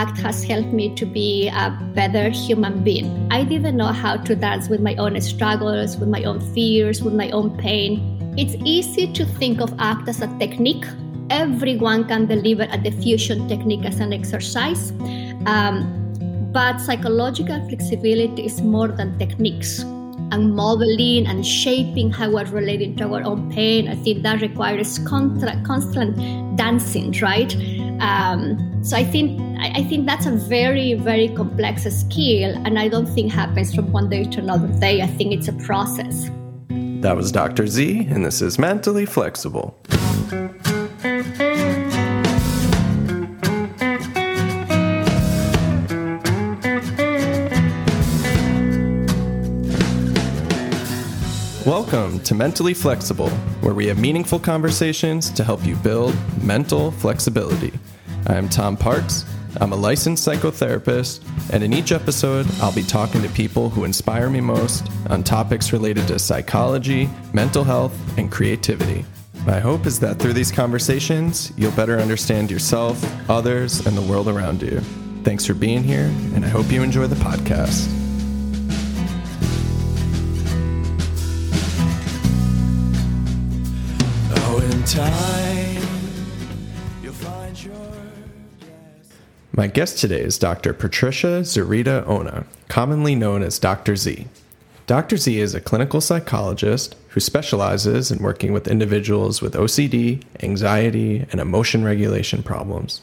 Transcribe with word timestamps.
act 0.00 0.18
has 0.18 0.42
helped 0.42 0.72
me 0.72 0.86
to 1.00 1.06
be 1.06 1.48
a 1.64 1.66
better 1.94 2.26
human 2.30 2.82
being. 2.82 3.08
I 3.30 3.44
didn't 3.44 3.76
know 3.76 3.92
how 4.02 4.16
to 4.28 4.32
dance 4.34 4.68
with 4.68 4.80
my 4.88 4.94
own 4.96 5.20
struggles, 5.20 5.96
with 6.00 6.08
my 6.08 6.22
own 6.24 6.40
fears, 6.52 7.02
with 7.06 7.14
my 7.22 7.30
own 7.30 7.56
pain. 7.56 7.92
It's 8.36 8.56
easy 8.64 9.06
to 9.18 9.24
think 9.40 9.60
of 9.60 9.72
act 9.78 10.08
as 10.08 10.20
a 10.20 10.28
technique. 10.38 10.86
Everyone 11.30 12.06
can 12.10 12.26
deliver 12.26 12.64
a 12.64 12.78
defusion 12.86 13.48
technique 13.48 13.84
as 13.84 14.00
an 14.00 14.12
exercise. 14.12 14.90
Um, 15.54 15.76
but 16.52 16.80
psychological 16.80 17.58
flexibility 17.68 18.46
is 18.46 18.60
more 18.62 18.88
than 18.88 19.18
techniques 19.18 19.70
and 20.32 20.54
modeling 20.54 21.26
and 21.26 21.46
shaping 21.46 22.10
how 22.10 22.30
we're 22.30 22.44
relating 22.46 22.96
to 22.96 23.04
our 23.14 23.22
own 23.22 23.50
pain. 23.52 23.88
I 23.88 23.96
think 23.96 24.22
that 24.22 24.40
requires 24.40 24.98
contra- 25.00 25.60
constant 25.64 26.16
dancing, 26.56 27.12
right? 27.20 27.52
Um, 28.00 28.82
so 28.82 28.96
I 28.96 29.04
think 29.04 29.40
I 29.58 29.82
think 29.84 30.06
that's 30.06 30.26
a 30.26 30.32
very 30.32 30.94
very 30.94 31.28
complex 31.28 31.84
skill, 31.84 32.54
and 32.64 32.78
I 32.78 32.88
don't 32.88 33.06
think 33.06 33.32
happens 33.32 33.74
from 33.74 33.92
one 33.92 34.08
day 34.08 34.24
to 34.24 34.40
another 34.40 34.68
day. 34.80 35.02
I 35.02 35.06
think 35.06 35.32
it's 35.32 35.48
a 35.48 35.52
process. 35.52 36.30
That 36.68 37.16
was 37.16 37.30
Dr. 37.30 37.66
Z, 37.66 38.06
and 38.10 38.24
this 38.24 38.40
is 38.40 38.58
Mentally 38.58 39.04
Flexible. 39.04 39.78
Welcome 51.66 52.20
to 52.24 52.34
Mentally 52.34 52.74
Flexible, 52.74 53.30
where 53.62 53.72
we 53.72 53.86
have 53.86 53.98
meaningful 53.98 54.38
conversations 54.38 55.30
to 55.30 55.42
help 55.42 55.64
you 55.64 55.76
build 55.76 56.14
mental 56.42 56.90
flexibility. 56.90 57.72
I 58.26 58.34
am 58.34 58.50
Tom 58.50 58.76
Parks. 58.76 59.24
I'm 59.62 59.72
a 59.72 59.76
licensed 59.76 60.28
psychotherapist, 60.28 61.24
and 61.54 61.64
in 61.64 61.72
each 61.72 61.90
episode, 61.90 62.46
I'll 62.60 62.74
be 62.74 62.82
talking 62.82 63.22
to 63.22 63.30
people 63.30 63.70
who 63.70 63.84
inspire 63.84 64.28
me 64.28 64.42
most 64.42 64.90
on 65.08 65.24
topics 65.24 65.72
related 65.72 66.06
to 66.08 66.18
psychology, 66.18 67.08
mental 67.32 67.64
health, 67.64 67.98
and 68.18 68.30
creativity. 68.30 69.06
My 69.46 69.58
hope 69.58 69.86
is 69.86 69.98
that 70.00 70.18
through 70.18 70.34
these 70.34 70.52
conversations, 70.52 71.50
you'll 71.56 71.72
better 71.72 71.98
understand 71.98 72.50
yourself, 72.50 73.02
others, 73.30 73.86
and 73.86 73.96
the 73.96 74.02
world 74.02 74.28
around 74.28 74.60
you. 74.60 74.80
Thanks 75.22 75.46
for 75.46 75.54
being 75.54 75.82
here, 75.82 76.12
and 76.34 76.44
I 76.44 76.48
hope 76.48 76.70
you 76.70 76.82
enjoy 76.82 77.06
the 77.06 77.16
podcast. 77.16 78.03
My 89.52 89.66
guest 89.66 89.98
today 89.98 90.20
is 90.20 90.36
Dr. 90.36 90.74
Patricia 90.74 91.40
Zurita 91.40 92.06
Ona, 92.06 92.44
commonly 92.68 93.14
known 93.14 93.42
as 93.42 93.58
Dr. 93.58 93.96
Z. 93.96 94.26
Dr. 94.86 95.16
Z 95.16 95.40
is 95.40 95.54
a 95.54 95.60
clinical 95.62 96.02
psychologist 96.02 96.96
who 97.08 97.20
specializes 97.20 98.10
in 98.10 98.22
working 98.22 98.52
with 98.52 98.68
individuals 98.68 99.40
with 99.40 99.54
OCD, 99.54 100.22
anxiety, 100.42 101.24
and 101.32 101.40
emotion 101.40 101.82
regulation 101.82 102.42
problems. 102.42 103.00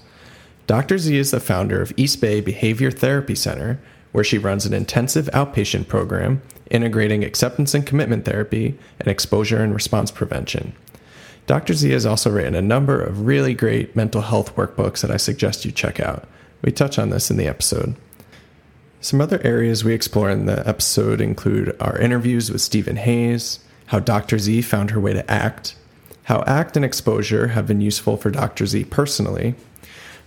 Dr. 0.67 0.99
Z 0.99 1.17
is 1.17 1.31
the 1.31 1.39
founder 1.39 1.81
of 1.81 1.93
East 1.97 2.21
Bay 2.21 2.41
Behavior 2.41 2.91
Therapy 2.91 3.33
Center, 3.33 3.81
where 4.11 4.23
she 4.23 4.37
runs 4.37 4.67
an 4.67 4.73
intensive 4.73 5.31
outpatient 5.33 5.87
program 5.87 6.43
integrating 6.69 7.23
acceptance 7.23 7.73
and 7.73 7.87
commitment 7.87 8.23
therapy 8.23 8.77
and 8.99 9.07
exposure 9.07 9.63
and 9.63 9.73
response 9.73 10.11
prevention. 10.11 10.73
Dr. 11.51 11.73
Z 11.73 11.89
has 11.89 12.05
also 12.05 12.31
written 12.31 12.55
a 12.55 12.61
number 12.61 13.01
of 13.01 13.25
really 13.25 13.53
great 13.53 13.93
mental 13.93 14.21
health 14.21 14.55
workbooks 14.55 15.01
that 15.01 15.11
I 15.11 15.17
suggest 15.17 15.65
you 15.65 15.71
check 15.73 15.99
out. 15.99 16.23
We 16.61 16.71
touch 16.71 16.97
on 16.97 17.09
this 17.09 17.29
in 17.29 17.35
the 17.35 17.49
episode. 17.49 17.97
Some 19.01 19.19
other 19.19 19.41
areas 19.43 19.83
we 19.83 19.93
explore 19.93 20.29
in 20.29 20.45
the 20.45 20.65
episode 20.65 21.19
include 21.19 21.75
our 21.81 21.97
interviews 21.97 22.49
with 22.49 22.61
Steven 22.61 22.95
Hayes, 22.95 23.59
how 23.87 23.99
Dr. 23.99 24.39
Z 24.39 24.61
found 24.61 24.91
her 24.91 24.99
way 25.01 25.11
to 25.11 25.29
ACT, 25.29 25.75
how 26.23 26.41
ACT 26.43 26.77
and 26.77 26.85
exposure 26.85 27.47
have 27.47 27.67
been 27.67 27.81
useful 27.81 28.15
for 28.15 28.31
Dr. 28.31 28.65
Z 28.65 28.85
personally, 28.85 29.55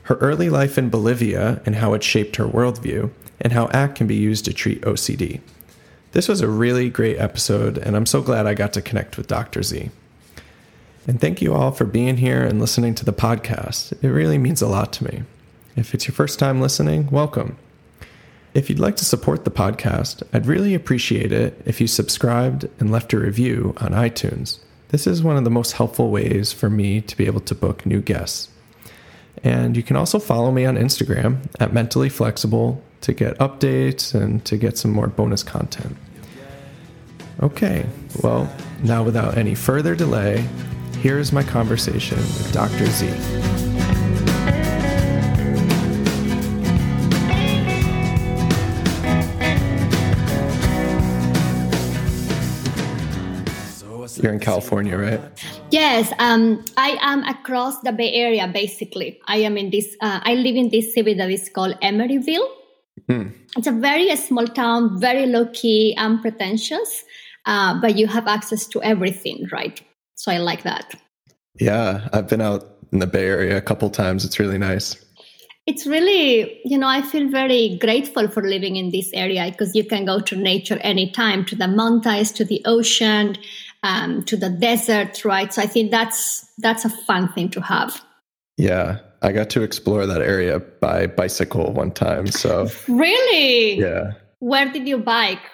her 0.03 0.17
early 0.17 0.51
life 0.51 0.77
in 0.77 0.91
Bolivia 0.91 1.63
and 1.65 1.77
how 1.77 1.95
it 1.95 2.03
shaped 2.03 2.37
her 2.37 2.45
worldview, 2.45 3.11
and 3.41 3.55
how 3.55 3.69
ACT 3.69 3.97
can 3.97 4.07
be 4.07 4.15
used 4.15 4.45
to 4.45 4.53
treat 4.53 4.83
OCD. 4.83 5.41
This 6.13 6.29
was 6.29 6.43
a 6.43 6.49
really 6.49 6.91
great 6.91 7.17
episode, 7.17 7.79
and 7.79 7.97
I'm 7.97 8.05
so 8.05 8.21
glad 8.21 8.47
I 8.47 8.53
got 8.53 8.75
to 8.75 8.83
connect 8.83 9.17
with 9.17 9.27
Dr. 9.27 9.63
Z. 9.63 9.89
And 11.07 11.21
thank 11.21 11.43
you 11.43 11.53
all 11.53 11.71
for 11.71 11.85
being 11.85 12.17
here 12.17 12.43
and 12.43 12.59
listening 12.59 12.95
to 12.95 13.05
the 13.05 13.13
podcast. 13.13 13.93
It 14.03 14.09
really 14.09 14.39
means 14.39 14.63
a 14.63 14.67
lot 14.67 14.91
to 14.95 15.05
me. 15.05 15.23
If 15.77 15.93
it's 15.93 16.09
your 16.09 16.15
first 16.15 16.39
time 16.39 16.63
listening, 16.63 17.11
welcome. 17.11 17.59
If 18.55 18.71
you'd 18.71 18.79
like 18.79 18.97
to 18.97 19.05
support 19.05 19.45
the 19.45 19.51
podcast, 19.51 20.23
I'd 20.33 20.47
really 20.47 20.75
appreciate 20.75 21.31
it 21.31 21.61
if 21.67 21.79
you 21.79 21.89
subscribed 21.89 22.71
and 22.81 22.91
left 22.91 23.13
a 23.13 23.19
review 23.19 23.75
on 23.79 23.91
iTunes. 23.91 24.61
This 24.89 25.07
is 25.07 25.23
one 25.23 25.37
of 25.37 25.45
the 25.45 25.51
most 25.51 25.73
helpful 25.73 26.11
ways 26.11 26.55
for 26.55 26.71
me 26.71 27.03
to 27.03 27.17
be 27.19 27.27
able 27.27 27.41
to 27.41 27.55
book 27.55 27.85
new 27.85 28.01
guests. 28.01 28.49
And 29.43 29.77
you 29.77 29.83
can 29.83 29.97
also 29.97 30.19
follow 30.19 30.53
me 30.53 30.65
on 30.65 30.77
Instagram 30.77 31.39
at 31.61 31.75
Mentally 31.75 32.09
Flexible 32.09 32.83
to 33.03 33.13
get 33.13 33.37
updates 33.39 34.15
and 34.15 34.43
to 34.47 34.57
get 34.57 34.79
some 34.79 34.93
more 34.93 35.09
bonus 35.09 35.43
content. 35.43 35.99
Okay, 37.43 37.85
well, 38.23 38.51
now 38.83 39.03
without 39.03 39.37
any 39.37 39.55
further 39.55 39.95
delay, 39.95 40.47
here 41.05 41.19
is 41.19 41.33
my 41.33 41.43
conversation 41.43 42.17
with 42.17 42.51
Dr. 42.51 42.87
Z. 42.87 43.05
You're 54.23 54.33
in 54.33 54.41
California, 54.41 54.97
right? 54.97 55.21
Yes, 55.71 56.11
um, 56.19 56.65
I 56.79 56.97
am 57.03 57.23
across 57.25 57.79
the 57.81 57.93
Bay 57.93 58.11
Area. 58.15 58.49
Basically, 58.49 59.21
I 59.27 59.45
am 59.45 59.59
in 59.59 59.69
this. 59.69 59.95
Uh, 60.01 60.21
I 60.23 60.33
live 60.37 60.57
in 60.57 60.71
this 60.71 60.95
city 60.95 61.13
that 61.13 61.31
is 61.31 61.51
called 61.51 61.79
Emeryville. 61.83 62.49
Hmm. 63.11 63.29
It's 63.59 63.67
a 63.67 63.73
very 63.73 64.17
small 64.17 64.47
town, 64.47 64.99
very 64.99 65.27
low 65.27 65.45
key, 65.53 65.95
unpretentious, 65.99 67.05
uh, 67.45 67.79
but 67.79 67.99
you 67.99 68.07
have 68.07 68.27
access 68.27 68.67
to 68.69 68.83
everything, 68.83 69.47
right? 69.53 69.83
So 70.25 70.33
I 70.33 70.39
like 70.39 70.63
that. 70.63 70.95
Yeah, 71.61 72.09
I've 72.15 72.31
been 72.31 72.41
out 72.41 72.65
in 72.93 73.01
the 73.01 73.07
Bay 73.07 73.27
Area 73.27 73.59
a 73.59 73.61
couple 73.61 73.91
times. 73.91 74.25
It's 74.25 74.41
really 74.41 74.57
nice. 74.57 74.97
It's 75.67 75.87
really, 75.87 76.63
you 76.65 76.79
know, 76.79 76.89
I 76.89 77.03
feel 77.03 77.29
very 77.29 77.77
grateful 77.77 78.29
for 78.29 78.43
living 78.43 78.77
in 78.77 78.91
this 78.91 79.11
area 79.13 79.45
because 79.51 79.75
you 79.75 79.85
can 79.85 80.07
go 80.07 80.21
to 80.21 80.35
nature 80.35 80.79
anytime, 80.81 81.45
to 81.45 81.55
the 81.55 81.69
mountains, 81.69 82.33
to 82.33 82.45
the 82.47 82.63
ocean, 82.65 83.37
um, 83.83 84.23
to 84.23 84.35
the 84.35 84.49
desert, 84.49 85.27
right? 85.27 85.53
So 85.53 85.61
I 85.61 85.67
think 85.67 85.91
that's 85.91 86.47
that's 86.57 86.87
a 86.87 86.91
fun 86.91 87.31
thing 87.35 87.51
to 87.51 87.61
have. 87.61 88.03
Yeah, 88.57 89.01
I 89.21 89.33
got 89.33 89.51
to 89.51 89.63
explore 89.63 90.07
that 90.07 90.23
area 90.23 90.59
by 90.59 91.07
bicycle 91.07 91.71
one 91.75 91.93
time. 91.93 92.29
So 92.29 92.71
really, 92.89 93.79
yeah. 93.79 94.13
Where 94.39 94.73
did 94.73 94.89
you 94.89 94.97
bike? 94.97 95.45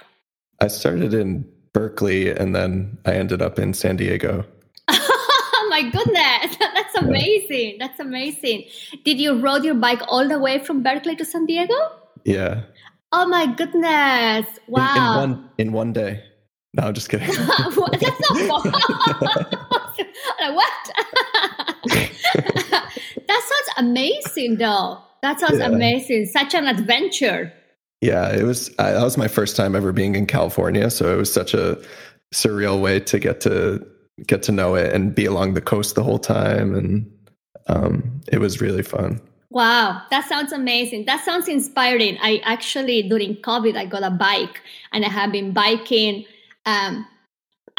I 0.61 0.69
started 0.69 1.13
in 1.13 1.45
Berkeley 1.73 2.31
and 2.31 2.55
then 2.55 2.99
I 3.05 3.15
ended 3.15 3.43
up 3.43 3.59
in 3.59 3.75
San 3.75 3.97
Diego. 3.97 4.47
My 5.83 5.91
goodness, 5.91 6.57
that's 6.75 6.95
amazing. 6.97 7.77
That's 7.79 8.01
amazing. 8.01 8.65
Did 9.05 9.21
you 9.21 9.41
ride 9.41 9.65
your 9.65 9.75
bike 9.75 10.03
all 10.09 10.27
the 10.29 10.39
way 10.39 10.59
from 10.59 10.83
Berkeley 10.83 11.17
to 11.17 11.25
San 11.25 11.47
Diego? 11.47 11.75
Yeah. 12.25 12.63
Oh 13.13 13.27
my 13.27 13.47
goodness. 13.47 14.47
Wow. 14.69 15.23
In, 15.25 15.31
in 15.31 15.31
one 15.31 15.51
in 15.59 15.73
one 15.73 15.93
day. 15.93 16.25
No, 16.75 16.85
I'm 16.85 16.95
just 16.95 17.09
kidding. 17.09 17.27
That's 17.29 17.41
not 17.51 17.77
what? 17.77 17.93
that 23.27 23.43
sounds 23.43 23.71
amazing, 23.77 24.59
though. 24.59 24.99
That 25.23 25.41
sounds 25.41 25.59
yeah. 25.59 25.67
amazing. 25.67 26.27
Such 26.27 26.55
an 26.55 26.69
adventure. 26.69 27.53
Yeah, 28.01 28.33
it 28.33 28.45
was. 28.45 28.71
I, 28.79 28.93
that 28.93 29.03
was 29.03 29.19
my 29.19 29.27
first 29.27 29.57
time 29.57 29.75
ever 29.75 29.93
being 29.93 30.15
in 30.15 30.27
California, 30.27 30.91
so 30.91 31.13
it 31.13 31.17
was 31.17 31.33
such 31.33 31.55
a 31.55 31.77
surreal 32.33 32.81
way 32.81 33.01
to 33.01 33.19
get 33.19 33.41
to 33.41 33.85
get 34.27 34.43
to 34.45 34.53
know 34.53 34.75
it 34.75 34.93
and 34.93 35.15
be 35.15 35.27
along 35.27 35.55
the 35.55 35.61
coast 35.61 35.95
the 35.95 36.03
whole 36.03 36.19
time, 36.19 36.75
and 36.75 37.11
um, 37.67 38.21
it 38.29 38.39
was 38.39 38.61
really 38.61 38.83
fun. 38.83 39.21
Wow, 39.51 40.03
that 40.11 40.29
sounds 40.29 40.53
amazing. 40.53 41.07
That 41.07 41.25
sounds 41.25 41.49
inspiring. 41.49 42.19
I 42.23 42.41
actually 42.45 43.03
during 43.03 43.37
COVID 43.37 43.77
I 43.77 43.87
got 43.87 44.03
a 44.03 44.11
bike, 44.11 44.61
and 44.93 45.05
I 45.05 45.09
have 45.09 45.33
been 45.33 45.53
biking 45.53 46.25
um, 46.67 47.07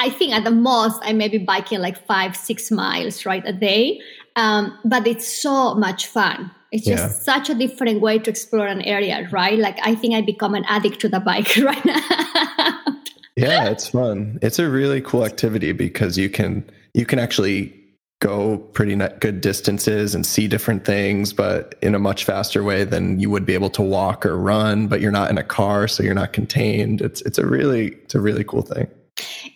I 0.01 0.09
think 0.09 0.33
at 0.33 0.43
the 0.43 0.51
most 0.51 0.99
I 1.03 1.13
may 1.13 1.27
be 1.27 1.37
biking 1.37 1.79
like 1.79 2.05
five, 2.07 2.35
six 2.35 2.71
miles, 2.71 3.25
right, 3.25 3.43
a 3.45 3.53
day. 3.53 4.01
Um, 4.35 4.77
but 4.83 5.05
it's 5.05 5.27
so 5.27 5.75
much 5.75 6.07
fun. 6.07 6.49
It's 6.71 6.85
just 6.85 7.03
yeah. 7.03 7.09
such 7.09 7.49
a 7.49 7.53
different 7.53 8.01
way 8.01 8.17
to 8.17 8.29
explore 8.29 8.65
an 8.65 8.81
area, 8.81 9.27
right? 9.31 9.59
Like 9.59 9.77
I 9.83 9.93
think 9.93 10.15
I 10.15 10.21
become 10.21 10.55
an 10.55 10.65
addict 10.67 11.01
to 11.01 11.09
the 11.09 11.19
bike 11.19 11.55
right 11.61 11.85
now. 11.85 13.00
Yeah, 13.35 13.69
it's 13.69 13.89
fun. 13.89 14.39
It's 14.41 14.59
a 14.59 14.69
really 14.69 15.01
cool 15.01 15.25
activity 15.25 15.71
because 15.71 16.17
you 16.17 16.29
can 16.29 16.69
you 16.93 17.05
can 17.05 17.19
actually 17.19 17.77
go 18.19 18.57
pretty 18.57 18.95
good 19.19 19.41
distances 19.41 20.13
and 20.13 20.25
see 20.25 20.47
different 20.47 20.85
things, 20.85 21.33
but 21.33 21.75
in 21.81 21.95
a 21.95 21.99
much 21.99 22.23
faster 22.23 22.63
way 22.63 22.83
than 22.83 23.19
you 23.19 23.29
would 23.29 23.45
be 23.45 23.53
able 23.53 23.69
to 23.71 23.81
walk 23.81 24.25
or 24.25 24.37
run. 24.37 24.87
But 24.87 25.01
you're 25.01 25.11
not 25.11 25.29
in 25.29 25.37
a 25.37 25.43
car, 25.43 25.87
so 25.87 26.03
you're 26.03 26.13
not 26.13 26.33
contained. 26.33 27.01
It's 27.01 27.21
it's 27.21 27.37
a 27.37 27.45
really 27.45 27.87
it's 28.03 28.15
a 28.15 28.21
really 28.21 28.43
cool 28.43 28.61
thing. 28.61 28.87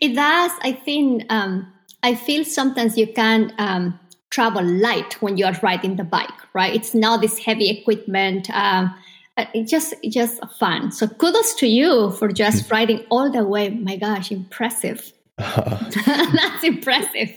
It 0.02 0.16
does. 0.16 0.52
I 0.62 0.72
think 0.72 1.26
um, 1.30 1.72
I 2.04 2.16
feel 2.16 2.44
sometimes 2.44 2.98
you 2.98 3.08
can 3.12 3.54
um, 3.58 4.00
travel 4.30 4.64
light 4.64 5.22
when 5.22 5.38
you 5.38 5.46
are 5.46 5.58
riding 5.62 5.96
the 5.96 6.04
bike, 6.04 6.30
right? 6.54 6.74
It's 6.74 6.94
not 6.94 7.22
this 7.22 7.40
heavy 7.40 7.70
equipment. 7.70 8.50
Um, 8.52 8.94
uh, 9.38 9.46
it's 9.54 9.70
just 9.70 9.94
just 10.10 10.42
fun. 10.58 10.92
So 10.92 11.08
kudos 11.08 11.56
to 11.56 11.68
you 11.68 12.12
for 12.12 12.32
just 12.32 12.72
riding 12.72 13.06
all 13.10 13.32
the 13.32 13.44
way. 13.44 13.70
My 13.70 13.98
gosh, 13.98 14.32
impressive. 14.32 15.12
That's 15.38 16.64
impressive. 16.64 17.32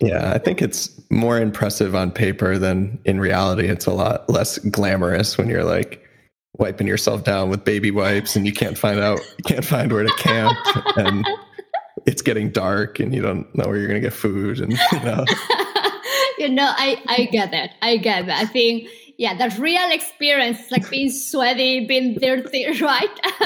yeah, 0.00 0.32
I 0.32 0.38
think 0.38 0.62
it's 0.62 0.90
more 1.10 1.38
impressive 1.38 1.94
on 1.94 2.10
paper 2.10 2.58
than 2.58 2.98
in 3.04 3.20
reality. 3.20 3.68
It's 3.68 3.86
a 3.86 3.92
lot 3.92 4.28
less 4.28 4.58
glamorous 4.58 5.38
when 5.38 5.48
you're 5.48 5.64
like 5.64 6.04
wiping 6.58 6.86
yourself 6.86 7.24
down 7.24 7.50
with 7.50 7.64
baby 7.64 7.90
wipes 7.90 8.36
and 8.36 8.46
you 8.46 8.52
can't 8.52 8.78
find 8.78 9.00
out 9.00 9.18
you 9.38 9.44
can't 9.44 9.64
find 9.64 9.92
where 9.92 10.04
to 10.04 10.12
camp 10.14 10.56
and 10.96 11.26
it's 12.06 12.22
getting 12.22 12.50
dark 12.50 13.00
and 13.00 13.14
you 13.14 13.20
don't 13.20 13.52
know 13.56 13.66
where 13.66 13.76
you're 13.76 13.88
going 13.88 14.00
to 14.00 14.06
get 14.06 14.12
food 14.12 14.60
and 14.60 14.72
you 14.92 15.00
know 15.00 15.24
you 16.38 16.48
know 16.48 16.70
i 16.76 17.02
i 17.08 17.24
get 17.24 17.50
that 17.50 17.70
i 17.82 17.96
get 17.96 18.26
that 18.26 18.40
i 18.40 18.46
think 18.46 18.88
yeah, 19.16 19.36
the 19.36 19.54
real 19.60 19.90
experience, 19.90 20.70
like 20.70 20.88
being 20.90 21.10
sweaty, 21.10 21.86
being 21.86 22.14
dirty, 22.14 22.66
right? 22.80 23.20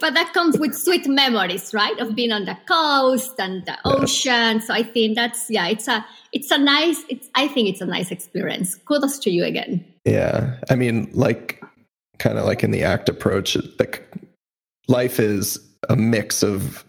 but 0.00 0.14
that 0.14 0.32
comes 0.34 0.58
with 0.58 0.74
sweet 0.74 1.06
memories, 1.06 1.72
right? 1.72 1.98
Of 1.98 2.14
being 2.14 2.32
on 2.32 2.44
the 2.44 2.56
coast 2.66 3.34
and 3.38 3.64
the 3.64 3.76
ocean. 3.84 4.60
So 4.60 4.74
I 4.74 4.82
think 4.82 5.16
that's 5.16 5.46
yeah, 5.48 5.68
it's 5.68 5.88
a 5.88 6.04
it's 6.32 6.50
a 6.50 6.58
nice. 6.58 7.02
It's 7.08 7.28
I 7.34 7.48
think 7.48 7.68
it's 7.68 7.80
a 7.80 7.86
nice 7.86 8.10
experience. 8.10 8.74
Kudos 8.74 9.18
to 9.20 9.30
you 9.30 9.44
again. 9.44 9.84
Yeah, 10.04 10.56
I 10.70 10.74
mean, 10.74 11.10
like 11.12 11.62
kind 12.18 12.38
of 12.38 12.44
like 12.44 12.62
in 12.62 12.70
the 12.70 12.82
act 12.82 13.08
approach, 13.08 13.56
like 13.78 14.06
life 14.88 15.20
is 15.20 15.58
a 15.88 15.96
mix 15.96 16.42
of 16.42 16.84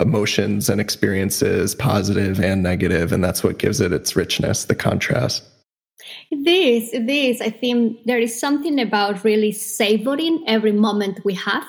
emotions 0.00 0.68
and 0.68 0.80
experiences, 0.80 1.74
positive 1.74 2.40
and 2.40 2.62
negative, 2.62 3.12
and 3.12 3.22
that's 3.22 3.42
what 3.42 3.58
gives 3.58 3.80
it 3.80 3.92
its 3.92 4.16
richness, 4.16 4.64
the 4.64 4.74
contrast. 4.74 5.44
It 6.30 6.46
is, 6.46 6.92
it 6.92 7.08
is. 7.08 7.40
I 7.40 7.50
think 7.50 8.04
there 8.04 8.18
is 8.18 8.38
something 8.38 8.80
about 8.80 9.24
really 9.24 9.52
savoring 9.52 10.44
every 10.46 10.72
moment 10.72 11.24
we 11.24 11.34
have. 11.34 11.64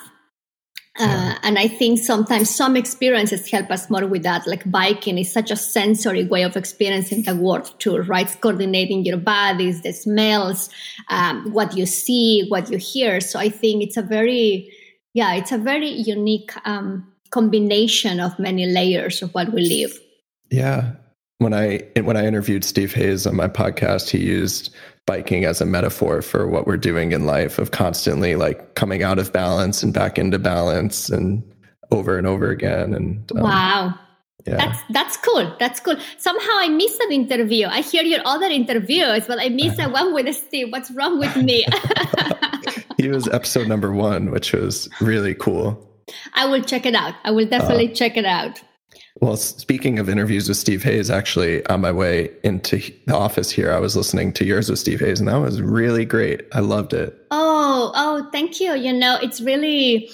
Uh, 0.96 1.34
and 1.42 1.58
I 1.58 1.66
think 1.66 1.98
sometimes 1.98 2.54
some 2.54 2.76
experiences 2.76 3.50
help 3.50 3.68
us 3.72 3.90
more 3.90 4.06
with 4.06 4.22
that. 4.22 4.46
Like 4.46 4.70
biking 4.70 5.18
is 5.18 5.32
such 5.32 5.50
a 5.50 5.56
sensory 5.56 6.24
way 6.24 6.44
of 6.44 6.56
experiencing 6.56 7.22
the 7.22 7.34
world 7.34 7.74
too, 7.80 7.98
right? 8.02 8.26
It's 8.26 8.36
coordinating 8.36 9.04
your 9.04 9.16
bodies, 9.16 9.82
the 9.82 9.92
smells, 9.92 10.70
um, 11.10 11.52
what 11.52 11.76
you 11.76 11.84
see, 11.84 12.46
what 12.48 12.70
you 12.70 12.78
hear. 12.78 13.20
So 13.20 13.40
I 13.40 13.48
think 13.48 13.82
it's 13.82 13.96
a 13.96 14.02
very, 14.02 14.72
yeah, 15.14 15.34
it's 15.34 15.50
a 15.50 15.58
very 15.58 15.88
unique 15.88 16.52
um, 16.64 17.12
combination 17.30 18.20
of 18.20 18.38
many 18.38 18.64
layers 18.64 19.20
of 19.20 19.34
what 19.34 19.52
we 19.52 19.62
live. 19.62 19.98
Yeah, 20.50 20.92
when 21.44 21.54
I 21.54 21.80
when 22.00 22.16
I 22.16 22.26
interviewed 22.26 22.64
Steve 22.64 22.92
Hayes 22.94 23.26
on 23.26 23.36
my 23.36 23.46
podcast, 23.46 24.10
he 24.10 24.18
used 24.18 24.74
biking 25.06 25.44
as 25.44 25.60
a 25.60 25.66
metaphor 25.66 26.22
for 26.22 26.48
what 26.48 26.66
we're 26.66 26.78
doing 26.78 27.12
in 27.12 27.26
life 27.26 27.58
of 27.58 27.70
constantly 27.70 28.34
like 28.34 28.74
coming 28.74 29.02
out 29.02 29.18
of 29.18 29.32
balance 29.32 29.82
and 29.82 29.92
back 29.92 30.18
into 30.18 30.38
balance 30.38 31.10
and 31.10 31.42
over 31.90 32.16
and 32.16 32.26
over 32.26 32.48
again. 32.50 32.94
And 32.94 33.30
um, 33.32 33.42
wow. 33.42 33.98
Yeah. 34.46 34.56
That's 34.56 34.80
that's 34.90 35.16
cool. 35.18 35.54
That's 35.60 35.80
cool. 35.80 35.96
Somehow 36.18 36.52
I 36.54 36.68
missed 36.68 37.00
an 37.00 37.12
interview. 37.12 37.66
I 37.66 37.80
hear 37.80 38.02
your 38.02 38.20
other 38.26 38.46
interviews, 38.46 39.24
but 39.26 39.38
I 39.38 39.48
missed 39.48 39.76
that 39.76 39.92
one 39.92 40.12
with 40.12 40.34
Steve. 40.34 40.72
What's 40.72 40.90
wrong 40.90 41.18
with 41.18 41.36
me? 41.36 41.64
he 42.98 43.08
was 43.08 43.28
episode 43.28 43.68
number 43.68 43.92
one, 43.92 44.30
which 44.30 44.52
was 44.52 44.88
really 45.00 45.34
cool. 45.34 45.90
I 46.34 46.46
will 46.46 46.62
check 46.62 46.84
it 46.84 46.94
out. 46.94 47.14
I 47.24 47.30
will 47.30 47.46
definitely 47.46 47.90
uh, 47.90 47.94
check 47.94 48.16
it 48.18 48.26
out. 48.26 48.60
Well, 49.20 49.36
speaking 49.36 49.98
of 49.98 50.08
interviews 50.08 50.48
with 50.48 50.56
Steve 50.56 50.82
Hayes, 50.82 51.08
actually, 51.08 51.64
on 51.66 51.80
my 51.80 51.92
way 51.92 52.30
into 52.42 52.78
the 53.06 53.14
office 53.14 53.48
here, 53.48 53.72
I 53.72 53.78
was 53.78 53.96
listening 53.96 54.32
to 54.34 54.44
yours 54.44 54.68
with 54.68 54.80
Steve 54.80 55.00
Hayes, 55.00 55.20
and 55.20 55.28
that 55.28 55.36
was 55.36 55.62
really 55.62 56.04
great. 56.04 56.42
I 56.52 56.60
loved 56.60 56.92
it. 56.92 57.16
Oh, 57.30 57.92
oh, 57.94 58.28
thank 58.32 58.60
you. 58.60 58.74
You 58.74 58.92
know, 58.92 59.18
it's 59.22 59.40
really 59.40 60.10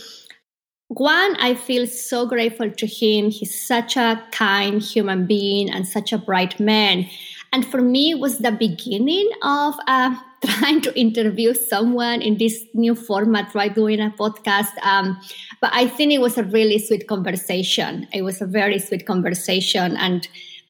one, 0.89 1.37
I 1.37 1.55
feel 1.55 1.87
so 1.87 2.27
grateful 2.27 2.69
to 2.69 2.87
him. 2.87 3.31
He's 3.31 3.59
such 3.59 3.97
a 3.97 4.23
kind 4.33 4.83
human 4.83 5.25
being 5.25 5.71
and 5.71 5.87
such 5.87 6.13
a 6.13 6.19
bright 6.19 6.59
man. 6.59 7.09
And 7.53 7.65
for 7.65 7.81
me, 7.81 8.11
it 8.11 8.19
was 8.19 8.39
the 8.39 8.53
beginning 8.53 9.31
of 9.43 9.75
uh, 9.87 10.17
trying 10.45 10.81
to 10.81 10.99
interview 10.99 11.55
someone 11.55 12.23
in 12.23 12.39
this 12.39 12.65
new 12.75 12.95
format, 12.95 13.55
right? 13.55 13.75
Doing 13.75 14.01
a 14.01 14.11
podcast. 14.11 14.77
Um, 14.83 15.21
but 15.61 15.71
I 15.73 15.87
think 15.87 16.13
it 16.13 16.21
was 16.21 16.39
a 16.39 16.45
really 16.45 16.79
sweet 16.79 17.07
conversation. 17.09 18.09
It 18.13 18.23
was 18.23 18.41
a 18.41 18.47
very 18.47 18.79
sweet 18.79 19.07
conversation. 19.07 19.97
And 19.97 20.27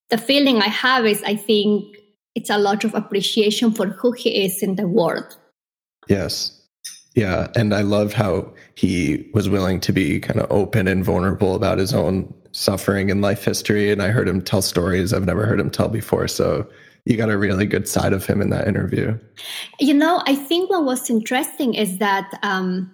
the 0.08 0.19
feeling 0.19 0.61
I 0.61 0.69
have 0.69 1.06
is 1.06 1.22
I 1.22 1.37
think 1.37 1.96
it's 2.34 2.50
a 2.50 2.58
lot 2.58 2.84
of 2.84 2.94
appreciation 2.94 3.72
for 3.72 3.87
who 3.87 4.12
he 4.12 4.44
is 4.44 4.62
in 4.62 4.76
the 4.76 4.88
world. 4.88 5.37
Yes. 6.08 6.56
Yeah. 7.14 7.49
And 7.55 7.75
I 7.75 7.82
love 7.82 8.12
how 8.12 8.52
he 8.75 9.31
was 9.34 9.49
willing 9.49 9.81
to 9.81 9.93
be 9.93 10.20
kind 10.20 10.40
of 10.40 10.50
open 10.50 10.88
and 10.88 11.05
vulnerable 11.05 11.55
about 11.55 11.78
his 11.78 11.93
own 11.93 12.32
suffering 12.52 13.11
and 13.11 13.20
life 13.20 13.44
history. 13.44 13.93
And 13.93 14.02
I 14.02 14.08
heard 14.08 14.28
him 14.28 14.43
tell 14.43 14.62
stories 14.62 15.12
I've 15.12 15.26
never 15.26 15.46
heard 15.46 15.61
him 15.61 15.70
tell 15.70 15.88
before. 15.88 16.28
So 16.28 16.69
you 17.05 17.17
got 17.17 17.31
a 17.31 17.38
really 17.38 17.67
good 17.67 17.88
side 17.88 18.12
of 18.12 18.26
him 18.26 18.41
in 18.41 18.50
that 18.50 18.69
interview. 18.69 19.19
You 19.79 19.94
know, 19.94 20.23
I 20.26 20.35
think 20.35 20.70
what 20.70 20.85
was 20.85 21.11
interesting 21.11 21.75
is 21.75 21.99
that, 21.99 22.31
um, 22.43 22.91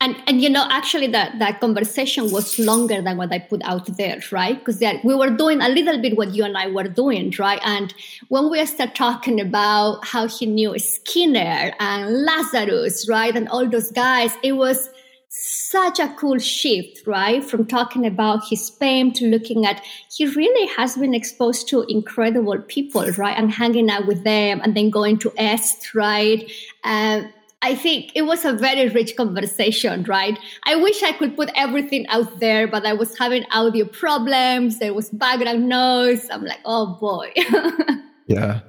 and 0.00 0.16
and 0.26 0.42
you 0.42 0.50
know, 0.50 0.66
actually, 0.70 1.06
that 1.08 1.38
that 1.38 1.60
conversation 1.60 2.30
was 2.30 2.58
longer 2.58 3.00
than 3.00 3.16
what 3.16 3.32
I 3.32 3.38
put 3.38 3.62
out 3.62 3.86
there, 3.96 4.20
right? 4.32 4.58
Because 4.58 4.80
we 5.04 5.14
were 5.14 5.30
doing 5.30 5.60
a 5.60 5.68
little 5.68 6.00
bit 6.00 6.16
what 6.16 6.34
you 6.34 6.44
and 6.44 6.56
I 6.56 6.68
were 6.68 6.88
doing, 6.88 7.32
right? 7.38 7.60
And 7.64 7.94
when 8.28 8.50
we 8.50 8.64
start 8.66 8.94
talking 8.94 9.40
about 9.40 10.04
how 10.04 10.26
he 10.26 10.46
knew 10.46 10.78
Skinner 10.78 11.72
and 11.78 12.24
Lazarus, 12.24 13.08
right, 13.08 13.34
and 13.36 13.48
all 13.48 13.68
those 13.68 13.92
guys, 13.92 14.32
it 14.42 14.52
was 14.52 14.90
such 15.36 15.98
a 15.98 16.14
cool 16.16 16.38
shift, 16.38 17.04
right? 17.08 17.42
From 17.42 17.66
talking 17.66 18.06
about 18.06 18.46
his 18.48 18.70
pain 18.70 19.12
to 19.14 19.26
looking 19.26 19.66
at 19.66 19.82
he 20.16 20.26
really 20.26 20.68
has 20.76 20.96
been 20.96 21.12
exposed 21.12 21.68
to 21.70 21.82
incredible 21.88 22.60
people, 22.60 23.10
right? 23.18 23.36
And 23.36 23.50
hanging 23.50 23.90
out 23.90 24.06
with 24.06 24.22
them 24.22 24.60
and 24.62 24.76
then 24.76 24.90
going 24.90 25.18
to 25.18 25.32
Est, 25.36 25.92
right? 25.92 26.48
Um, 26.84 27.32
I 27.62 27.74
think 27.74 28.12
it 28.14 28.22
was 28.22 28.44
a 28.44 28.52
very 28.52 28.88
rich 28.90 29.16
conversation, 29.16 30.04
right? 30.04 30.38
I 30.64 30.76
wish 30.76 31.02
I 31.02 31.10
could 31.10 31.34
put 31.34 31.50
everything 31.56 32.06
out 32.08 32.38
there, 32.38 32.68
but 32.68 32.86
I 32.86 32.92
was 32.92 33.18
having 33.18 33.44
audio 33.50 33.86
problems. 33.86 34.78
There 34.78 34.94
was 34.94 35.10
background 35.10 35.68
noise. 35.68 36.28
I'm 36.30 36.44
like, 36.44 36.60
oh 36.64 36.96
boy. 37.00 37.32
yeah. 38.28 38.60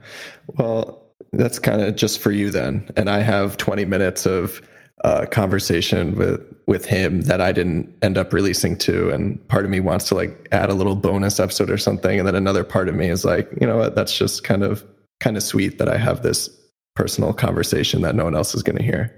Well, 0.58 1.04
that's 1.32 1.60
kind 1.60 1.82
of 1.82 1.96
just 1.96 2.18
for 2.18 2.32
you 2.32 2.50
then. 2.50 2.90
And 2.96 3.08
I 3.08 3.20
have 3.20 3.58
20 3.58 3.86
minutes 3.86 4.26
of 4.26 4.62
uh, 5.04 5.26
conversation 5.26 6.16
with 6.16 6.42
with 6.68 6.86
him 6.86 7.22
that 7.22 7.42
I 7.42 7.52
didn't 7.52 7.94
end 8.02 8.18
up 8.18 8.34
releasing 8.34 8.78
to, 8.80 9.12
and 9.12 9.46
part 9.48 9.66
of 9.66 9.72
me 9.72 9.80
wants 9.80 10.08
to 10.10 10.16
like 10.16 10.48
add 10.52 10.70
a 10.70 10.74
little 10.74 10.96
bonus 10.96 11.40
episode 11.40 11.70
or 11.70 11.78
something, 11.78 12.18
and 12.18 12.28
then 12.28 12.36
another 12.36 12.64
part 12.64 12.90
of 12.90 12.96
me 12.96 13.10
is 13.10 13.26
like, 13.26 13.50
you 13.60 13.68
know 13.68 13.78
what, 13.78 13.96
that's 13.96 14.18
just 14.18 14.44
kind 14.44 14.64
of 14.64 14.84
kind 15.20 15.38
of 15.38 15.44
sweet 15.44 15.78
that 15.78 15.90
I 15.90 15.98
have 15.98 16.24
this 16.24 16.50
personal 16.96 17.34
conversation 17.34 18.02
that 18.02 18.16
no 18.16 18.24
one 18.24 18.36
else 18.36 18.56
is 18.56 18.64
going 18.64 18.78
to 18.78 18.84
hear. 18.84 19.14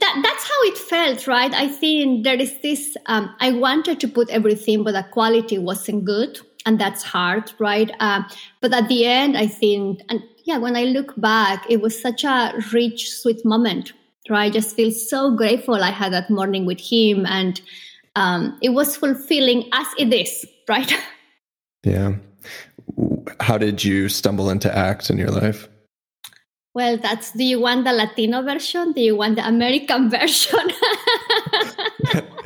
That 0.00 0.20
that's 0.22 0.48
how 0.48 0.62
it 0.62 0.78
felt, 0.78 1.26
right? 1.26 1.54
I 1.54 1.68
think 1.68 2.24
there 2.24 2.40
is 2.40 2.60
this. 2.60 2.96
Um, 3.06 3.34
I 3.40 3.52
wanted 3.52 4.00
to 4.00 4.08
put 4.08 4.28
everything, 4.30 4.82
but 4.82 4.92
the 4.92 5.04
quality 5.04 5.58
wasn't 5.58 6.04
good, 6.04 6.40
and 6.66 6.78
that's 6.78 7.02
hard, 7.02 7.52
right? 7.58 7.90
Uh, 8.00 8.22
but 8.60 8.74
at 8.74 8.88
the 8.88 9.06
end, 9.06 9.36
I 9.36 9.46
think, 9.46 10.00
and 10.08 10.22
yeah, 10.44 10.58
when 10.58 10.76
I 10.76 10.84
look 10.84 11.18
back, 11.20 11.64
it 11.68 11.80
was 11.80 12.00
such 12.00 12.24
a 12.24 12.52
rich, 12.72 13.10
sweet 13.12 13.44
moment? 13.44 13.92
I 14.36 14.50
just 14.50 14.76
feel 14.76 14.90
so 14.90 15.34
grateful 15.34 15.76
I 15.76 15.90
had 15.90 16.12
that 16.12 16.30
morning 16.30 16.66
with 16.66 16.80
him 16.80 17.26
and 17.26 17.60
um, 18.16 18.58
it 18.62 18.70
was 18.70 18.96
fulfilling 18.96 19.68
as 19.72 19.86
it 19.98 20.12
is, 20.12 20.46
right? 20.68 20.92
Yeah. 21.82 22.16
How 23.40 23.56
did 23.56 23.82
you 23.82 24.10
stumble 24.10 24.50
into 24.50 24.68
ACT 24.76 25.08
in 25.08 25.16
your 25.16 25.30
life? 25.30 25.66
Well, 26.74 26.98
that's 26.98 27.32
do 27.32 27.42
you 27.42 27.58
want 27.58 27.84
the 27.84 27.92
Latino 27.92 28.42
version? 28.42 28.92
Do 28.92 29.00
you 29.00 29.16
want 29.16 29.36
the 29.36 29.48
American 29.48 30.10
version? 30.18 30.60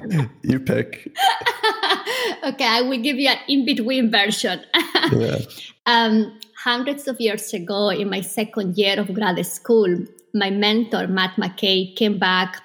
you 0.43 0.61
pick. 0.61 1.13
okay, 2.45 2.65
I 2.65 2.83
will 2.83 3.01
give 3.01 3.17
you 3.17 3.29
an 3.29 3.39
in 3.49 3.65
between 3.65 4.11
version. 4.11 4.61
yeah. 5.13 5.39
um, 5.87 6.39
hundreds 6.65 7.07
of 7.07 7.21
years 7.21 7.53
ago, 7.53 7.91
in 7.91 8.09
my 8.09 8.23
second 8.23 8.79
year 8.79 8.99
of 8.99 9.13
grad 9.13 9.45
school, 9.45 10.07
my 10.35 10.51
mentor, 10.51 11.07
Matt 11.07 11.37
McKay, 11.37 11.95
came 11.97 12.19
back 12.19 12.61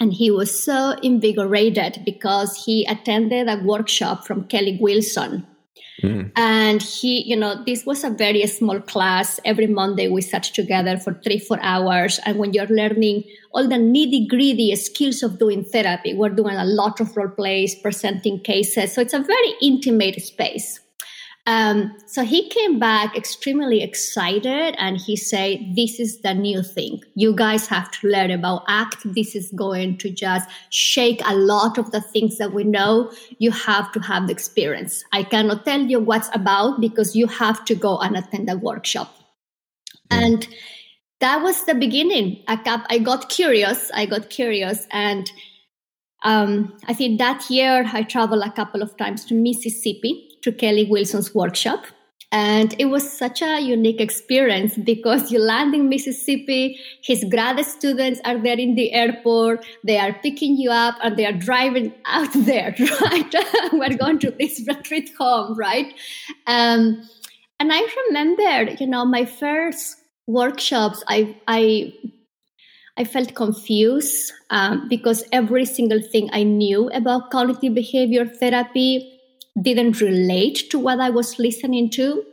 and 0.00 0.12
he 0.12 0.30
was 0.30 0.62
so 0.64 0.96
invigorated 1.02 2.02
because 2.04 2.64
he 2.64 2.86
attended 2.86 3.48
a 3.48 3.62
workshop 3.62 4.26
from 4.26 4.44
Kelly 4.44 4.78
Wilson. 4.80 5.46
Mm. 6.02 6.32
And 6.34 6.82
he, 6.82 7.22
you 7.22 7.36
know, 7.36 7.62
this 7.64 7.84
was 7.84 8.04
a 8.04 8.10
very 8.10 8.46
small 8.46 8.80
class. 8.80 9.38
Every 9.44 9.66
Monday 9.66 10.08
we 10.08 10.22
sat 10.22 10.44
together 10.44 10.96
for 10.96 11.20
three, 11.22 11.38
four 11.38 11.58
hours. 11.60 12.18
And 12.24 12.38
when 12.38 12.54
you're 12.54 12.66
learning 12.66 13.24
all 13.52 13.68
the 13.68 13.76
nitty 13.76 14.28
gritty 14.28 14.74
skills 14.76 15.22
of 15.22 15.38
doing 15.38 15.64
therapy, 15.64 16.14
we're 16.14 16.30
doing 16.30 16.56
a 16.56 16.64
lot 16.64 17.00
of 17.00 17.14
role 17.16 17.28
plays, 17.28 17.74
presenting 17.74 18.40
cases. 18.40 18.94
So 18.94 19.02
it's 19.02 19.12
a 19.12 19.20
very 19.20 19.54
intimate 19.60 20.20
space. 20.22 20.79
Um, 21.50 21.96
so 22.06 22.22
he 22.22 22.48
came 22.48 22.78
back 22.78 23.16
extremely 23.16 23.82
excited 23.82 24.76
and 24.78 24.98
he 24.98 25.16
said, 25.16 25.74
This 25.74 25.98
is 25.98 26.20
the 26.20 26.32
new 26.32 26.62
thing. 26.62 27.02
You 27.16 27.34
guys 27.34 27.66
have 27.66 27.90
to 27.90 28.06
learn 28.06 28.30
about 28.30 28.62
ACT. 28.68 29.02
This 29.16 29.34
is 29.34 29.50
going 29.56 29.98
to 29.98 30.10
just 30.10 30.48
shake 30.70 31.20
a 31.26 31.34
lot 31.34 31.76
of 31.76 31.90
the 31.90 32.00
things 32.00 32.38
that 32.38 32.52
we 32.52 32.62
know. 32.62 33.10
You 33.38 33.50
have 33.50 33.90
to 33.94 34.00
have 34.00 34.28
the 34.28 34.32
experience. 34.32 35.02
I 35.12 35.24
cannot 35.24 35.64
tell 35.64 35.80
you 35.80 35.98
what's 35.98 36.30
about 36.32 36.80
because 36.80 37.16
you 37.16 37.26
have 37.26 37.64
to 37.64 37.74
go 37.74 37.98
and 37.98 38.16
attend 38.16 38.48
the 38.48 38.56
workshop. 38.56 39.12
Mm. 40.08 40.22
And 40.22 40.48
that 41.18 41.42
was 41.42 41.64
the 41.64 41.74
beginning. 41.74 42.44
I 42.46 42.62
got, 42.62 42.86
I 42.88 42.98
got 42.98 43.28
curious. 43.28 43.90
I 43.92 44.06
got 44.06 44.30
curious. 44.30 44.86
And 44.92 45.28
um, 46.22 46.78
I 46.86 46.94
think 46.94 47.18
that 47.18 47.50
year 47.50 47.90
I 47.92 48.04
traveled 48.04 48.44
a 48.44 48.52
couple 48.52 48.82
of 48.82 48.96
times 48.96 49.24
to 49.24 49.34
Mississippi 49.34 50.29
to 50.42 50.52
Kelly 50.52 50.86
Wilson's 50.88 51.34
workshop. 51.34 51.84
And 52.32 52.76
it 52.78 52.84
was 52.84 53.10
such 53.10 53.42
a 53.42 53.60
unique 53.60 54.00
experience 54.00 54.76
because 54.76 55.32
you 55.32 55.40
land 55.40 55.74
in 55.74 55.88
Mississippi, 55.88 56.78
his 57.02 57.24
grad 57.28 57.64
students 57.64 58.20
are 58.24 58.40
there 58.40 58.58
in 58.58 58.76
the 58.76 58.92
airport, 58.92 59.66
they 59.82 59.98
are 59.98 60.12
picking 60.12 60.56
you 60.56 60.70
up 60.70 60.94
and 61.02 61.16
they 61.16 61.26
are 61.26 61.32
driving 61.32 61.92
out 62.06 62.32
there, 62.34 62.74
right? 63.00 63.34
We're 63.72 63.96
going 63.96 64.20
to 64.20 64.30
this 64.30 64.64
retreat 64.68 65.10
home, 65.18 65.58
right? 65.58 65.92
Um, 66.46 67.02
and 67.58 67.72
I 67.72 67.86
remember, 68.06 68.76
you 68.78 68.86
know, 68.86 69.04
my 69.04 69.24
first 69.24 69.96
workshops, 70.28 71.02
I, 71.08 71.36
I, 71.48 71.92
I 72.96 73.04
felt 73.04 73.34
confused 73.34 74.32
um, 74.50 74.88
because 74.88 75.24
every 75.32 75.64
single 75.64 76.00
thing 76.00 76.30
I 76.32 76.44
knew 76.44 76.90
about 76.90 77.32
cognitive 77.32 77.74
behavior 77.74 78.24
therapy 78.24 79.19
didn't 79.60 80.00
relate 80.00 80.70
to 80.70 80.78
what 80.78 81.00
I 81.00 81.10
was 81.10 81.38
listening 81.38 81.90
to. 81.90 82.24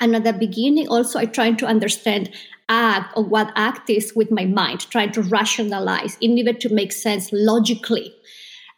And 0.00 0.14
at 0.14 0.24
the 0.24 0.32
beginning, 0.32 0.88
also, 0.88 1.18
I 1.18 1.26
tried 1.26 1.58
to 1.58 1.66
understand 1.66 2.30
act 2.68 3.14
or 3.16 3.24
what 3.24 3.52
act 3.56 3.90
is 3.90 4.12
with 4.14 4.30
my 4.30 4.44
mind, 4.44 4.88
trying 4.90 5.12
to 5.12 5.22
rationalize. 5.22 6.16
It 6.20 6.28
needed 6.28 6.60
to 6.60 6.68
make 6.72 6.92
sense 6.92 7.30
logically. 7.32 8.14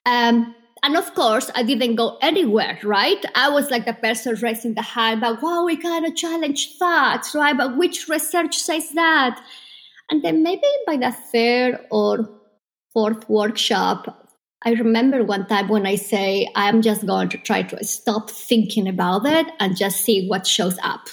Um, 0.06 0.54
and 0.82 0.96
of 0.96 1.14
course, 1.14 1.50
I 1.54 1.62
didn't 1.62 1.96
go 1.96 2.16
anywhere, 2.22 2.78
right? 2.82 3.22
I 3.34 3.50
was 3.50 3.70
like 3.70 3.84
the 3.84 3.92
person 3.92 4.34
raising 4.36 4.74
the 4.74 4.82
hand, 4.82 5.20
but 5.20 5.42
wow, 5.42 5.64
we 5.64 5.76
kind 5.76 6.06
of 6.06 6.16
challenge 6.16 6.78
thoughts, 6.78 7.34
right? 7.34 7.56
But 7.56 7.76
which 7.76 8.08
research 8.08 8.56
says 8.56 8.90
that? 8.92 9.42
And 10.10 10.24
then 10.24 10.42
maybe 10.42 10.62
by 10.86 10.96
the 10.96 11.12
third 11.12 11.80
or 11.90 12.30
fourth 12.92 13.28
workshop, 13.28 14.19
I 14.62 14.72
remember 14.72 15.24
one 15.24 15.46
time 15.46 15.68
when 15.68 15.86
I 15.86 15.94
say, 15.94 16.48
I'm 16.54 16.82
just 16.82 17.06
going 17.06 17.30
to 17.30 17.38
try 17.38 17.62
to 17.62 17.82
stop 17.84 18.30
thinking 18.30 18.88
about 18.88 19.24
it 19.24 19.46
and 19.58 19.76
just 19.76 20.04
see 20.04 20.28
what 20.28 20.46
shows 20.46 20.78
up. 20.82 21.08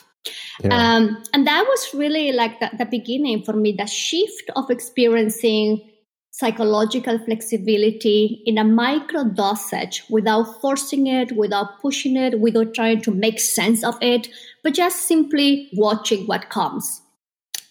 Yeah. 0.62 0.76
Um, 0.76 1.24
and 1.34 1.48
that 1.48 1.66
was 1.66 1.94
really 1.94 2.34
like 2.34 2.60
the, 2.60 2.70
the 2.78 2.86
beginning 2.86 3.44
for 3.44 3.54
me, 3.54 3.72
the 3.78 3.86
shift 3.86 4.50
of 4.56 4.70
experiencing 4.70 5.90
psychological 6.32 7.18
flexibility 7.20 8.44
in 8.46 8.58
a 8.58 8.64
micro 8.64 9.24
dosage 9.24 10.04
without 10.10 10.62
forcing 10.62 11.08
it, 11.08 11.32
without 11.32 11.82
pushing 11.82 12.16
it, 12.16 12.40
without 12.40 12.74
trying 12.74 13.02
to 13.02 13.12
make 13.12 13.40
sense 13.40 13.84
of 13.84 13.98
it, 14.02 14.28
but 14.64 14.74
just 14.74 15.08
simply 15.08 15.70
watching 15.74 16.28
what 16.28 16.50
comes. 16.50 17.02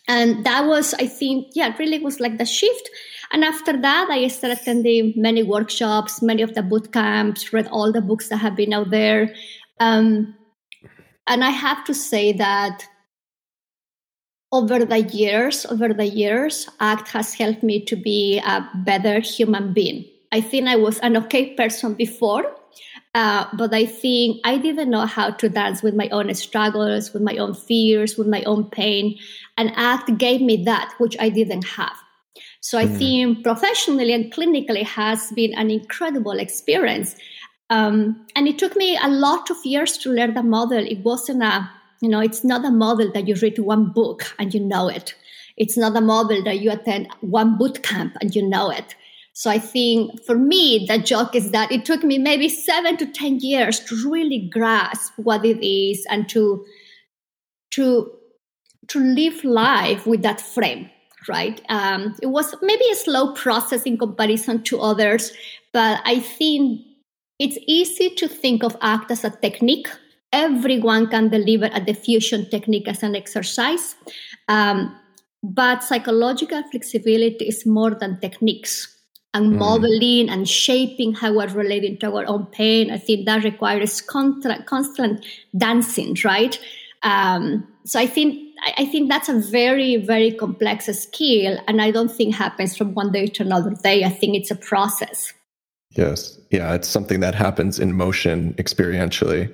And 0.09 0.45
that 0.45 0.67
was, 0.67 0.95
I 0.95 1.07
think, 1.07 1.49
yeah, 1.55 1.75
really 1.79 1.99
was 1.99 2.21
like 2.21 2.39
the 2.39 2.45
shift. 2.45 2.89
And 3.33 3.45
after 3.45 3.77
that, 3.81 4.09
I 4.09 4.29
started 4.29 4.61
attending 4.61 5.15
many 5.17 5.43
workshops, 5.43 6.23
many 6.23 6.43
of 6.43 6.55
the 6.55 6.63
boot 6.63 6.93
camps, 6.93 7.53
read 7.53 7.67
all 7.69 7.93
the 7.93 8.01
books 8.01 8.29
that 8.29 8.37
have 8.37 8.55
been 8.55 8.73
out 8.73 8.91
there. 8.91 9.35
Um, 9.81 10.35
and 11.27 11.43
I 11.43 11.51
have 11.51 11.85
to 11.87 11.95
say 11.95 12.33
that 12.35 12.87
over 14.53 14.85
the 14.85 15.01
years, 15.01 15.67
over 15.67 15.93
the 15.93 16.07
years, 16.07 16.69
ACT 16.81 17.09
has 17.09 17.35
helped 17.35 17.63
me 17.63 17.85
to 17.85 17.97
be 17.97 18.39
a 18.39 18.69
better 18.85 19.19
human 19.21 19.73
being. 19.73 20.05
I 20.33 20.41
think 20.41 20.69
I 20.69 20.77
was 20.77 20.99
an 21.01 21.17
okay 21.17 21.55
person 21.55 21.95
before, 21.95 22.45
uh, 23.17 23.49
but 23.55 23.73
I 23.73 23.87
think 23.87 24.43
I 24.45 24.59
didn't 24.59 24.91
know 24.91 25.07
how 25.07 25.31
to 25.31 25.49
dance 25.49 25.83
with 25.83 25.95
my 25.95 26.07
own 26.11 26.35
struggles, 26.35 27.15
with 27.15 27.23
my 27.23 27.39
own 27.39 27.55
fears, 27.55 28.19
with 28.19 28.27
my 28.27 28.43
own 28.43 28.69
pain. 28.69 29.19
And 29.57 29.73
ACT 29.75 30.19
gave 30.19 30.43
me 30.43 30.65
that, 30.65 30.93
which 30.99 31.17
I 31.19 31.31
didn't 31.31 31.65
have. 31.65 31.97
So 32.61 32.77
I 32.77 32.85
mm. 32.85 32.99
think 32.99 33.43
professionally 33.43 34.13
and 34.13 34.31
clinically 34.31 34.83
has 34.83 35.33
been 35.33 35.55
an 35.55 35.71
incredible 35.71 36.39
experience. 36.39 37.17
Um, 37.71 38.27
and 38.37 38.47
it 38.47 38.59
took 38.59 38.77
me 38.77 38.99
a 39.03 39.09
lot 39.09 39.51
of 39.51 39.57
years 39.65 39.97
to 39.99 40.11
learn 40.11 40.35
the 40.35 40.43
model. 40.43 40.85
It 40.87 41.03
wasn't 41.03 41.43
a, 41.43 41.71
you 42.03 42.11
know, 42.11 42.21
it's 42.21 42.45
not 42.45 42.67
a 42.67 42.71
model 42.71 43.11
that 43.13 43.27
you 43.27 43.35
read 43.37 43.59
one 43.59 43.93
book 43.95 44.31
and 44.39 44.53
you 44.53 44.61
know 44.61 44.89
it. 44.89 45.15
It's 45.57 45.79
not 45.79 45.97
a 45.97 46.03
model 46.03 46.45
that 46.45 46.61
you 46.61 46.71
attend 46.71 47.09
one 47.23 47.57
boot 47.57 47.83
camp 47.83 48.19
and 48.21 48.37
you 48.37 48.47
know 48.47 48.71
it. 48.71 48.95
So 49.37 49.51
I 49.51 49.59
think 49.59 50.25
for 50.25 50.35
me, 50.35 50.87
the 50.89 50.97
joke 50.97 51.35
is 51.35 51.51
that 51.51 51.71
it 51.71 51.85
took 51.85 52.03
me 52.03 52.17
maybe 52.17 52.49
seven 52.49 52.97
to 52.97 53.05
10 53.05 53.41
years 53.41 53.81
to 53.81 54.11
really 54.11 54.49
grasp 54.51 55.13
what 55.19 55.45
it 55.45 55.63
is 55.63 56.07
and 56.09 56.27
to, 56.31 56.65
to, 57.73 58.13
to 58.89 58.99
live 58.99 59.45
life 59.45 60.07
with 60.07 60.23
that 60.23 60.41
frame 60.41 60.89
right? 61.29 61.61
Um, 61.69 62.15
it 62.23 62.27
was 62.27 62.55
maybe 62.63 62.85
a 62.93 62.95
slow 62.95 63.35
process 63.35 63.83
in 63.83 63.99
comparison 63.99 64.63
to 64.63 64.81
others, 64.81 65.33
but 65.73 66.01
I 66.05 66.21
think 66.21 66.83
it's 67.41 67.59
easy 67.67 68.11
to 68.11 68.29
think 68.29 68.63
of 68.63 68.77
ACT 68.81 69.11
as 69.11 69.25
a 69.25 69.31
technique. 69.31 69.89
Everyone 70.33 71.09
can 71.09 71.31
deliver 71.31 71.67
a 71.67 71.81
defusion 71.81 72.49
technique 72.49 72.87
as 72.87 73.03
an 73.03 73.17
exercise. 73.17 73.97
Um, 74.47 74.97
but 75.43 75.83
psychological 75.83 76.63
flexibility 76.71 77.47
is 77.47 77.67
more 77.67 77.91
than 77.91 78.21
techniques 78.21 78.96
and 79.37 79.53
mm. 79.53 79.59
modeling 79.59 80.31
and 80.31 80.49
shaping 80.49 81.13
how 81.13 81.33
we're 81.35 81.49
relating 81.49 81.99
to 81.99 82.17
our 82.17 82.27
own 82.27 82.47
pain. 82.47 82.91
I 82.91 82.97
think 82.97 83.27
that 83.27 83.45
requires 83.45 84.01
contra- 84.01 84.63
constant 84.63 85.25
dancing, 85.57 86.17
right? 86.25 86.59
Um, 87.03 87.69
so 87.85 88.01
I 88.01 88.07
think 88.07 88.43
I 88.79 88.87
think 88.87 89.11
that's 89.11 89.29
a 89.29 89.39
very, 89.39 89.97
very 89.97 90.33
complex 90.33 90.87
skill. 90.87 91.59
And 91.69 91.83
I 91.83 91.91
don't 91.91 92.11
think 92.11 92.35
happens 92.35 92.75
from 92.75 92.95
one 92.95 93.13
day 93.13 93.27
to 93.27 93.43
another 93.43 93.75
day. 93.83 94.03
I 94.03 94.09
think 94.09 94.35
it's 94.35 94.51
a 94.51 94.57
process. 94.57 95.35
Yes. 95.91 96.39
Yeah. 96.51 96.75
It's 96.75 96.89
something 96.89 97.21
that 97.21 97.35
happens 97.35 97.79
in 97.79 97.93
motion 97.93 98.55
experientially. 98.55 99.53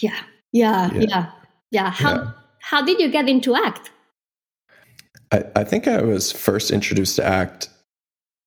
Yeah. 0.00 0.18
Yeah. 0.50 0.90
Yeah. 0.92 1.00
Yeah. 1.00 1.30
yeah. 1.70 1.90
How, 1.90 2.14
yeah. 2.14 2.30
how 2.60 2.84
did 2.84 2.98
you 2.98 3.08
get 3.08 3.28
into 3.28 3.54
ACT? 3.54 3.90
I, 5.30 5.44
I 5.54 5.64
think 5.64 5.86
I 5.86 6.02
was 6.02 6.32
first 6.32 6.72
introduced 6.72 7.16
to 7.16 7.24
ACT 7.24 7.68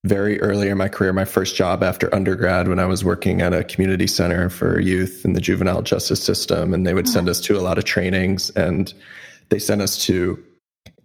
very 0.04 0.42
early 0.42 0.68
in 0.68 0.78
my 0.78 0.90
career, 0.90 1.14
my 1.14 1.26
first 1.26 1.56
job 1.56 1.84
after 1.84 2.14
undergrad, 2.14 2.68
when 2.68 2.80
I 2.80 2.86
was 2.86 3.04
working 3.04 3.42
at 3.42 3.54
a 3.54 3.64
community 3.64 4.08
center 4.08 4.50
for 4.50 4.80
youth 4.80 5.24
in 5.24 5.34
the 5.34 5.42
juvenile 5.42 5.84
justice 5.84 6.24
system. 6.24 6.74
And 6.74 6.88
they 6.88 6.94
would 6.94 7.08
send 7.08 7.30
us 7.30 7.40
to 7.42 7.58
a 7.58 7.62
lot 7.62 7.78
of 7.78 7.84
trainings. 7.84 8.50
And 8.52 8.92
they 9.50 9.60
sent 9.60 9.82
us 9.82 10.04
to 10.06 10.44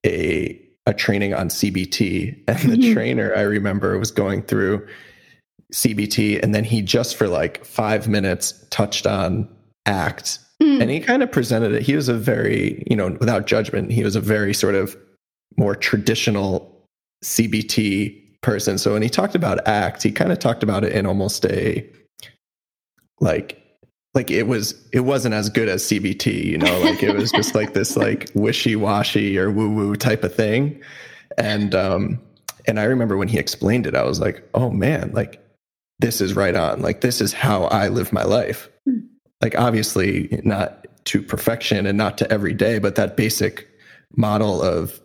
a 0.04 0.62
a 0.86 0.94
training 0.94 1.34
on 1.34 1.48
CBT, 1.48 2.44
and 2.48 2.58
the 2.58 2.76
mm-hmm. 2.76 2.94
trainer 2.94 3.34
I 3.34 3.42
remember 3.42 3.98
was 3.98 4.10
going 4.10 4.42
through 4.42 4.86
CBT, 5.72 6.42
and 6.42 6.54
then 6.54 6.64
he 6.64 6.80
just 6.80 7.16
for 7.16 7.28
like 7.28 7.64
five 7.64 8.08
minutes 8.08 8.64
touched 8.70 9.06
on 9.06 9.48
ACT, 9.84 10.38
mm. 10.62 10.80
and 10.80 10.90
he 10.90 11.00
kind 11.00 11.22
of 11.22 11.30
presented 11.30 11.72
it. 11.72 11.82
He 11.82 11.96
was 11.96 12.08
a 12.08 12.14
very, 12.14 12.84
you 12.88 12.96
know, 12.96 13.16
without 13.18 13.46
judgment, 13.46 13.90
he 13.90 14.04
was 14.04 14.16
a 14.16 14.20
very 14.20 14.54
sort 14.54 14.76
of 14.76 14.96
more 15.56 15.74
traditional 15.74 16.72
CBT 17.24 18.22
person. 18.40 18.78
So 18.78 18.92
when 18.92 19.02
he 19.02 19.08
talked 19.08 19.34
about 19.34 19.66
ACT, 19.66 20.02
he 20.02 20.12
kind 20.12 20.32
of 20.32 20.38
talked 20.38 20.62
about 20.62 20.84
it 20.84 20.92
in 20.92 21.06
almost 21.06 21.44
a 21.46 21.88
like 23.20 23.62
like 24.14 24.30
it 24.30 24.44
was 24.44 24.74
it 24.92 25.00
wasn't 25.00 25.34
as 25.34 25.50
good 25.50 25.68
as 25.68 25.82
CBT, 25.84 26.44
you 26.44 26.58
know, 26.58 26.80
like 26.80 27.02
it 27.02 27.14
was 27.14 27.30
just 27.30 27.54
like 27.54 27.74
this 27.74 27.96
like 27.96 28.30
wishy-washy 28.34 29.38
or 29.38 29.50
woo-woo 29.50 29.94
type 29.94 30.24
of 30.24 30.34
thing. 30.34 30.82
And 31.38 31.74
um 31.74 32.20
and 32.66 32.80
I 32.80 32.84
remember 32.84 33.16
when 33.16 33.28
he 33.28 33.38
explained 33.38 33.86
it, 33.86 33.94
I 33.94 34.04
was 34.04 34.18
like, 34.18 34.48
oh 34.54 34.70
man, 34.70 35.12
like 35.12 35.42
this 35.98 36.20
is 36.20 36.34
right 36.34 36.54
on. 36.54 36.82
Like 36.82 37.00
this 37.00 37.20
is 37.20 37.32
how 37.32 37.64
I 37.64 37.88
live 37.88 38.12
my 38.12 38.24
life. 38.24 38.68
Hmm. 38.84 39.00
Like 39.42 39.58
obviously 39.58 40.40
not 40.44 40.86
to 41.06 41.22
perfection 41.22 41.86
and 41.86 41.96
not 41.96 42.18
to 42.18 42.30
every 42.32 42.54
day, 42.54 42.78
but 42.78 42.96
that 42.96 43.16
basic 43.16 43.68
model 44.16 44.62
of 44.62 45.00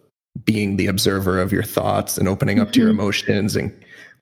being 0.46 0.78
the 0.78 0.88
observer 0.88 1.40
of 1.40 1.52
your 1.52 1.64
thoughts 1.64 2.18
and 2.18 2.28
opening 2.28 2.60
up 2.60 2.68
mm-hmm. 2.68 2.74
to 2.74 2.80
your 2.80 2.90
mm-hmm. 2.90 3.00
emotions 3.00 3.56
and 3.56 3.72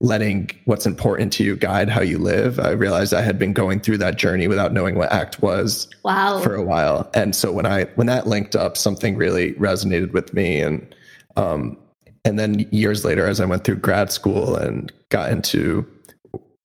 letting 0.01 0.50
what's 0.66 0.86
important 0.86 1.34
to 1.34 1.44
you 1.44 1.56
guide 1.56 1.89
how 1.89 2.01
you 2.01 2.18
live. 2.18 2.60
I 2.60 2.72
realized 2.72 3.13
I 3.13 3.22
had 3.22 3.38
been 3.38 3.54
going 3.54 3.82
through 3.82 3.98
that 3.98 4.18
journey 4.18 4.48
without 4.48 4.72
knowing 4.72 4.96
what 4.96 5.12
ACT 5.12 5.42
was 5.42 5.89
wow. 6.04 6.39
for 6.39 6.56
a 6.56 6.63
while. 6.63 7.10
And 7.13 7.36
so 7.36 7.51
when 7.51 7.66
I 7.66 7.84
when 7.96 8.08
that 8.08 8.28
linked 8.28 8.56
up, 8.56 8.78
something 8.78 9.18
really 9.18 9.54
resonated 9.54 10.13
with 10.13 10.34
me. 10.34 10.62
And 10.62 10.96
um, 11.36 11.78
and 12.25 12.39
then 12.39 12.60
years 12.72 13.04
later, 13.04 13.28
as 13.28 13.39
I 13.39 13.46
went 13.46 13.63
through 13.63 13.78
grad 13.78 14.12
school 14.12 14.56
and 14.56 14.92
got 15.10 15.32
into 15.32 15.86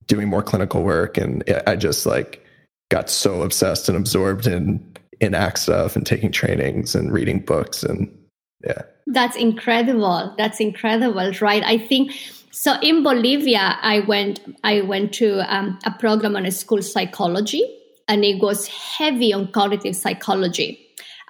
doing 0.06 0.28
more 0.28 0.42
clinical 0.42 0.82
work, 0.82 1.16
and 1.16 1.42
I 1.66 1.76
just 1.76 2.06
like 2.06 2.44
got 2.90 3.10
so 3.10 3.42
obsessed 3.42 3.88
and 3.88 3.98
absorbed 3.98 4.46
in 4.46 4.94
in 5.20 5.34
ACT 5.34 5.58
stuff 5.58 5.96
and 5.96 6.06
taking 6.06 6.30
trainings 6.30 6.94
and 6.94 7.12
reading 7.12 7.40
books 7.40 7.82
and 7.82 8.16
yeah. 8.64 8.82
That's 9.06 9.36
incredible. 9.36 10.34
That's 10.38 10.60
incredible, 10.60 11.32
right? 11.40 11.62
I 11.62 11.78
think 11.78 12.12
so 12.50 12.78
in 12.80 13.02
Bolivia, 13.02 13.78
I 13.82 14.00
went 14.00 14.40
I 14.62 14.80
went 14.82 15.12
to 15.14 15.40
um, 15.54 15.78
a 15.84 15.90
program 15.90 16.36
on 16.36 16.46
a 16.46 16.52
school 16.52 16.82
psychology, 16.82 17.62
and 18.08 18.24
it 18.24 18.40
was 18.40 18.68
heavy 18.68 19.32
on 19.32 19.52
cognitive 19.52 19.96
psychology. 19.96 20.80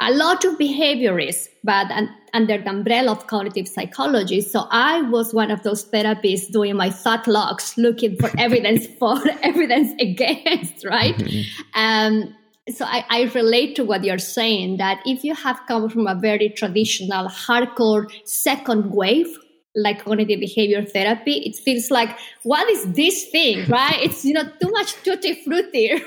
A 0.00 0.12
lot 0.12 0.44
of 0.44 0.58
behaviorists, 0.58 1.48
but 1.62 1.90
under 2.32 2.58
the 2.58 2.68
umbrella 2.68 3.12
of 3.12 3.26
cognitive 3.28 3.68
psychology. 3.68 4.40
So 4.40 4.66
I 4.70 5.02
was 5.02 5.32
one 5.32 5.52
of 5.52 5.62
those 5.62 5.88
therapists 5.88 6.50
doing 6.50 6.76
my 6.76 6.90
thought 6.90 7.28
logs, 7.28 7.74
looking 7.78 8.16
for 8.16 8.30
evidence 8.36 8.86
for, 8.98 9.16
evidence 9.42 9.94
against, 10.00 10.84
right? 10.84 11.16
Mm-hmm. 11.16 11.80
Um, 11.80 12.34
so 12.72 12.84
I, 12.84 13.04
I, 13.10 13.22
relate 13.34 13.76
to 13.76 13.84
what 13.84 14.04
you're 14.04 14.18
saying 14.18 14.78
that 14.78 15.00
if 15.04 15.22
you 15.22 15.34
have 15.34 15.60
come 15.68 15.90
from 15.90 16.06
a 16.06 16.14
very 16.14 16.48
traditional, 16.48 17.28
hardcore 17.28 18.10
second 18.24 18.92
wave 18.92 19.36
like 19.76 20.04
cognitive 20.04 20.40
behavior 20.40 20.84
therapy, 20.84 21.32
it 21.38 21.56
feels 21.56 21.90
like, 21.90 22.16
what 22.44 22.68
is 22.70 22.92
this 22.92 23.28
thing, 23.28 23.66
right? 23.68 23.98
It's, 24.02 24.24
you 24.24 24.32
know, 24.32 24.44
too 24.60 24.70
much 24.70 24.94
tutti 25.02 25.42
frutti. 25.44 25.88
so 25.98 26.04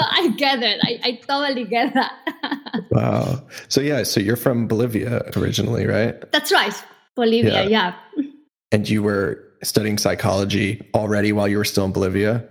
I 0.00 0.34
get 0.36 0.62
it. 0.62 0.80
I, 0.82 1.00
I 1.02 1.20
totally 1.26 1.64
get 1.64 1.94
that. 1.94 2.12
wow. 2.90 3.42
So, 3.68 3.80
yeah, 3.80 4.02
so 4.02 4.20
you're 4.20 4.36
from 4.36 4.66
Bolivia 4.66 5.30
originally, 5.36 5.86
right? 5.86 6.30
That's 6.32 6.50
right. 6.50 6.74
Bolivia, 7.14 7.68
yeah. 7.68 7.94
yeah. 8.16 8.24
And 8.72 8.88
you 8.88 9.02
were 9.02 9.44
studying 9.62 9.98
psychology 9.98 10.82
already 10.94 11.32
while 11.32 11.48
you 11.48 11.58
were 11.58 11.64
still 11.64 11.84
in 11.84 11.92
Bolivia? 11.92 12.48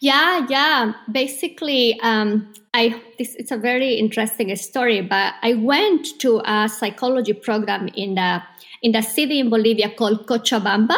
Yeah, 0.00 0.46
yeah. 0.48 0.92
Basically, 1.10 1.98
um, 2.00 2.52
I 2.74 3.00
this 3.18 3.34
it's 3.36 3.50
a 3.50 3.56
very 3.56 3.94
interesting 3.94 4.54
story, 4.56 5.00
but 5.00 5.34
I 5.42 5.54
went 5.54 6.18
to 6.20 6.42
a 6.44 6.68
psychology 6.68 7.32
program 7.32 7.88
in 7.94 8.14
the 8.14 8.42
in 8.82 8.92
the 8.92 9.02
city 9.02 9.40
in 9.40 9.50
Bolivia 9.50 9.90
called 9.90 10.26
Cochabamba, 10.26 10.96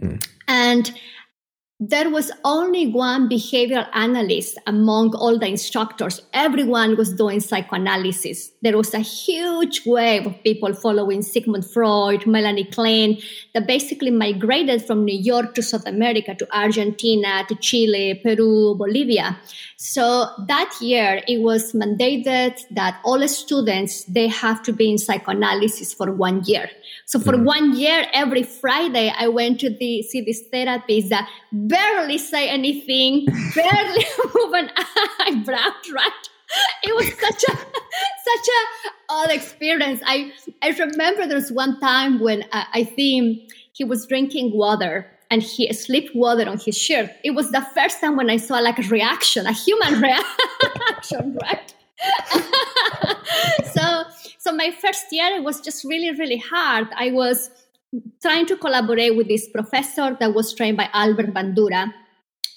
mm. 0.00 0.24
and 0.46 0.92
there 1.78 2.08
was 2.08 2.32
only 2.42 2.86
one 2.86 3.28
behavioral 3.28 3.86
analyst 3.92 4.56
among 4.66 5.14
all 5.14 5.38
the 5.38 5.46
instructors. 5.46 6.22
Everyone 6.32 6.96
was 6.96 7.12
doing 7.12 7.38
psychoanalysis. 7.38 8.50
There 8.62 8.78
was 8.78 8.94
a 8.94 9.00
huge 9.00 9.84
wave 9.84 10.26
of 10.26 10.42
people 10.42 10.72
following 10.72 11.20
Sigmund 11.20 11.70
Freud, 11.70 12.26
Melanie 12.26 12.64
Klein, 12.64 13.18
that 13.52 13.66
basically 13.66 14.10
migrated 14.10 14.86
from 14.86 15.04
New 15.04 15.18
York 15.18 15.54
to 15.54 15.62
South 15.62 15.86
America, 15.86 16.34
to 16.34 16.48
Argentina, 16.56 17.44
to 17.46 17.54
Chile, 17.56 18.20
Peru, 18.24 18.74
Bolivia. 18.74 19.38
So 19.78 20.30
that 20.48 20.74
year 20.80 21.20
it 21.28 21.42
was 21.42 21.74
mandated 21.74 22.58
that 22.70 22.98
all 23.04 23.26
students, 23.28 24.04
they 24.04 24.26
have 24.28 24.62
to 24.62 24.72
be 24.72 24.90
in 24.90 24.96
psychoanalysis 24.96 25.92
for 25.92 26.10
one 26.10 26.42
year. 26.46 26.70
So 27.04 27.20
for 27.20 27.34
mm. 27.34 27.44
one 27.44 27.76
year, 27.76 28.06
every 28.14 28.42
Friday, 28.42 29.12
I 29.14 29.28
went 29.28 29.60
to 29.60 29.70
the, 29.70 30.02
see 30.02 30.22
this 30.22 30.44
therapist 30.50 31.10
that 31.10 31.28
barely 31.52 32.16
say 32.16 32.48
anything, 32.48 33.26
barely 33.54 34.04
move 34.34 34.54
an 34.54 34.70
eyebrow, 35.20 35.70
right? 35.92 36.28
It 36.82 36.94
was 36.94 37.08
such 37.08 37.44
a 37.44 37.56
such 37.56 38.48
a 38.48 38.90
odd 39.10 39.30
experience. 39.30 40.00
I 40.06 40.32
I 40.62 40.70
remember 40.70 41.26
there 41.26 41.36
was 41.36 41.50
one 41.50 41.80
time 41.80 42.20
when 42.20 42.44
I, 42.52 42.66
I 42.72 42.84
think 42.84 43.50
he 43.72 43.84
was 43.84 44.06
drinking 44.06 44.56
water 44.56 45.10
and 45.30 45.42
he 45.42 45.72
slipped 45.72 46.14
water 46.14 46.48
on 46.48 46.58
his 46.58 46.76
shirt. 46.76 47.10
It 47.24 47.32
was 47.32 47.50
the 47.50 47.66
first 47.74 48.00
time 48.00 48.16
when 48.16 48.30
I 48.30 48.36
saw 48.36 48.58
like 48.58 48.78
a 48.78 48.88
reaction, 48.88 49.46
a 49.46 49.52
human 49.52 50.00
reaction, 50.06 51.38
right? 51.42 51.74
so 53.74 54.04
so 54.38 54.52
my 54.52 54.70
first 54.70 55.06
year 55.10 55.28
it 55.34 55.42
was 55.42 55.60
just 55.60 55.84
really 55.84 56.10
really 56.18 56.36
hard 56.36 56.86
i 56.96 57.10
was 57.10 57.50
trying 58.20 58.44
to 58.46 58.56
collaborate 58.56 59.16
with 59.16 59.28
this 59.28 59.48
professor 59.48 60.16
that 60.20 60.34
was 60.34 60.52
trained 60.54 60.76
by 60.76 60.88
albert 60.92 61.32
bandura 61.32 61.92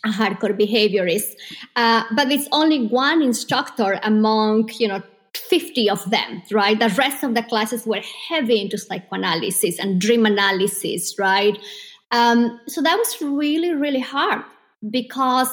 a 0.06 0.10
hardcore 0.10 0.56
behaviorist 0.58 1.36
uh, 1.76 2.04
but 2.16 2.32
it's 2.32 2.48
only 2.52 2.88
one 2.88 3.22
instructor 3.22 4.00
among 4.04 4.70
you 4.78 4.88
know 4.88 5.02
50 5.34 5.90
of 5.90 6.10
them 6.10 6.42
right 6.52 6.80
the 6.80 6.90
rest 6.90 7.24
of 7.24 7.34
the 7.34 7.44
classes 7.44 7.86
were 7.86 8.04
heavy 8.28 8.60
into 8.62 8.78
psychoanalysis 8.78 9.80
and 9.80 10.02
dream 10.02 10.26
analysis 10.26 11.16
right 11.18 11.58
um, 12.12 12.60
so 12.68 12.82
that 12.82 12.98
was 12.98 13.22
really 13.22 13.74
really 13.74 14.00
hard 14.00 14.44
because 14.90 15.50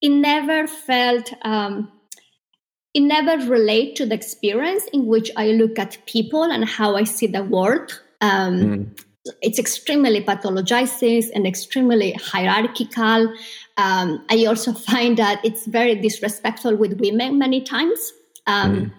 it 0.00 0.10
never 0.10 0.66
felt 0.66 1.32
um, 1.42 1.90
it 2.96 3.00
never 3.00 3.36
relate 3.44 3.94
to 3.96 4.06
the 4.06 4.14
experience 4.14 4.84
in 4.90 5.04
which 5.04 5.30
I 5.36 5.48
look 5.48 5.78
at 5.78 5.98
people 6.06 6.44
and 6.44 6.66
how 6.66 6.96
I 6.96 7.04
see 7.04 7.26
the 7.26 7.42
world. 7.44 8.00
Um, 8.22 8.54
mm. 8.56 9.02
It's 9.42 9.58
extremely 9.58 10.22
pathologizing 10.24 11.26
and 11.34 11.46
extremely 11.46 12.12
hierarchical. 12.12 13.34
Um, 13.76 14.24
I 14.30 14.46
also 14.46 14.72
find 14.90 15.18
that 15.18 15.44
it's 15.44 15.66
very 15.66 15.94
disrespectful 15.96 16.76
with 16.76 16.98
women 16.98 17.38
many 17.38 17.60
times. 17.60 18.12
Um, 18.46 18.76
mm. 18.76 18.92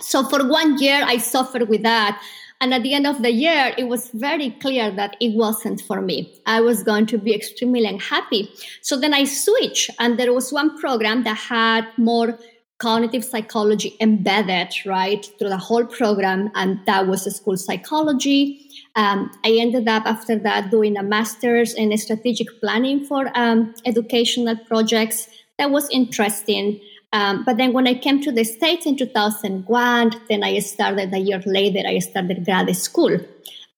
So 0.00 0.24
for 0.24 0.48
one 0.48 0.78
year, 0.78 1.04
I 1.06 1.18
suffered 1.18 1.68
with 1.68 1.84
that. 1.84 2.20
And 2.60 2.72
at 2.72 2.82
the 2.82 2.94
end 2.94 3.06
of 3.06 3.22
the 3.22 3.30
year, 3.30 3.74
it 3.76 3.84
was 3.84 4.08
very 4.14 4.50
clear 4.50 4.90
that 4.92 5.16
it 5.20 5.34
wasn't 5.36 5.82
for 5.82 6.00
me. 6.00 6.40
I 6.46 6.60
was 6.60 6.82
going 6.82 7.06
to 7.06 7.18
be 7.18 7.34
extremely 7.34 7.84
unhappy. 7.84 8.50
So 8.82 8.98
then 8.98 9.12
I 9.12 9.24
switched, 9.24 9.90
and 9.98 10.18
there 10.18 10.32
was 10.32 10.52
one 10.52 10.78
program 10.78 11.24
that 11.24 11.36
had 11.36 11.86
more 11.98 12.38
cognitive 12.78 13.24
psychology 13.24 13.96
embedded 14.00 14.68
right 14.84 15.26
through 15.38 15.48
the 15.48 15.56
whole 15.56 15.86
program 15.86 16.50
and 16.54 16.78
that 16.84 17.06
was 17.06 17.24
school 17.34 17.56
psychology 17.56 18.68
um, 18.96 19.30
i 19.44 19.50
ended 19.58 19.88
up 19.88 20.04
after 20.04 20.38
that 20.38 20.70
doing 20.70 20.94
a 20.98 21.02
master's 21.02 21.72
in 21.72 21.96
strategic 21.96 22.48
planning 22.60 23.02
for 23.02 23.30
um, 23.34 23.74
educational 23.86 24.56
projects 24.66 25.26
that 25.58 25.70
was 25.70 25.88
interesting 25.88 26.78
um, 27.16 27.44
but 27.44 27.56
then 27.56 27.72
when 27.72 27.86
i 27.86 27.94
came 27.94 28.20
to 28.20 28.32
the 28.38 28.44
states 28.44 28.86
in 28.86 28.96
2001 28.96 30.12
then 30.28 30.44
i 30.44 30.58
started 30.58 31.12
a 31.14 31.18
year 31.18 31.42
later 31.46 31.82
i 31.86 31.98
started 31.98 32.44
grad 32.44 32.74
school 32.76 33.18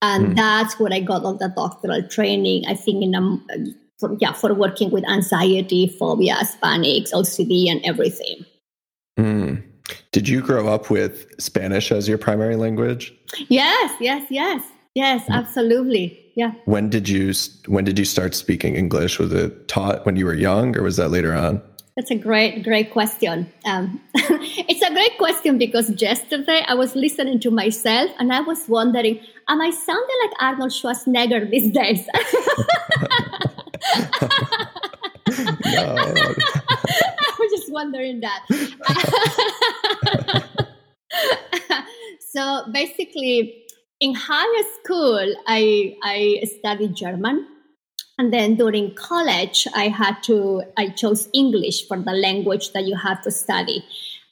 and 0.02 0.26
mm. 0.28 0.36
that's 0.36 0.78
where 0.78 0.92
i 0.92 1.00
got 1.00 1.24
all 1.24 1.34
the 1.34 1.52
doctoral 1.56 2.02
training 2.08 2.64
i 2.66 2.74
think 2.74 3.02
in 3.02 3.14
a 3.14 3.24
for, 3.98 4.16
yeah 4.20 4.32
for 4.32 4.54
working 4.54 4.90
with 4.90 5.08
anxiety 5.08 5.82
phobias 5.98 6.56
panics 6.62 7.12
ocd 7.12 7.70
and 7.70 7.84
everything 7.84 8.44
Mm. 9.18 9.62
Did 10.12 10.28
you 10.28 10.40
grow 10.40 10.68
up 10.68 10.90
with 10.90 11.26
Spanish 11.38 11.90
as 11.92 12.08
your 12.08 12.18
primary 12.18 12.56
language? 12.56 13.12
Yes, 13.48 13.92
yes, 14.00 14.26
yes, 14.30 14.64
yes, 14.94 15.24
mm. 15.24 15.34
absolutely. 15.34 16.18
Yeah. 16.36 16.52
When 16.66 16.88
did 16.88 17.08
you 17.08 17.34
when 17.66 17.84
did 17.84 17.98
you 17.98 18.04
start 18.04 18.34
speaking 18.34 18.76
English? 18.76 19.18
Was 19.18 19.32
it 19.32 19.66
taught 19.66 20.06
when 20.06 20.16
you 20.16 20.24
were 20.24 20.34
young, 20.34 20.76
or 20.76 20.82
was 20.82 20.96
that 20.96 21.10
later 21.10 21.34
on? 21.34 21.60
That's 21.98 22.12
a 22.12 22.14
great, 22.14 22.62
great 22.62 22.92
question. 22.92 23.52
Um, 23.64 24.00
it's 24.14 24.82
a 24.82 24.92
great 24.92 25.18
question 25.18 25.58
because 25.58 25.90
yesterday 26.00 26.62
I 26.64 26.74
was 26.74 26.94
listening 26.94 27.40
to 27.40 27.50
myself 27.50 28.12
and 28.20 28.32
I 28.32 28.40
was 28.40 28.68
wondering, 28.68 29.18
am 29.48 29.60
I 29.60 29.70
sounding 29.70 30.16
like 30.22 30.30
Arnold 30.38 30.70
Schwarzenegger 30.70 31.50
these 31.50 31.72
days? 31.72 32.06
I 32.14 32.20
was 37.36 37.50
just 37.50 37.72
wondering 37.72 38.20
that. 38.20 38.44
so 42.20 42.62
basically, 42.70 43.64
in 43.98 44.14
high 44.14 44.62
school, 44.84 45.34
I 45.48 45.96
I 46.04 46.44
studied 46.44 46.94
German, 46.94 47.44
and 48.18 48.32
then 48.32 48.56
during 48.56 48.94
college, 48.94 49.68
I 49.74 49.88
had 49.88 50.22
to 50.24 50.64
I 50.76 50.88
chose 50.88 51.28
English 51.32 51.86
for 51.86 51.96
the 51.96 52.12
language 52.12 52.72
that 52.72 52.84
you 52.84 52.96
have 52.96 53.22
to 53.22 53.30
study. 53.30 53.84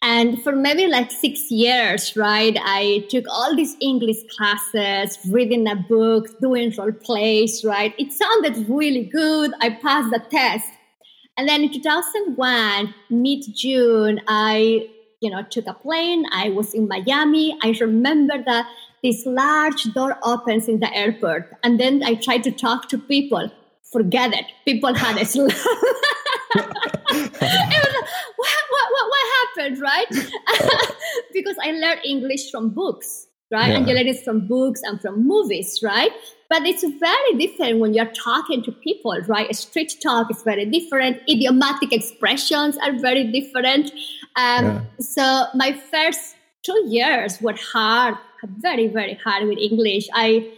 And 0.02 0.42
for 0.42 0.52
maybe 0.52 0.86
like 0.88 1.10
six 1.10 1.50
years, 1.50 2.16
right, 2.16 2.56
I 2.60 3.06
took 3.08 3.24
all 3.30 3.56
these 3.56 3.76
English 3.80 4.18
classes, 4.36 5.18
reading 5.30 5.68
a 5.68 5.76
book, 5.76 6.38
doing 6.40 6.74
role 6.76 6.92
plays, 6.92 7.64
right? 7.64 7.94
It 7.96 8.12
sounded 8.12 8.68
really 8.68 9.04
good. 9.04 9.52
I 9.60 9.70
passed 9.70 10.10
the 10.10 10.22
test. 10.30 10.68
And 11.38 11.48
then 11.48 11.62
in 11.62 11.72
2001, 11.72 12.94
mid 13.10 13.44
June, 13.54 14.20
I 14.26 14.88
you 15.20 15.30
know 15.30 15.44
took 15.48 15.68
a 15.68 15.74
plane. 15.74 16.24
I 16.32 16.48
was 16.50 16.74
in 16.74 16.88
Miami. 16.88 17.56
I 17.62 17.72
remember 17.80 18.42
that 18.46 18.66
this 19.02 19.24
large 19.24 19.84
door 19.94 20.18
opens 20.24 20.66
in 20.66 20.80
the 20.80 20.92
airport, 20.92 21.52
and 21.62 21.78
then 21.78 22.02
I 22.02 22.14
tried 22.14 22.42
to 22.44 22.50
talk 22.50 22.88
to 22.88 22.98
people. 22.98 23.50
Forget 23.96 24.34
it. 24.34 24.44
People 24.66 24.92
had 24.92 25.16
a 25.16 25.20
it 25.20 25.26
was 25.26 25.46
like, 27.40 28.08
what, 28.36 28.62
what, 28.74 28.88
what, 28.92 29.06
what 29.08 29.24
happened, 29.38 29.80
right? 29.80 30.06
because 31.32 31.56
I 31.62 31.70
learned 31.70 32.00
English 32.04 32.50
from 32.50 32.74
books, 32.74 33.26
right? 33.50 33.70
Yeah. 33.70 33.78
And 33.78 33.88
you 33.88 33.94
learn 33.94 34.06
it 34.06 34.22
from 34.22 34.46
books 34.46 34.82
and 34.84 35.00
from 35.00 35.26
movies, 35.26 35.80
right? 35.82 36.10
But 36.50 36.66
it's 36.66 36.84
very 36.84 37.38
different 37.38 37.78
when 37.78 37.94
you're 37.94 38.12
talking 38.12 38.62
to 38.64 38.72
people, 38.72 39.18
right? 39.28 39.56
Street 39.56 39.94
talk 40.02 40.30
is 40.30 40.42
very 40.42 40.66
different. 40.66 41.22
Idiomatic 41.26 41.90
expressions 41.90 42.76
are 42.84 42.92
very 42.98 43.24
different. 43.32 43.92
Um, 44.36 44.64
yeah. 44.66 44.82
So 45.00 45.44
my 45.54 45.72
first 45.72 46.36
two 46.62 46.84
years 46.86 47.40
were 47.40 47.56
hard, 47.72 48.16
very, 48.58 48.88
very 48.88 49.14
hard 49.24 49.48
with 49.48 49.56
English. 49.56 50.06
I, 50.12 50.52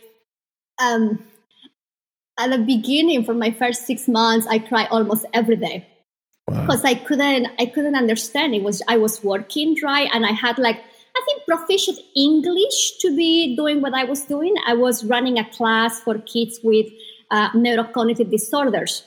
um, 0.83 1.25
at 2.39 2.51
the 2.51 2.59
beginning, 2.59 3.25
for 3.25 3.35
my 3.35 3.51
first 3.51 3.87
six 3.87 4.09
months, 4.09 4.47
I 4.47 4.59
cried 4.59 4.89
almost 4.91 5.27
every 5.35 5.57
day 5.57 5.87
because 6.47 6.83
wow. 6.83 6.91
I 6.91 6.95
couldn't, 6.95 7.49
I 7.59 7.67
couldn't 7.67 7.97
understand. 7.97 8.55
It 8.55 8.63
was 8.63 8.83
I 8.89 8.97
was 8.97 9.23
working 9.23 9.77
right, 9.83 10.09
and 10.13 10.25
I 10.25 10.33
had 10.33 10.59
like 10.59 10.81
I 11.17 11.23
think 11.27 11.43
proficient 11.47 11.99
English 12.17 12.99
to 13.01 13.15
be 13.17 13.57
doing 13.57 13.81
what 13.81 13.95
I 13.95 14.05
was 14.05 14.23
doing. 14.23 14.55
I 14.67 14.75
was 14.75 15.05
running 15.05 15.39
a 15.39 15.45
class 15.51 16.01
for 16.01 16.19
kids 16.19 16.61
with 16.63 16.87
uh, 17.31 17.51
neurocognitive 17.51 18.31
disorders. 18.31 19.03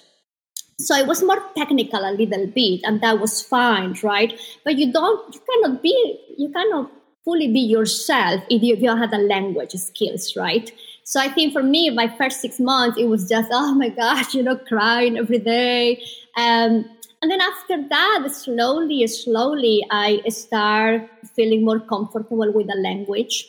So 0.77 0.95
it 0.95 1.07
was 1.07 1.23
more 1.23 1.41
technical 1.55 1.99
a 1.99 2.11
little 2.11 2.47
bit, 2.47 2.81
and 2.83 3.01
that 3.01 3.19
was 3.19 3.41
fine, 3.41 3.95
right? 4.03 4.33
But 4.65 4.77
you 4.77 4.91
don't, 4.91 5.33
you 5.33 5.41
cannot 5.49 5.81
be, 5.83 6.19
you 6.37 6.51
cannot 6.51 6.91
fully 7.23 7.47
be 7.53 7.59
yourself 7.59 8.41
if 8.49 8.63
you, 8.63 8.73
if 8.73 8.81
you 8.81 8.87
don't 8.87 8.97
have 8.97 9.11
the 9.11 9.19
language 9.19 9.73
skills, 9.73 10.35
right? 10.35 10.71
So 11.11 11.19
I 11.19 11.27
think 11.27 11.51
for 11.51 11.61
me, 11.61 11.89
my 11.89 12.07
first 12.07 12.39
six 12.39 12.57
months, 12.57 12.97
it 12.97 13.09
was 13.09 13.27
just, 13.27 13.49
oh 13.51 13.75
my 13.75 13.89
gosh, 13.89 14.33
you 14.33 14.41
know, 14.41 14.55
crying 14.55 15.17
every 15.17 15.39
day. 15.39 16.01
Um, 16.37 16.85
and 17.21 17.29
then 17.29 17.41
after 17.41 17.85
that, 17.89 18.29
slowly, 18.31 19.05
slowly, 19.07 19.85
I 19.91 20.21
start 20.29 21.09
feeling 21.35 21.65
more 21.65 21.81
comfortable 21.81 22.49
with 22.53 22.67
the 22.67 22.77
language. 22.81 23.45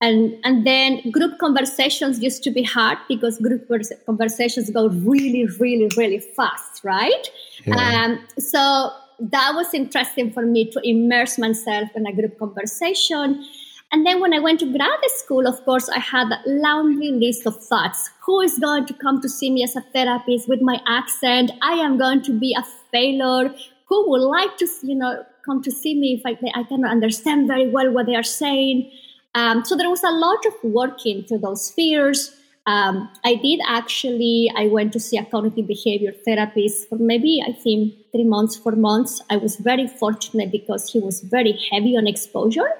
And, 0.00 0.36
and 0.44 0.64
then 0.64 1.10
group 1.10 1.38
conversations 1.40 2.22
used 2.22 2.44
to 2.44 2.52
be 2.52 2.62
hard 2.62 2.98
because 3.08 3.38
group 3.38 3.68
conversations 4.06 4.70
go 4.70 4.86
really, 4.90 5.46
really, 5.58 5.88
really 5.96 6.20
fast, 6.20 6.84
right? 6.84 7.28
Yeah. 7.66 8.04
Um, 8.04 8.20
so 8.38 8.92
that 9.18 9.52
was 9.56 9.74
interesting 9.74 10.32
for 10.32 10.46
me 10.46 10.70
to 10.70 10.80
immerse 10.88 11.38
myself 11.38 11.88
in 11.96 12.06
a 12.06 12.12
group 12.12 12.38
conversation. 12.38 13.44
And 13.92 14.06
then 14.06 14.20
when 14.20 14.32
I 14.32 14.38
went 14.38 14.60
to 14.60 14.72
grad 14.72 15.00
school, 15.16 15.48
of 15.48 15.64
course, 15.64 15.88
I 15.88 15.98
had 15.98 16.28
a 16.30 16.40
laundry 16.46 17.10
list 17.10 17.44
of 17.44 17.56
thoughts. 17.56 18.10
Who 18.24 18.40
is 18.40 18.58
going 18.58 18.86
to 18.86 18.94
come 18.94 19.20
to 19.20 19.28
see 19.28 19.50
me 19.50 19.64
as 19.64 19.74
a 19.74 19.80
therapist 19.80 20.48
with 20.48 20.60
my 20.60 20.80
accent? 20.86 21.50
I 21.60 21.72
am 21.72 21.98
going 21.98 22.22
to 22.22 22.38
be 22.38 22.54
a 22.56 22.62
failure. 22.92 23.52
Who 23.88 24.10
would 24.10 24.22
like 24.22 24.56
to, 24.58 24.68
you 24.82 24.94
know, 24.94 25.24
come 25.44 25.60
to 25.62 25.72
see 25.72 25.98
me 25.98 26.14
if 26.14 26.22
I, 26.24 26.38
I 26.60 26.62
cannot 26.62 26.92
understand 26.92 27.48
very 27.48 27.68
well 27.68 27.90
what 27.90 28.06
they 28.06 28.14
are 28.14 28.22
saying? 28.22 28.92
Um, 29.34 29.64
so 29.64 29.76
there 29.76 29.90
was 29.90 30.04
a 30.04 30.10
lot 30.10 30.44
of 30.46 30.54
working 30.62 31.24
through 31.24 31.38
those 31.38 31.70
fears. 31.70 32.36
Um, 32.66 33.10
I 33.24 33.34
did 33.34 33.58
actually, 33.66 34.52
I 34.56 34.66
went 34.68 34.92
to 34.92 35.00
see 35.00 35.16
a 35.16 35.24
cognitive 35.24 35.66
behavior 35.66 36.12
therapist 36.24 36.88
for 36.88 36.98
maybe, 36.98 37.42
I 37.44 37.52
think, 37.52 37.94
three 38.12 38.24
months, 38.24 38.56
four 38.56 38.72
months. 38.72 39.20
I 39.30 39.36
was 39.38 39.56
very 39.56 39.88
fortunate 39.88 40.52
because 40.52 40.92
he 40.92 41.00
was 41.00 41.22
very 41.22 41.58
heavy 41.72 41.96
on 41.96 42.06
exposure. 42.06 42.70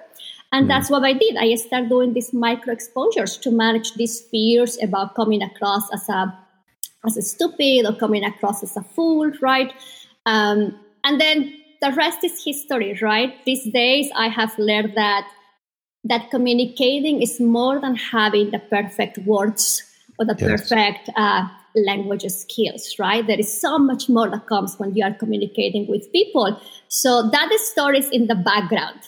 And 0.53 0.67
mm. 0.67 0.69
that's 0.69 0.91
what 0.91 1.05
I 1.05 1.13
did. 1.13 1.37
I 1.37 1.55
started 1.55 1.89
doing 1.89 2.15
these 2.15 2.33
micro 2.33 2.73
exposures 2.73 3.37
to 3.39 3.51
manage 3.51 3.95
these 3.95 4.21
fears 4.31 4.79
about 4.83 5.15
coming 5.15 5.43
across 5.43 5.93
as 5.93 6.09
a 6.09 6.37
as 7.05 7.17
a 7.17 7.23
stupid 7.23 7.87
or 7.87 7.95
coming 7.95 8.25
across 8.25 8.63
as 8.63 8.77
a 8.77 8.83
fool, 8.83 9.31
right? 9.41 9.73
Um, 10.27 10.79
and 11.03 11.19
then 11.19 11.57
the 11.81 11.93
rest 11.93 12.23
is 12.25 12.45
history, 12.45 12.99
right? 13.01 13.35
These 13.47 13.73
days, 13.73 14.11
I 14.15 14.29
have 14.29 14.59
learned 14.59 14.97
that 14.97 15.27
that 16.05 16.31
communicating 16.31 17.23
is 17.23 17.41
more 17.41 17.81
than 17.81 17.95
having 17.95 18.51
the 18.51 18.59
perfect 18.59 19.19
words 19.19 19.83
or 20.19 20.25
the 20.25 20.37
yes. 20.39 20.69
perfect 20.69 21.11
uh, 21.17 21.47
language 21.75 22.25
skills, 22.25 22.97
right? 22.99 23.27
There 23.27 23.39
is 23.39 23.61
so 23.61 23.79
much 23.79 24.09
more 24.09 24.29
that 24.29 24.47
comes 24.47 24.79
when 24.79 24.95
you 24.95 25.05
are 25.05 25.15
communicating 25.15 25.87
with 25.89 26.11
people. 26.13 26.61
So 26.89 27.29
that 27.31 27.53
is 27.53 27.67
stories 27.69 28.09
in 28.11 28.27
the 28.27 28.35
background. 28.35 29.01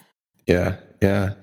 Yeah, 0.46 0.76
yeah. 1.02 1.34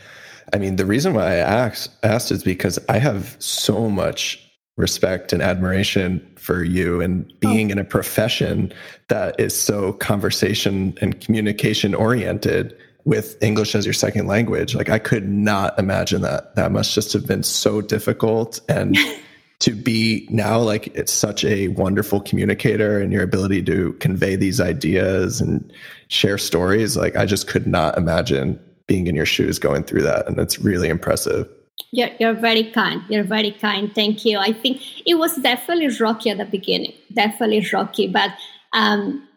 I 0.54 0.58
mean, 0.58 0.78
the 0.78 0.86
reason 0.86 1.14
why 1.14 1.26
I 1.26 1.36
asked, 1.36 1.92
asked 2.04 2.32
is 2.32 2.44
because 2.44 2.80
I 2.90 2.98
have 2.98 3.36
so 3.40 3.90
much 3.90 4.44
respect 4.78 5.34
and 5.34 5.42
admiration 5.42 6.26
for 6.38 6.64
you 6.64 7.02
and 7.02 7.30
oh. 7.30 7.36
being 7.40 7.70
oh. 7.70 7.74
in 7.74 7.80
a 7.80 7.84
profession 7.84 8.74
that 9.10 9.40
is 9.40 9.58
so 9.58 9.94
conversation 9.94 10.98
and 11.02 11.20
communication 11.22 11.94
oriented 11.94 12.76
with 13.06 13.42
English 13.44 13.76
as 13.76 13.86
your 13.86 13.94
second 13.94 14.28
language. 14.28 14.76
Like 14.76 14.90
I 14.90 15.00
could 15.00 15.28
not 15.28 15.78
imagine 15.78 16.22
that. 16.22 16.56
That 16.56 16.72
must 16.72 16.96
just 16.96 17.14
have 17.14 17.28
been 17.28 17.44
so 17.44 17.82
difficult 17.82 18.62
and 18.70 18.98
to 19.60 19.72
be 19.74 20.28
now 20.32 20.60
like 20.60 20.88
it's 20.96 21.12
such 21.12 21.44
a 21.44 21.68
wonderful 21.70 22.22
communicator 22.22 23.00
and 23.00 23.12
your 23.12 23.24
ability 23.24 23.62
to 23.64 23.94
convey 23.94 24.36
these 24.38 24.62
ideas 24.62 25.42
and 25.42 25.72
share 26.08 26.38
stories 26.38 26.96
like 26.96 27.18
I 27.18 27.26
just 27.26 27.48
could 27.48 27.68
not 27.68 27.98
imagine 27.98 28.58
being 28.90 29.08
in 29.08 29.16
your 29.16 29.26
shoes 29.26 29.60
going 29.60 29.84
through 29.84 30.02
that. 30.02 30.28
And 30.28 30.38
it's 30.40 30.60
really 30.60 30.90
impressive. 30.90 31.48
You're, 31.92 32.10
you're 32.20 32.34
very 32.34 32.66
kind. 32.72 33.02
You're 33.08 33.24
very 33.24 33.52
kind. 33.52 33.94
Thank 33.96 34.26
you. 34.26 34.38
I 34.40 34.52
think 34.52 34.82
it 35.08 35.16
was 35.16 35.36
definitely 35.38 35.96
rocky 36.00 36.32
at 36.32 36.40
the 36.40 36.46
beginning, 36.46 36.94
definitely 37.14 37.66
rocky. 37.72 38.08
But 38.08 38.32
um, 38.74 39.28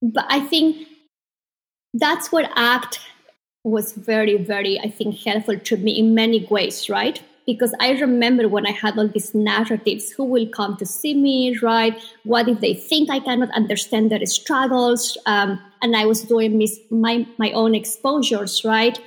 but 0.00 0.26
I 0.28 0.40
think 0.40 0.86
that's 1.94 2.30
what 2.30 2.50
ACT 2.56 3.00
was 3.64 3.92
very, 3.92 4.36
very, 4.36 4.78
I 4.78 4.90
think, 4.90 5.16
helpful 5.18 5.58
to 5.58 5.76
me 5.78 5.98
in 5.98 6.14
many 6.14 6.46
ways, 6.50 6.90
right? 6.90 7.20
Because 7.46 7.74
I 7.80 7.92
remember 7.92 8.48
when 8.48 8.66
I 8.66 8.70
had 8.70 8.98
all 8.98 9.08
these 9.08 9.34
narratives 9.34 10.10
who 10.10 10.24
will 10.24 10.46
come 10.48 10.76
to 10.78 10.86
see 10.86 11.14
me, 11.14 11.58
right? 11.58 12.00
What 12.24 12.48
if 12.48 12.60
they 12.60 12.74
think 12.74 13.10
I 13.10 13.20
cannot 13.20 13.50
understand 13.50 14.10
their 14.10 14.24
struggles? 14.26 15.18
Um, 15.26 15.60
and 15.82 15.96
I 15.96 16.06
was 16.06 16.22
doing 16.22 16.58
mis- 16.58 16.80
my, 16.90 17.26
my 17.38 17.52
own 17.52 17.74
exposures, 17.74 18.64
right? 18.64 18.98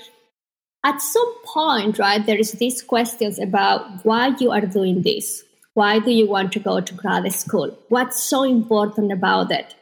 At 0.84 1.02
some 1.02 1.34
point, 1.44 2.00
right, 2.00 2.26
there 2.26 2.38
is 2.38 2.54
these 2.54 2.82
questions 2.82 3.40
about 3.40 4.06
why 4.06 4.36
you 4.40 4.52
are 4.52 4.62
doing 4.62 5.02
this. 5.02 5.44
Why 5.74 6.00
do 6.00 6.12
you 6.12 6.28
want 6.28 6.54
to 6.54 6.60
go 6.60 6.80
to 6.80 6.94
grad 6.94 7.32
school? 7.34 7.78
What's 7.90 8.22
so 8.22 8.44
important 8.44 9.12
about 9.12 9.52
it? 9.52 9.76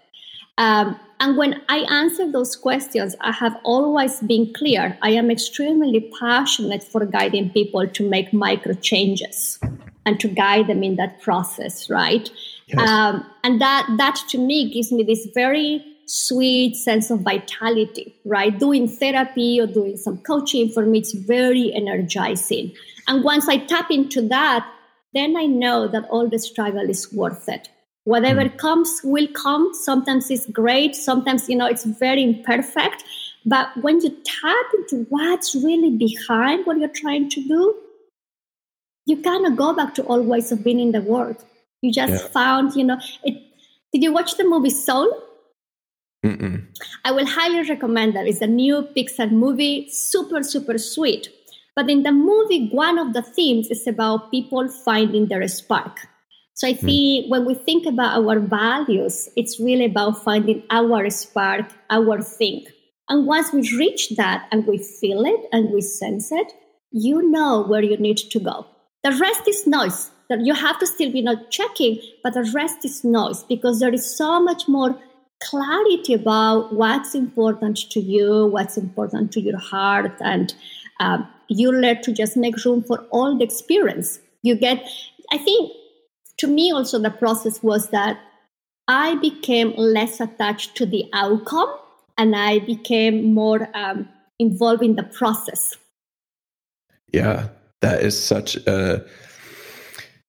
Um, 0.57 0.99
and 1.19 1.37
when 1.37 1.61
I 1.69 1.79
answer 1.89 2.29
those 2.29 2.55
questions, 2.55 3.15
I 3.21 3.31
have 3.31 3.57
always 3.63 4.19
been 4.19 4.53
clear. 4.53 4.97
I 5.01 5.11
am 5.11 5.31
extremely 5.31 6.11
passionate 6.19 6.83
for 6.83 7.05
guiding 7.05 7.51
people 7.51 7.87
to 7.87 8.09
make 8.09 8.33
micro 8.33 8.73
changes 8.73 9.59
and 10.05 10.19
to 10.19 10.27
guide 10.27 10.67
them 10.67 10.83
in 10.83 10.97
that 10.97 11.21
process, 11.21 11.89
right? 11.89 12.29
Yes. 12.67 12.89
Um, 12.89 13.25
and 13.43 13.61
that 13.61 13.87
that 13.97 14.19
to 14.29 14.37
me 14.37 14.71
gives 14.73 14.91
me 14.91 15.03
this 15.03 15.27
very 15.33 15.83
sweet 16.05 16.75
sense 16.75 17.09
of 17.09 17.21
vitality, 17.21 18.15
right? 18.25 18.57
Doing 18.57 18.87
therapy 18.87 19.59
or 19.59 19.67
doing 19.67 19.97
some 19.97 20.19
coaching 20.19 20.69
for 20.69 20.85
me, 20.85 20.99
it's 20.99 21.13
very 21.13 21.73
energizing. 21.73 22.73
And 23.07 23.23
once 23.23 23.47
I 23.47 23.57
tap 23.57 23.89
into 23.89 24.21
that, 24.27 24.69
then 25.13 25.35
I 25.37 25.45
know 25.45 25.87
that 25.87 26.05
all 26.09 26.29
the 26.29 26.39
struggle 26.39 26.89
is 26.89 27.11
worth 27.13 27.47
it 27.47 27.69
whatever 28.05 28.45
mm. 28.45 28.57
comes 28.57 29.01
will 29.03 29.27
come. 29.27 29.73
Sometimes 29.73 30.31
it's 30.31 30.45
great 30.49 30.95
sometimes 30.95 31.49
you 31.49 31.57
know 31.57 31.67
it's 31.67 31.83
very 31.83 32.23
imperfect. 32.23 33.03
But 33.45 33.69
when 33.81 34.01
you 34.01 34.09
tap 34.23 34.65
into 34.77 35.05
what's 35.09 35.53
really 35.53 35.91
behind 35.91 36.65
what 36.65 36.77
you're 36.79 36.97
trying 37.03 37.29
to 37.29 37.47
do 37.47 37.75
you 39.05 39.21
kind 39.21 39.45
of 39.45 39.55
go 39.55 39.73
back 39.73 39.93
to 39.95 40.03
all 40.03 40.21
ways 40.21 40.51
of 40.51 40.63
being 40.63 40.79
in 40.79 40.91
the 40.91 41.01
world. 41.01 41.37
You 41.81 41.91
just 41.91 42.23
yeah. 42.23 42.29
found 42.29 42.75
you 42.75 42.83
know 42.83 42.97
it 43.23 43.41
did 43.93 44.03
you 44.03 44.11
watch 44.11 44.37
the 44.37 44.43
movie 44.43 44.71
soul? 44.71 45.21
Mm-mm. 46.25 46.65
i 47.03 47.11
will 47.11 47.27
highly 47.27 47.61
recommend 47.69 48.15
that. 48.15 48.27
It's 48.27 48.41
a 48.41 48.47
new 48.47 48.87
pixar 48.97 49.31
movie 49.31 49.89
super 49.89 50.41
super 50.43 50.77
sweet. 50.77 51.29
But 51.75 51.89
in 51.89 52.03
the 52.03 52.11
movie 52.11 52.69
one 52.69 52.97
of 52.97 53.13
the 53.13 53.21
themes 53.21 53.69
is 53.69 53.85
about 53.85 54.31
people 54.31 54.67
finding 54.69 55.27
their 55.27 55.47
spark 55.47 56.07
so 56.55 56.67
I 56.67 56.73
hmm. 56.73 56.85
think 56.85 57.25
mm. 57.25 57.29
when 57.29 57.45
we 57.45 57.53
think 57.53 57.85
about 57.85 58.17
our 58.17 58.39
values, 58.39 59.29
it's 59.35 59.59
really 59.59 59.85
about 59.85 60.23
finding 60.23 60.63
our 60.71 61.09
spark, 61.11 61.67
our 61.91 62.21
thing. 62.21 62.65
And 63.07 63.27
once 63.27 63.53
we 63.53 63.61
reach 63.77 64.15
that 64.17 64.47
and 64.51 64.65
we 64.65 64.79
feel 64.79 65.25
it 65.25 65.41
and 65.51 65.69
we 65.69 65.81
sense 65.81 66.31
it, 66.31 66.51
you 66.91 67.29
know 67.29 67.63
where 67.67 67.83
you 67.83 67.97
need 67.97 68.17
to 68.17 68.39
go. 68.39 68.65
The 69.03 69.11
rest 69.11 69.47
is 69.47 69.67
noise. 69.67 70.09
That 70.27 70.43
you 70.43 70.55
have 70.55 70.79
to 70.79 70.87
still 70.87 71.11
be 71.11 71.21
not 71.21 71.51
checking, 71.51 72.01
but 72.23 72.33
the 72.33 72.49
rest 72.55 72.83
is 72.83 73.03
noise 73.03 73.43
because 73.43 73.79
there 73.79 73.93
is 73.93 74.17
so 74.17 74.41
much 74.41 74.67
more 74.67 74.99
clarity 75.43 76.15
about 76.15 76.73
what's 76.73 77.13
important 77.13 77.77
to 77.91 77.99
you, 77.99 78.47
what's 78.47 78.75
important 78.75 79.31
to 79.33 79.41
your 79.41 79.59
heart, 79.59 80.13
and 80.21 80.55
Um, 80.99 81.27
you 81.47 81.71
learn 81.71 82.01
to 82.03 82.11
just 82.11 82.37
make 82.37 82.63
room 82.63 82.83
for 82.83 82.99
all 83.11 83.37
the 83.37 83.43
experience. 83.43 84.19
You 84.43 84.55
get, 84.55 84.83
I 85.31 85.37
think, 85.37 85.71
to 86.37 86.47
me 86.47 86.71
also 86.71 86.99
the 86.99 87.09
process 87.09 87.61
was 87.63 87.89
that 87.89 88.19
I 88.87 89.15
became 89.15 89.73
less 89.75 90.19
attached 90.19 90.75
to 90.77 90.85
the 90.85 91.05
outcome 91.13 91.73
and 92.17 92.35
I 92.35 92.59
became 92.59 93.33
more 93.33 93.69
um, 93.73 94.07
involved 94.39 94.83
in 94.83 94.95
the 94.95 95.03
process. 95.03 95.75
Yeah, 97.11 97.47
that 97.81 98.03
is 98.03 98.21
such 98.21 98.55
a 98.67 99.05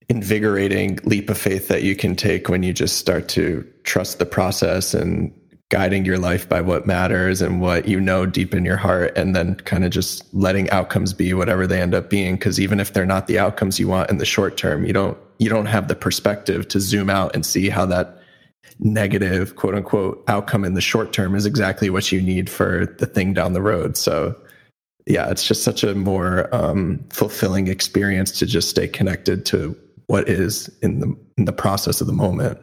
invigorating 0.08 0.98
leap 1.04 1.28
of 1.28 1.36
faith 1.36 1.68
that 1.68 1.82
you 1.82 1.96
can 1.96 2.14
take 2.14 2.48
when 2.48 2.62
you 2.62 2.72
just 2.72 2.96
start 2.96 3.28
to 3.28 3.66
trust 3.82 4.18
the 4.18 4.26
process 4.26 4.94
and 4.94 5.32
guiding 5.68 6.04
your 6.04 6.18
life 6.18 6.48
by 6.48 6.60
what 6.60 6.86
matters 6.86 7.42
and 7.42 7.60
what 7.60 7.88
you 7.88 8.00
know 8.00 8.24
deep 8.24 8.54
in 8.54 8.64
your 8.64 8.76
heart 8.76 9.12
and 9.18 9.34
then 9.34 9.56
kind 9.56 9.84
of 9.84 9.90
just 9.90 10.32
letting 10.32 10.70
outcomes 10.70 11.12
be 11.12 11.34
whatever 11.34 11.66
they 11.66 11.82
end 11.82 11.92
up 11.92 12.08
being 12.08 12.36
because 12.36 12.60
even 12.60 12.78
if 12.78 12.92
they're 12.92 13.04
not 13.04 13.26
the 13.26 13.36
outcomes 13.36 13.80
you 13.80 13.88
want 13.88 14.08
in 14.08 14.18
the 14.18 14.24
short 14.24 14.56
term 14.56 14.84
you 14.84 14.92
don't 14.92 15.18
you 15.38 15.48
don't 15.48 15.66
have 15.66 15.88
the 15.88 15.94
perspective 15.94 16.68
to 16.68 16.80
zoom 16.80 17.10
out 17.10 17.34
and 17.34 17.44
see 17.44 17.68
how 17.68 17.86
that 17.86 18.18
negative 18.78 19.56
quote 19.56 19.74
unquote 19.74 20.22
outcome 20.28 20.64
in 20.64 20.74
the 20.74 20.80
short 20.80 21.12
term 21.12 21.34
is 21.34 21.46
exactly 21.46 21.88
what 21.90 22.10
you 22.12 22.20
need 22.20 22.50
for 22.50 22.86
the 22.98 23.06
thing 23.06 23.32
down 23.32 23.52
the 23.52 23.62
road. 23.62 23.96
So 23.96 24.36
yeah 25.06 25.30
it's 25.30 25.46
just 25.46 25.62
such 25.62 25.84
a 25.84 25.94
more 25.94 26.54
um, 26.54 27.04
fulfilling 27.10 27.68
experience 27.68 28.32
to 28.38 28.46
just 28.46 28.68
stay 28.68 28.88
connected 28.88 29.46
to 29.46 29.76
what 30.06 30.28
is 30.28 30.68
in 30.82 31.00
the 31.00 31.16
in 31.38 31.44
the 31.44 31.52
process 31.52 32.00
of 32.00 32.06
the 32.06 32.12
moment. 32.12 32.58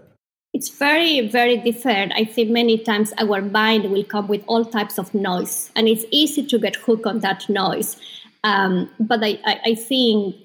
It's 0.54 0.70
very 0.70 1.28
very 1.28 1.58
different. 1.58 2.14
I 2.16 2.26
think 2.26 2.50
many 2.52 2.78
times 2.78 3.14
our 3.18 3.42
mind 3.42 3.90
will 3.92 4.04
come 4.04 4.28
with 4.28 4.44
all 4.48 4.66
types 4.66 4.98
of 5.00 5.14
noise 5.14 5.72
and 5.76 5.88
it's 5.88 6.06
easy 6.12 6.46
to 6.46 6.60
get 6.60 6.76
hooked 6.76 7.06
on 7.06 7.20
that 7.20 7.50
noise. 7.50 7.98
Um, 8.44 8.90
but 9.00 9.24
I, 9.24 9.40
I, 9.46 9.60
I 9.68 9.76
think 9.76 10.36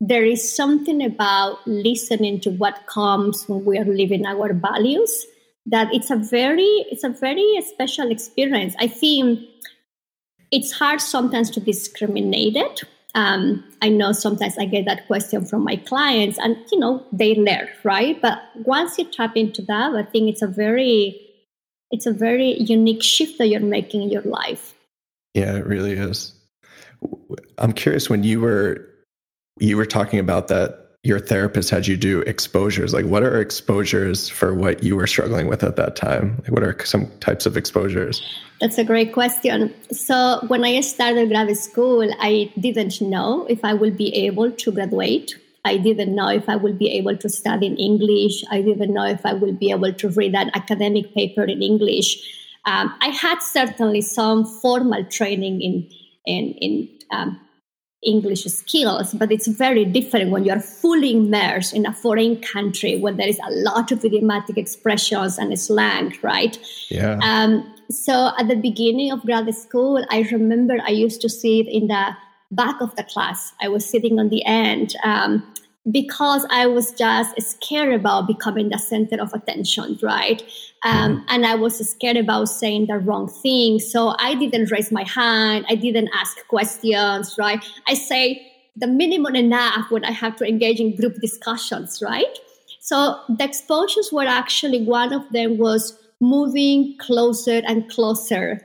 there 0.00 0.24
is 0.24 0.56
something 0.56 1.04
about 1.04 1.58
listening 1.66 2.40
to 2.40 2.50
what 2.50 2.86
comes 2.86 3.46
when 3.48 3.64
we 3.64 3.78
are 3.78 3.84
living 3.84 4.24
our 4.26 4.54
values 4.54 5.26
that 5.66 5.92
it's 5.92 6.10
a 6.10 6.16
very 6.16 6.86
it's 6.90 7.04
a 7.04 7.10
very 7.10 7.60
special 7.62 8.10
experience 8.10 8.74
i 8.78 8.86
think 8.86 9.40
it's 10.50 10.72
hard 10.72 11.00
sometimes 11.00 11.50
to 11.50 11.60
discriminate 11.60 12.56
it 12.56 12.82
um, 13.14 13.64
I 13.82 13.88
know 13.88 14.12
sometimes 14.12 14.56
I 14.56 14.66
get 14.66 14.84
that 14.84 15.06
question 15.06 15.44
from 15.44 15.64
my 15.64 15.76
clients, 15.76 16.38
and 16.38 16.56
you 16.70 16.78
know 16.78 17.04
they 17.12 17.34
learn, 17.34 17.68
right? 17.82 18.20
But 18.20 18.40
once 18.54 18.98
you 18.98 19.04
tap 19.04 19.36
into 19.36 19.62
that, 19.62 19.94
I 19.94 20.04
think 20.04 20.30
it's 20.30 20.42
a 20.42 20.46
very, 20.46 21.20
it's 21.90 22.06
a 22.06 22.12
very 22.12 22.56
unique 22.60 23.02
shift 23.02 23.38
that 23.38 23.48
you're 23.48 23.60
making 23.60 24.02
in 24.02 24.10
your 24.10 24.22
life. 24.22 24.74
Yeah, 25.34 25.56
it 25.56 25.66
really 25.66 25.92
is. 25.92 26.32
I'm 27.58 27.72
curious 27.72 28.08
when 28.08 28.22
you 28.22 28.40
were 28.40 28.89
you 29.60 29.76
were 29.76 29.86
talking 29.86 30.18
about 30.18 30.48
that 30.48 30.80
your 31.02 31.18
therapist 31.18 31.70
had 31.70 31.86
you 31.86 31.96
do 31.96 32.20
exposures. 32.22 32.92
Like, 32.92 33.06
what 33.06 33.22
are 33.22 33.40
exposures 33.40 34.28
for 34.28 34.54
what 34.54 34.82
you 34.82 34.96
were 34.96 35.06
struggling 35.06 35.46
with 35.46 35.64
at 35.64 35.76
that 35.76 35.96
time? 35.96 36.42
Like, 36.42 36.52
what 36.52 36.62
are 36.62 36.76
some 36.84 37.06
types 37.20 37.46
of 37.46 37.56
exposures? 37.56 38.20
That's 38.60 38.76
a 38.76 38.84
great 38.84 39.14
question. 39.14 39.72
So, 39.92 40.44
when 40.48 40.62
I 40.62 40.80
started 40.80 41.30
grad 41.30 41.56
school, 41.56 42.06
I 42.20 42.52
didn't 42.60 43.00
know 43.00 43.46
if 43.48 43.64
I 43.64 43.72
would 43.72 43.96
be 43.96 44.14
able 44.26 44.50
to 44.50 44.72
graduate. 44.72 45.36
I 45.64 45.78
didn't 45.78 46.14
know 46.14 46.28
if 46.28 46.48
I 46.48 46.56
would 46.56 46.78
be 46.78 46.90
able 46.90 47.16
to 47.16 47.28
study 47.28 47.66
in 47.66 47.76
English. 47.76 48.44
I 48.50 48.60
didn't 48.60 48.92
know 48.92 49.04
if 49.04 49.24
I 49.24 49.32
would 49.32 49.58
be 49.58 49.70
able 49.70 49.92
to 49.92 50.08
read 50.10 50.34
an 50.34 50.50
academic 50.54 51.14
paper 51.14 51.44
in 51.44 51.62
English. 51.62 52.16
Um, 52.66 52.94
I 53.00 53.08
had 53.08 53.40
certainly 53.40 54.02
some 54.02 54.44
formal 54.44 55.04
training 55.04 55.62
in 55.62 55.88
in 56.26 56.54
in 56.60 56.88
um, 57.10 57.40
English 58.02 58.44
skills, 58.44 59.12
but 59.14 59.30
it's 59.30 59.46
very 59.46 59.84
different 59.84 60.30
when 60.30 60.44
you're 60.44 60.60
fully 60.60 61.12
immersed 61.16 61.74
in 61.74 61.84
a 61.84 61.92
foreign 61.92 62.40
country 62.40 62.96
where 62.96 63.12
there 63.12 63.28
is 63.28 63.38
a 63.46 63.50
lot 63.50 63.92
of 63.92 64.04
idiomatic 64.04 64.56
expressions 64.56 65.38
and 65.38 65.58
slang, 65.58 66.16
right? 66.22 66.58
Yeah. 66.88 67.18
Um, 67.22 67.74
so 67.90 68.32
at 68.38 68.48
the 68.48 68.56
beginning 68.56 69.12
of 69.12 69.20
grad 69.22 69.52
school, 69.54 70.04
I 70.10 70.20
remember 70.32 70.78
I 70.82 70.90
used 70.90 71.20
to 71.22 71.28
sit 71.28 71.66
in 71.68 71.88
the 71.88 72.16
back 72.50 72.80
of 72.80 72.96
the 72.96 73.04
class. 73.04 73.52
I 73.60 73.68
was 73.68 73.84
sitting 73.84 74.18
on 74.18 74.30
the 74.30 74.44
end. 74.44 74.94
Um, 75.04 75.46
because 75.90 76.46
I 76.50 76.66
was 76.66 76.92
just 76.92 77.40
scared 77.40 77.94
about 77.94 78.26
becoming 78.26 78.68
the 78.68 78.78
center 78.78 79.20
of 79.20 79.32
attention, 79.32 79.98
right? 80.02 80.42
Um, 80.82 81.18
mm-hmm. 81.18 81.24
And 81.28 81.46
I 81.46 81.54
was 81.56 81.78
scared 81.88 82.16
about 82.16 82.46
saying 82.46 82.86
the 82.86 82.98
wrong 82.98 83.28
thing. 83.28 83.78
So 83.78 84.14
I 84.18 84.34
didn't 84.34 84.70
raise 84.70 84.90
my 84.90 85.04
hand. 85.04 85.66
I 85.68 85.74
didn't 85.74 86.10
ask 86.14 86.46
questions, 86.48 87.36
right? 87.38 87.64
I 87.86 87.94
say 87.94 88.50
the 88.76 88.86
minimum 88.86 89.36
enough 89.36 89.90
when 89.90 90.04
I 90.04 90.10
have 90.10 90.36
to 90.36 90.46
engage 90.46 90.80
in 90.80 90.96
group 90.96 91.20
discussions, 91.20 92.02
right? 92.02 92.38
So 92.80 93.20
the 93.28 93.44
exposures 93.44 94.10
were 94.10 94.24
actually 94.24 94.82
one 94.82 95.12
of 95.12 95.30
them 95.32 95.58
was 95.58 95.98
moving 96.20 96.96
closer 96.98 97.62
and 97.66 97.88
closer 97.90 98.60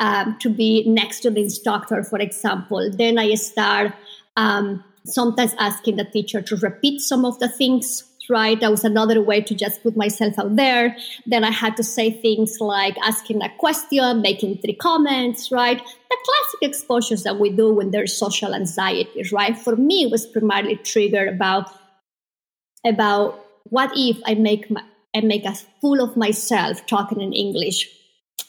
um, 0.00 0.36
to 0.40 0.48
be 0.48 0.84
next 0.88 1.20
to 1.20 1.30
the 1.30 1.42
instructor, 1.42 2.02
for 2.02 2.18
example. 2.18 2.90
Then 2.90 3.18
I 3.18 3.34
start 3.34 3.92
um, 4.36 4.84
sometimes 5.04 5.54
asking 5.58 5.96
the 5.96 6.04
teacher 6.04 6.40
to 6.40 6.56
repeat 6.56 7.00
some 7.00 7.24
of 7.24 7.38
the 7.40 7.48
things 7.48 8.04
right? 8.30 8.60
That 8.60 8.70
was 8.70 8.84
another 8.84 9.20
way 9.22 9.40
to 9.40 9.54
just 9.54 9.82
put 9.82 9.96
myself 9.96 10.38
out 10.38 10.56
there. 10.56 10.96
Then 11.26 11.44
i 11.44 11.50
had 11.50 11.76
to 11.76 11.82
say 11.82 12.10
things 12.10 12.58
like 12.60 12.96
asking 13.04 13.42
a 13.42 13.50
question 13.56 14.22
making 14.22 14.58
three 14.58 14.74
comments 14.74 15.50
right? 15.50 15.78
The 15.78 16.18
classic 16.24 16.70
exposures 16.70 17.22
that 17.24 17.38
we 17.38 17.50
do 17.50 17.72
when 17.72 17.90
there's 17.90 18.16
social 18.16 18.54
anxiety 18.54 19.24
right? 19.32 19.56
For 19.56 19.76
me 19.76 20.04
it 20.04 20.10
was 20.10 20.26
primarily 20.26 20.76
triggered 20.76 21.28
about 21.28 21.70
about 22.86 23.44
what 23.64 23.90
if 23.96 24.16
i 24.24 24.34
make 24.34 24.70
my, 24.70 24.82
I 25.14 25.20
make 25.20 25.44
a 25.44 25.54
fool 25.80 26.00
of 26.00 26.16
myself 26.16 26.86
talking 26.86 27.20
in 27.20 27.32
english? 27.32 27.88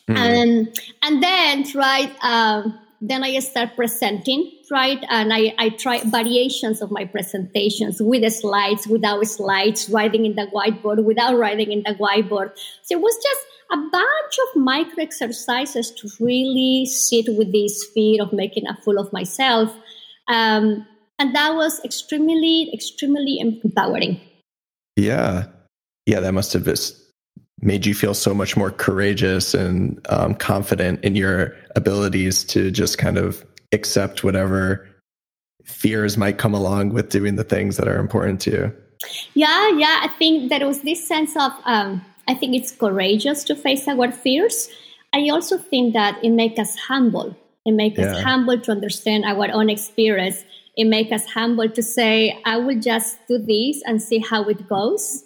Mm. 0.08 0.18
and 0.18 0.80
and 1.04 1.24
then 1.24 1.66
right 1.76 2.12
um, 2.24 2.80
then 3.02 3.24
I 3.24 3.40
start 3.40 3.76
presenting, 3.76 4.52
right? 4.72 5.04
And 5.10 5.34
I, 5.34 5.54
I 5.58 5.70
try 5.70 6.02
variations 6.04 6.82
of 6.82 6.92
my 6.92 7.06
presentations 7.06 8.02
with 8.02 8.32
slides, 8.34 8.88
without 8.88 9.26
slides, 9.26 9.90
writing 9.90 10.26
in 10.26 10.36
the 10.36 10.48
whiteboard, 10.48 11.04
without 11.04 11.38
writing 11.38 11.72
in 11.72 11.84
the 11.84 11.96
whiteboard. 11.96 12.52
So 12.84 12.98
it 12.98 13.02
was 13.02 13.16
just 13.22 13.46
a 13.72 13.78
bunch 13.78 14.40
of 14.48 14.62
micro 14.62 15.04
exercises 15.04 15.92
to 15.92 16.10
really 16.20 16.86
sit 16.86 17.26
with 17.30 17.52
this 17.52 17.86
fear 17.94 18.24
of 18.24 18.34
making 18.34 18.68
a 18.68 18.76
fool 18.82 19.00
of 19.00 19.14
myself. 19.14 19.74
Um, 20.28 20.86
and 21.20 21.36
that 21.36 21.56
was 21.56 21.84
extremely, 21.84 22.72
extremely 22.74 23.40
empowering. 23.40 24.22
Yeah. 24.96 25.46
Yeah, 26.06 26.22
that 26.22 26.34
must 26.34 26.54
have 26.54 26.66
just 26.66 27.00
made 27.62 27.86
you 27.86 27.94
feel 27.94 28.14
so 28.14 28.34
much 28.34 28.56
more 28.56 28.72
courageous 28.72 29.54
and 29.54 30.00
um, 30.10 30.34
confident 30.34 31.04
in 31.04 31.16
your 31.16 31.56
abilities 31.76 32.44
to 32.46 32.72
just 32.72 32.98
kind 32.98 33.18
of 33.18 33.46
accept 33.72 34.24
whatever 34.24 34.88
fears 35.64 36.18
might 36.18 36.38
come 36.38 36.54
along 36.54 36.94
with 36.94 37.10
doing 37.10 37.36
the 37.36 37.44
things 37.44 37.78
that 37.78 37.88
are 37.88 38.00
important 38.00 38.42
to 38.42 38.52
you. 38.52 38.74
Yeah, 39.34 39.70
yeah. 39.70 40.02
I 40.04 40.08
think 40.18 40.50
there 40.50 40.66
was 40.66 40.82
this 40.82 41.08
sense 41.08 41.36
of, 41.36 41.52
um, 41.66 42.04
I 42.28 42.34
think 42.34 42.56
it's 42.56 42.72
courageous 42.72 43.44
to 43.46 43.56
face 43.56 43.88
our 43.88 44.12
fears. 44.12 44.70
I 45.14 45.30
also 45.30 45.58
think 45.58 45.94
that 45.94 46.24
it 46.24 46.32
makes 46.32 46.60
us 46.60 46.76
humble. 46.78 47.36
It 47.66 47.74
makes 47.74 48.00
yeah. 48.00 48.12
us 48.12 48.24
humble 48.24 48.60
to 48.60 48.72
understand 48.72 49.26
our 49.26 49.52
own 49.52 49.70
experience. 49.70 50.44
It 50.76 50.86
makes 50.86 51.12
us 51.12 51.26
humble 51.26 51.70
to 51.70 51.84
say, 51.84 52.40
I 52.46 52.58
will 52.58 52.80
just 52.80 53.18
do 53.28 53.38
this 53.38 53.82
and 53.86 54.02
see 54.02 54.20
how 54.20 54.44
it 54.46 54.68
goes 54.68 55.24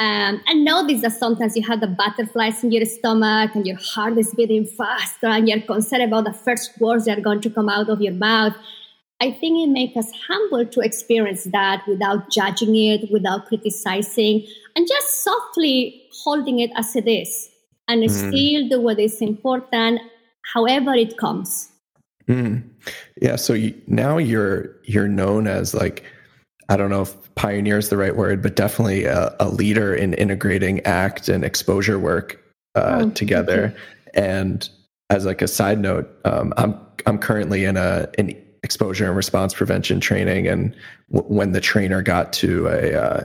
um, 0.00 0.42
and 0.48 0.64
notice 0.64 1.02
that 1.02 1.12
sometimes 1.12 1.56
you 1.56 1.62
have 1.62 1.80
the 1.80 1.86
butterflies 1.86 2.64
in 2.64 2.72
your 2.72 2.84
stomach 2.84 3.54
and 3.54 3.64
your 3.64 3.76
heart 3.76 4.18
is 4.18 4.34
beating 4.34 4.66
faster 4.66 5.26
and 5.26 5.48
you're 5.48 5.60
concerned 5.60 6.02
about 6.02 6.24
the 6.24 6.32
first 6.32 6.80
words 6.80 7.04
that 7.04 7.18
are 7.18 7.22
going 7.22 7.40
to 7.42 7.50
come 7.50 7.68
out 7.68 7.88
of 7.88 8.00
your 8.00 8.12
mouth. 8.12 8.54
I 9.20 9.30
think 9.30 9.68
it 9.68 9.70
makes 9.70 9.96
us 9.96 10.10
humble 10.26 10.66
to 10.66 10.80
experience 10.80 11.44
that 11.44 11.86
without 11.86 12.28
judging 12.30 12.74
it, 12.74 13.08
without 13.12 13.46
criticizing, 13.46 14.44
and 14.74 14.88
just 14.88 15.22
softly 15.22 16.02
holding 16.24 16.58
it 16.58 16.70
as 16.76 16.96
it 16.96 17.06
is 17.06 17.48
and 17.86 18.02
mm. 18.02 18.10
still 18.10 18.68
do 18.68 18.80
what 18.80 18.98
is 18.98 19.20
important, 19.22 20.00
however 20.52 20.92
it 20.94 21.16
comes. 21.18 21.70
Mm. 22.26 22.68
Yeah. 23.22 23.36
So 23.36 23.52
you, 23.52 23.80
now 23.86 24.18
you're 24.18 24.74
you're 24.84 25.08
known 25.08 25.46
as 25.46 25.72
like 25.74 26.04
I 26.68 26.76
don't 26.76 26.90
know 26.90 27.02
if 27.02 27.34
pioneer 27.34 27.78
is 27.78 27.88
the 27.88 27.96
right 27.96 28.16
word, 28.16 28.42
but 28.42 28.56
definitely 28.56 29.04
a, 29.04 29.34
a 29.40 29.48
leader 29.48 29.94
in 29.94 30.14
integrating 30.14 30.80
ACT 30.80 31.28
and 31.28 31.44
exposure 31.44 31.98
work 31.98 32.42
uh, 32.74 33.02
oh, 33.02 33.10
together. 33.10 33.74
And 34.14 34.68
as 35.10 35.26
like 35.26 35.42
a 35.42 35.48
side 35.48 35.78
note, 35.78 36.08
um, 36.24 36.54
I'm 36.56 36.78
I'm 37.06 37.18
currently 37.18 37.64
in 37.64 37.76
a 37.76 38.08
an 38.18 38.34
exposure 38.62 39.06
and 39.06 39.16
response 39.16 39.52
prevention 39.54 40.00
training, 40.00 40.48
and 40.48 40.74
w- 41.12 41.34
when 41.34 41.52
the 41.52 41.60
trainer 41.60 42.00
got 42.02 42.32
to 42.34 42.66
a 42.68 42.94
uh, 42.94 43.24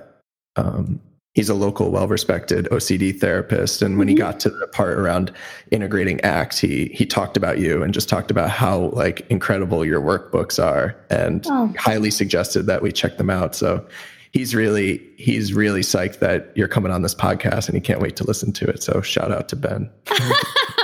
um, 0.57 0.99
he's 1.33 1.49
a 1.49 1.53
local, 1.53 1.91
well 1.91 2.07
respected 2.07 2.67
OCD 2.71 3.17
therapist. 3.17 3.81
And 3.81 3.97
when 3.97 4.07
mm-hmm. 4.07 4.15
he 4.15 4.19
got 4.19 4.39
to 4.41 4.49
the 4.49 4.67
part 4.67 4.97
around 4.97 5.31
integrating 5.71 6.19
ACT, 6.21 6.59
he 6.59 6.85
he 6.93 7.05
talked 7.05 7.37
about 7.37 7.59
you 7.59 7.83
and 7.83 7.93
just 7.93 8.09
talked 8.09 8.31
about 8.31 8.49
how 8.49 8.89
like 8.93 9.25
incredible 9.29 9.85
your 9.85 10.01
workbooks 10.01 10.63
are 10.63 10.95
and 11.09 11.45
oh. 11.47 11.73
highly 11.77 12.11
suggested 12.11 12.65
that 12.65 12.81
we 12.81 12.91
check 12.91 13.17
them 13.17 13.29
out. 13.29 13.55
So 13.55 13.87
he's 14.31 14.53
really 14.53 15.01
he's 15.17 15.53
really 15.53 15.81
psyched 15.81 16.19
that 16.19 16.51
you're 16.55 16.67
coming 16.67 16.91
on 16.91 17.01
this 17.01 17.15
podcast 17.15 17.67
and 17.67 17.75
he 17.75 17.81
can't 17.81 18.01
wait 18.01 18.15
to 18.17 18.23
listen 18.23 18.51
to 18.53 18.67
it. 18.67 18.83
So 18.83 19.01
shout 19.01 19.31
out 19.31 19.49
to 19.49 19.55
Ben. 19.55 19.89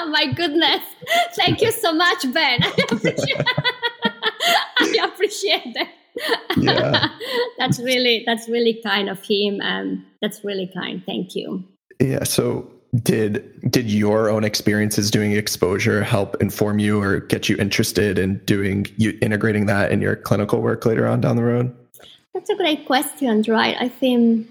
My 0.08 0.31
goodness. 0.34 0.81
Thank 1.36 1.62
you 1.62 1.71
so 1.71 1.93
much, 1.93 2.21
Ben. 2.34 2.63
I 2.63 2.73
appreciate, 2.89 3.45
I 4.79 5.10
appreciate 5.13 5.73
that. 5.73 5.89
Yeah. 6.58 7.10
that's 7.58 7.80
really 7.80 8.23
that's 8.25 8.47
really 8.47 8.82
kind 8.84 9.10
of 9.10 9.21
him. 9.23 9.62
Um 9.62 10.06
that's 10.21 10.43
really 10.43 10.71
kind. 10.73 11.04
Thank 11.06 11.36
you. 11.36 11.63
Yeah. 11.99 12.23
So 12.23 12.71
did 13.04 13.43
did 13.69 13.91
your 13.91 14.30
own 14.30 14.43
experiences 14.43 15.12
doing 15.12 15.34
exposure 15.34 16.04
help 16.04 16.41
inform 16.41 16.80
you 16.80 17.01
or 17.01 17.19
get 17.19 17.49
you 17.49 17.58
interested 17.58 18.17
in 18.17 18.38
doing 18.45 18.88
you 18.97 19.17
integrating 19.21 19.65
that 19.65 19.91
in 19.91 20.01
your 20.01 20.15
clinical 20.15 20.62
work 20.62 20.86
later 20.86 21.08
on 21.08 21.21
down 21.21 21.36
the 21.36 21.43
road? 21.43 21.75
That's 22.34 22.49
a 22.49 22.56
great 22.56 22.86
question, 22.86 23.43
right? 23.47 23.75
I 23.80 23.89
think 23.89 24.47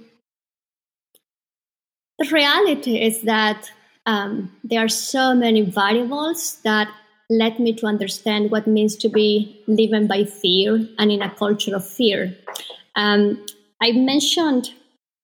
the 2.18 2.29
reality 2.31 3.00
is 3.00 3.22
that 3.22 3.70
um, 4.07 4.53
there 4.62 4.85
are 4.85 4.88
so 4.88 5.35
many 5.35 5.62
variables 5.62 6.61
that 6.62 6.88
led 7.30 7.58
me 7.58 7.72
to 7.74 7.87
understand 7.87 8.50
what 8.50 8.66
means 8.66 8.96
to 8.96 9.08
be 9.08 9.62
living 9.66 10.06
by 10.06 10.24
fear 10.24 10.87
and 10.98 11.10
in 11.10 11.22
a 11.22 11.30
culture 11.30 11.74
of 11.74 11.87
fear. 11.87 12.37
Um, 12.96 13.44
I 13.82 13.92
mentioned 13.92 14.70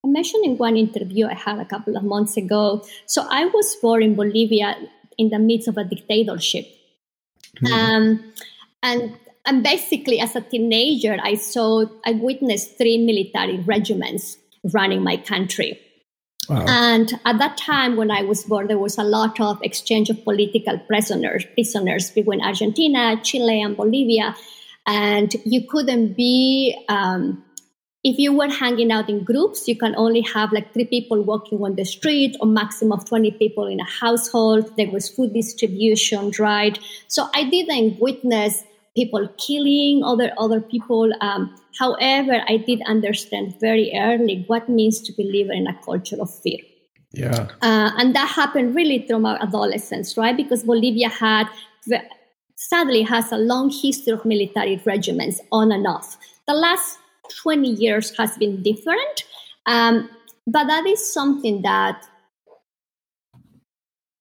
I 0.05 0.09
mentioned 0.09 0.45
in 0.47 0.57
one 0.57 0.77
interview 0.77 1.27
I 1.27 1.35
had 1.35 1.59
a 1.59 1.65
couple 1.67 1.97
of 1.97 2.03
months 2.03 2.37
ago. 2.37 2.83
So 3.07 3.27
I 3.31 3.45
was 3.45 3.77
born 3.83 4.03
in 4.03 4.15
Bolivia 4.15 4.77
in 5.19 5.29
the 5.29 5.39
midst 5.39 5.69
of 5.69 5.77
a 5.77 5.85
dictatorship. 5.85 6.67
Mm-hmm. 7.63 7.73
Um, 7.73 8.33
and 8.83 9.17
and 9.47 9.63
basically, 9.63 10.21
as 10.21 10.37
a 10.37 10.41
teenager, 10.41 11.17
I 11.23 11.35
saw, 11.35 11.87
I 12.05 12.13
witnessed 12.13 12.77
three 12.77 12.99
military 12.99 13.59
regiments 13.61 14.37
running 14.73 15.03
my 15.03 15.17
country. 15.17 15.81
Wow. 16.51 16.65
And 16.67 17.13
at 17.25 17.39
that 17.39 17.57
time, 17.57 17.97
when 17.97 18.11
I 18.11 18.23
was 18.23 18.43
born, 18.43 18.67
there 18.67 18.77
was 18.77 18.99
a 18.99 19.05
lot 19.05 19.39
of 19.39 19.63
exchange 19.63 20.11
of 20.11 20.25
political 20.25 20.79
prisoners, 20.81 21.47
prisoners 21.55 22.11
between 22.11 22.43
Argentina, 22.43 23.21
Chile, 23.23 23.63
and 23.63 23.77
Bolivia. 23.77 24.35
And 24.85 25.33
you 25.45 25.69
couldn't 25.69 26.15
be, 26.17 26.77
um, 26.89 27.45
if 28.03 28.19
you 28.19 28.33
were 28.33 28.49
hanging 28.49 28.91
out 28.91 29.09
in 29.09 29.23
groups, 29.23 29.69
you 29.69 29.77
can 29.77 29.95
only 29.95 30.23
have 30.23 30.51
like 30.51 30.73
three 30.73 30.87
people 30.87 31.23
walking 31.23 31.63
on 31.63 31.77
the 31.77 31.85
street 31.85 32.37
or 32.41 32.49
maximum 32.49 32.99
of 32.99 33.09
20 33.09 33.31
people 33.33 33.69
in 33.69 33.79
a 33.79 33.85
household. 33.85 34.77
There 34.77 34.91
was 34.91 35.09
food 35.09 35.33
distribution, 35.33 36.33
right? 36.41 36.77
So 37.07 37.29
I 37.33 37.49
didn't 37.49 38.01
witness 38.01 38.65
people 38.97 39.29
killing 39.39 40.03
other 40.05 40.33
other 40.39 40.61
people. 40.61 41.11
Um, 41.21 41.55
however, 41.79 42.43
I 42.49 42.59
did 42.59 42.83
understand 42.87 43.55
very 43.61 43.93
early 43.95 44.45
what 44.47 44.69
means 44.69 45.01
to 45.03 45.13
believe 45.13 45.51
in 45.51 45.67
a 45.67 45.79
culture 45.85 46.17
of 46.21 46.31
fear. 46.43 46.59
Yeah, 47.13 47.49
uh, 47.63 47.91
and 47.99 48.15
that 48.15 48.29
happened 48.29 48.75
really 48.75 49.07
through 49.07 49.21
my 49.21 49.37
adolescence, 49.41 50.17
right? 50.17 50.37
Because 50.37 50.65
Bolivia 50.65 51.09
had 51.09 51.49
sadly 52.57 53.03
has 53.03 53.33
a 53.33 53.39
long 53.39 53.71
history 53.71 54.13
of 54.13 54.25
military 54.25 54.81
regiments 54.85 55.41
on 55.51 55.73
and 55.73 55.87
off. 55.87 56.19
The 56.47 56.55
last 56.55 56.99
20 57.43 57.69
years 57.69 58.17
has 58.17 58.37
been 58.37 58.63
different. 58.63 59.25
Um, 59.67 60.11
but 60.47 60.67
that 60.67 60.87
is 60.87 61.13
something 61.13 61.63
that 61.63 62.05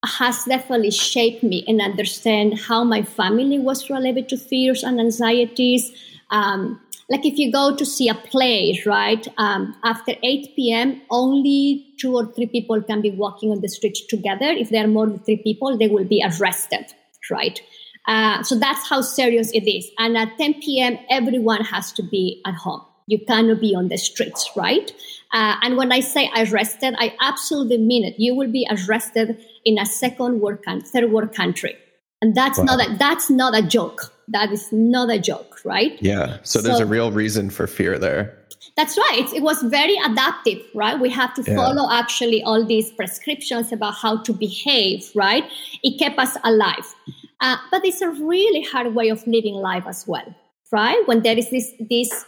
has 0.06 0.46
definitely 0.46 0.92
shaped 0.92 1.44
me 1.44 1.64
and 1.68 1.82
understand 1.82 2.60
how 2.60 2.84
my 2.84 3.04
family 3.04 3.60
was 3.60 3.90
related 3.90 4.30
to 4.30 4.38
fears 4.38 4.84
and 4.84 5.00
anxieties. 5.00 5.92
Um, 6.32 6.80
like 7.10 7.26
if 7.26 7.38
you 7.38 7.52
go 7.52 7.76
to 7.76 7.86
see 7.86 8.08
a 8.08 8.14
play, 8.14 8.82
right? 8.86 9.28
Um, 9.38 9.76
after 9.84 10.14
8 10.22 10.56
p.m., 10.56 11.02
only 11.10 11.88
two 12.00 12.16
or 12.16 12.28
three 12.28 12.46
people 12.46 12.82
can 12.82 13.02
be 13.02 13.12
walking 13.12 13.52
on 13.52 13.62
the 13.62 13.68
street 13.68 13.98
together. 14.08 14.46
If 14.46 14.70
there 14.70 14.86
are 14.86 14.88
more 14.88 15.08
than 15.08 15.20
three 15.20 15.38
people, 15.38 15.78
they 15.78 15.88
will 15.88 16.06
be 16.06 16.24
arrested, 16.24 16.94
right? 17.32 17.60
Uh, 18.08 18.44
so 18.44 18.58
that's 18.58 18.88
how 18.88 19.02
serious 19.02 19.52
it 19.52 19.70
is. 19.70 19.90
And 19.98 20.18
at 20.18 20.38
10 20.38 20.62
p.m., 20.62 20.98
everyone 21.10 21.64
has 21.66 21.92
to 21.94 22.04
be 22.04 22.42
at 22.46 22.56
home. 22.56 22.82
You 23.08 23.20
cannot 23.26 23.60
be 23.60 23.74
on 23.74 23.88
the 23.88 23.98
streets, 23.98 24.50
right? 24.56 24.92
Uh, 25.34 25.56
and 25.64 25.78
when 25.78 25.92
I 25.92 26.00
say 26.00 26.30
arrested, 26.38 26.96
I 27.00 27.16
absolutely 27.20 27.80
mean 27.80 28.04
it. 28.04 28.20
You 28.20 28.36
will 28.36 28.52
be 28.52 28.68
arrested 28.70 29.44
in 29.66 29.78
a 29.78 29.86
second 29.86 30.42
world 30.42 30.64
country, 30.64 30.88
third 30.88 31.12
world 31.12 31.34
country, 31.34 31.76
and 32.22 32.36
that's 32.36 32.58
wow. 32.58 32.66
not 32.66 32.88
a, 32.88 32.98
that's 32.98 33.30
not 33.30 33.58
a 33.58 33.62
joke. 33.62 34.14
That 34.28 34.52
is 34.52 34.72
not 34.72 35.10
a 35.10 35.20
joke, 35.20 35.60
right? 35.66 35.98
Yeah. 36.02 36.38
So, 36.44 36.60
so 36.60 36.62
there's 36.62 36.80
a 36.80 36.86
real 36.86 37.12
reason 37.12 37.50
for 37.50 37.66
fear 37.66 37.98
there. 37.98 38.38
That's 38.76 38.98
right. 38.98 39.20
It, 39.20 39.38
it 39.38 39.44
was 39.44 39.62
very 39.64 39.98
adaptive, 40.06 40.62
right? 40.76 41.00
We 41.00 41.10
have 41.10 41.34
to 41.36 41.44
yeah. 41.46 41.56
follow 41.56 41.92
actually 41.92 42.44
all 42.44 42.66
these 42.66 42.92
prescriptions 42.92 43.72
about 43.72 43.96
how 43.96 44.22
to 44.24 44.34
behave, 44.34 45.10
right? 45.16 45.44
It 45.84 45.98
kept 45.98 46.20
us 46.20 46.38
alive. 46.44 46.96
Uh, 47.42 47.58
but 47.72 47.86
it's 47.86 48.02
a 48.02 48.10
really 48.10 48.62
hard 48.62 48.94
way 48.94 49.10
of 49.10 49.26
living 49.26 49.56
life 49.56 49.86
as 49.88 50.06
well, 50.08 50.36
right? 50.72 51.02
When 51.08 51.24
there 51.24 51.38
is 51.38 51.50
this 51.50 51.72
this 51.90 52.26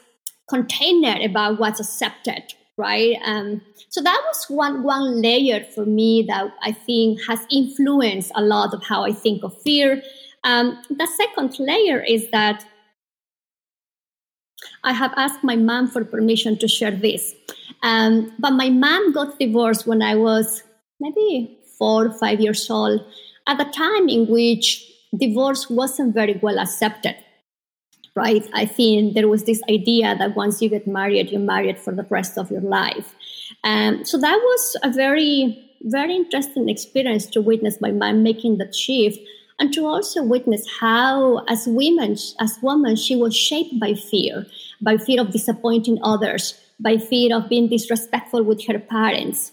container 0.50 1.18
about 1.24 1.60
what's 1.60 1.80
accepted, 1.80 2.54
right? 2.82 3.18
Um, 3.24 3.62
so 3.90 4.02
that 4.02 4.22
was 4.28 4.46
one 4.50 4.84
one 4.84 5.22
layer 5.22 5.64
for 5.64 5.86
me 5.86 6.26
that 6.28 6.46
I 6.64 6.72
think 6.72 7.20
has 7.28 7.40
influenced 7.52 8.32
a 8.36 8.42
lot 8.42 8.74
of 8.74 8.84
how 8.84 9.04
I 9.04 9.14
think 9.14 9.44
of 9.44 9.54
fear. 9.62 10.02
Um, 10.44 10.82
the 10.90 11.08
second 11.22 11.60
layer 11.60 12.04
is 12.04 12.32
that 12.32 12.66
I 14.84 14.94
have 14.94 15.14
asked 15.16 15.44
my 15.44 15.56
mom 15.56 15.88
for 15.88 16.04
permission 16.04 16.58
to 16.58 16.68
share 16.68 16.96
this, 17.08 17.36
um, 17.84 18.34
but 18.40 18.52
my 18.52 18.70
mom 18.70 19.14
got 19.14 19.40
divorced 19.40 19.86
when 19.86 20.02
I 20.02 20.16
was 20.16 20.64
maybe 21.00 21.60
four 21.78 22.08
or 22.08 22.14
five 22.14 22.40
years 22.40 22.70
old, 22.70 23.02
at 23.48 23.62
a 23.62 23.70
time 23.72 24.10
in 24.10 24.28
which 24.28 24.88
divorce 25.18 25.70
wasn't 25.70 26.14
very 26.14 26.40
well 26.42 26.58
accepted 26.60 27.16
right? 28.16 28.48
I 28.54 28.66
think 28.66 29.14
there 29.14 29.28
was 29.28 29.46
this 29.46 29.62
idea 29.70 30.16
that 30.18 30.36
once 30.36 30.62
you 30.62 30.70
get 30.70 30.88
married, 30.88 31.30
you're 31.30 31.40
married 31.40 31.80
for 31.80 31.94
the 31.94 32.06
rest 32.10 32.38
of 32.38 32.52
your 32.52 32.62
life. 32.62 33.16
Um, 33.64 34.04
so 34.04 34.18
that 34.20 34.38
was 34.38 34.78
a 34.84 34.92
very, 34.92 35.72
very 35.82 36.16
interesting 36.16 36.70
experience 36.70 37.26
to 37.28 37.42
witness 37.42 37.80
my 37.80 37.92
mom 37.92 38.24
making 38.24 38.58
that 38.58 38.76
shift 38.76 39.20
and 39.60 39.74
to 39.74 39.86
also 39.86 40.24
witness 40.24 40.66
how, 40.80 41.46
as 41.48 41.68
women, 41.68 42.18
as 42.40 42.58
women, 42.62 42.96
she 42.96 43.16
was 43.16 43.36
shaped 43.36 43.80
by 43.80 43.94
fear, 43.94 44.46
by 44.82 44.98
fear 44.98 45.22
of 45.22 45.32
disappointing 45.32 46.00
others, 46.04 46.60
by 46.80 46.98
fear 46.98 47.36
of 47.36 47.48
being 47.48 47.70
disrespectful 47.70 48.44
with 48.44 48.66
her 48.66 48.80
parents. 48.80 49.52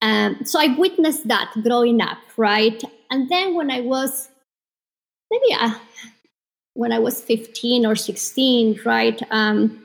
Um, 0.00 0.38
so 0.44 0.60
I 0.60 0.76
witnessed 0.78 1.26
that 1.26 1.52
growing 1.64 2.00
up, 2.00 2.18
right? 2.36 2.80
And 3.10 3.28
then 3.28 3.54
when 3.54 3.70
I 3.70 3.80
was 3.80 4.28
maybe 5.30 5.52
a, 5.60 5.80
when 6.78 6.92
I 6.92 7.00
was 7.00 7.20
15 7.20 7.84
or 7.84 7.96
16, 7.96 8.82
right? 8.84 9.20
Um, 9.32 9.82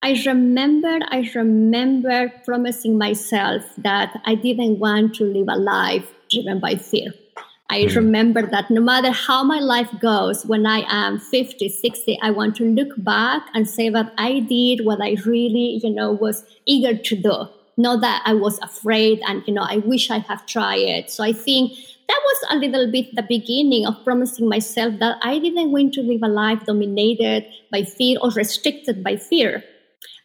I 0.00 0.22
remember, 0.24 1.00
I 1.08 1.28
remember 1.34 2.32
promising 2.44 2.96
myself 2.96 3.64
that 3.78 4.20
I 4.24 4.36
didn't 4.36 4.78
want 4.78 5.16
to 5.16 5.24
live 5.24 5.48
a 5.48 5.56
life 5.56 6.08
driven 6.30 6.60
by 6.60 6.76
fear. 6.76 7.10
I 7.68 7.86
mm. 7.86 7.96
remember 7.96 8.46
that 8.46 8.70
no 8.70 8.80
matter 8.80 9.10
how 9.10 9.42
my 9.42 9.58
life 9.58 9.90
goes, 10.00 10.46
when 10.46 10.66
I 10.66 10.84
am 10.88 11.18
50, 11.18 11.68
60, 11.68 12.16
I 12.22 12.30
want 12.30 12.54
to 12.56 12.64
look 12.64 12.94
back 12.96 13.42
and 13.52 13.68
say 13.68 13.88
that 13.88 14.12
I 14.16 14.38
did 14.38 14.86
what 14.86 15.02
I 15.02 15.16
really, 15.26 15.80
you 15.82 15.90
know, 15.90 16.12
was 16.12 16.44
eager 16.64 16.96
to 16.96 17.16
do. 17.16 17.48
Not 17.76 18.02
that 18.02 18.22
I 18.24 18.34
was 18.34 18.60
afraid 18.60 19.20
and, 19.26 19.42
you 19.48 19.52
know, 19.52 19.66
I 19.68 19.78
wish 19.78 20.12
I 20.12 20.18
have 20.18 20.46
tried 20.46 20.78
it. 20.78 21.10
So 21.10 21.24
I 21.24 21.32
think 21.32 21.72
that 22.08 22.20
was 22.24 22.38
a 22.50 22.56
little 22.56 22.90
bit 22.90 23.14
the 23.14 23.22
beginning 23.22 23.86
of 23.86 24.04
promising 24.04 24.48
myself 24.48 24.98
that 25.00 25.18
I 25.22 25.38
didn't 25.38 25.72
want 25.72 25.94
to 25.94 26.02
live 26.02 26.22
a 26.22 26.28
life 26.28 26.64
dominated 26.64 27.46
by 27.70 27.82
fear 27.82 28.18
or 28.22 28.30
restricted 28.30 29.02
by 29.02 29.16
fear. 29.16 29.64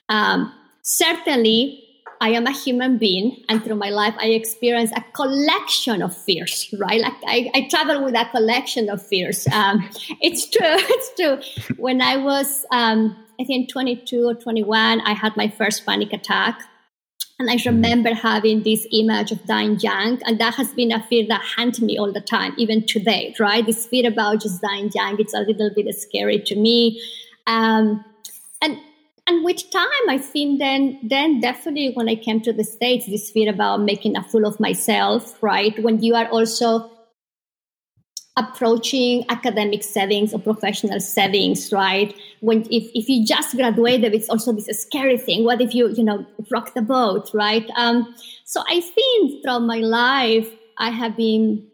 Um, 0.09 0.53
certainly, 0.83 1.91
I 2.21 2.29
am 2.29 2.45
a 2.45 2.51
human 2.51 2.99
being, 2.99 3.43
and 3.49 3.63
through 3.63 3.77
my 3.77 3.89
life, 3.89 4.13
I 4.19 4.27
experience 4.27 4.91
a 4.95 5.01
collection 5.13 6.03
of 6.03 6.15
fears, 6.15 6.71
right? 6.77 7.01
Like 7.01 7.15
I, 7.25 7.49
I 7.55 7.67
travel 7.67 8.03
with 8.03 8.15
a 8.15 8.25
collection 8.29 8.89
of 8.89 9.05
fears. 9.05 9.47
Um, 9.47 9.89
it's 10.21 10.47
true, 10.47 10.61
it's 10.67 11.15
true. 11.15 11.75
When 11.77 11.99
I 11.99 12.17
was, 12.17 12.63
um, 12.71 13.17
I 13.39 13.43
think, 13.43 13.71
22 13.71 14.27
or 14.27 14.35
21, 14.35 15.01
I 15.01 15.13
had 15.13 15.35
my 15.35 15.49
first 15.49 15.83
panic 15.83 16.13
attack. 16.13 16.61
And 17.41 17.49
I 17.49 17.57
remember 17.65 18.13
having 18.13 18.61
this 18.61 18.85
image 18.91 19.31
of 19.31 19.43
dying 19.45 19.79
young, 19.79 20.21
and 20.27 20.39
that 20.39 20.53
has 20.53 20.71
been 20.75 20.91
a 20.91 21.01
fear 21.01 21.25
that 21.27 21.41
haunts 21.41 21.81
me 21.81 21.97
all 21.97 22.13
the 22.13 22.21
time, 22.21 22.53
even 22.55 22.85
today, 22.85 23.33
right? 23.39 23.65
This 23.65 23.87
fear 23.87 24.07
about 24.07 24.41
just 24.41 24.61
dying 24.61 24.91
young, 24.93 25.19
it's 25.19 25.33
a 25.33 25.39
little 25.39 25.71
bit 25.75 25.91
scary 25.95 26.37
to 26.37 26.55
me. 26.55 27.01
Um, 27.47 28.05
and 28.61 28.77
and 29.25 29.43
with 29.43 29.71
time, 29.71 30.05
I 30.07 30.19
think 30.19 30.59
then, 30.59 30.99
then 31.01 31.39
definitely 31.39 31.93
when 31.95 32.07
I 32.07 32.13
came 32.13 32.41
to 32.41 32.53
the 32.53 32.63
States, 32.63 33.07
this 33.07 33.31
fear 33.31 33.49
about 33.49 33.81
making 33.81 34.15
a 34.17 34.23
fool 34.23 34.45
of 34.45 34.59
myself, 34.59 35.41
right? 35.41 35.81
When 35.81 36.03
you 36.03 36.13
are 36.13 36.27
also 36.27 36.90
approaching 38.37 39.25
academic 39.29 39.83
settings 39.83 40.33
or 40.33 40.39
professional 40.39 40.99
settings, 40.99 41.71
right? 41.71 42.15
When 42.39 42.61
if, 42.71 42.89
if 42.93 43.09
you 43.09 43.25
just 43.25 43.55
graduated, 43.55 44.13
it's 44.13 44.29
also 44.29 44.53
this 44.53 44.67
scary 44.81 45.17
thing. 45.17 45.43
What 45.43 45.61
if 45.61 45.75
you, 45.75 45.89
you 45.89 46.03
know, 46.03 46.25
rock 46.49 46.73
the 46.73 46.81
boat, 46.81 47.29
right? 47.33 47.69
Um, 47.75 48.15
so 48.45 48.63
I 48.69 48.81
think 48.81 49.43
throughout 49.43 49.63
my 49.63 49.79
life, 49.79 50.49
I 50.77 50.89
have 50.89 51.17
been 51.17 51.67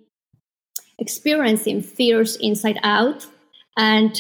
experiencing 1.00 1.82
fears 1.82 2.36
inside 2.38 2.80
out. 2.84 3.28
And 3.78 4.20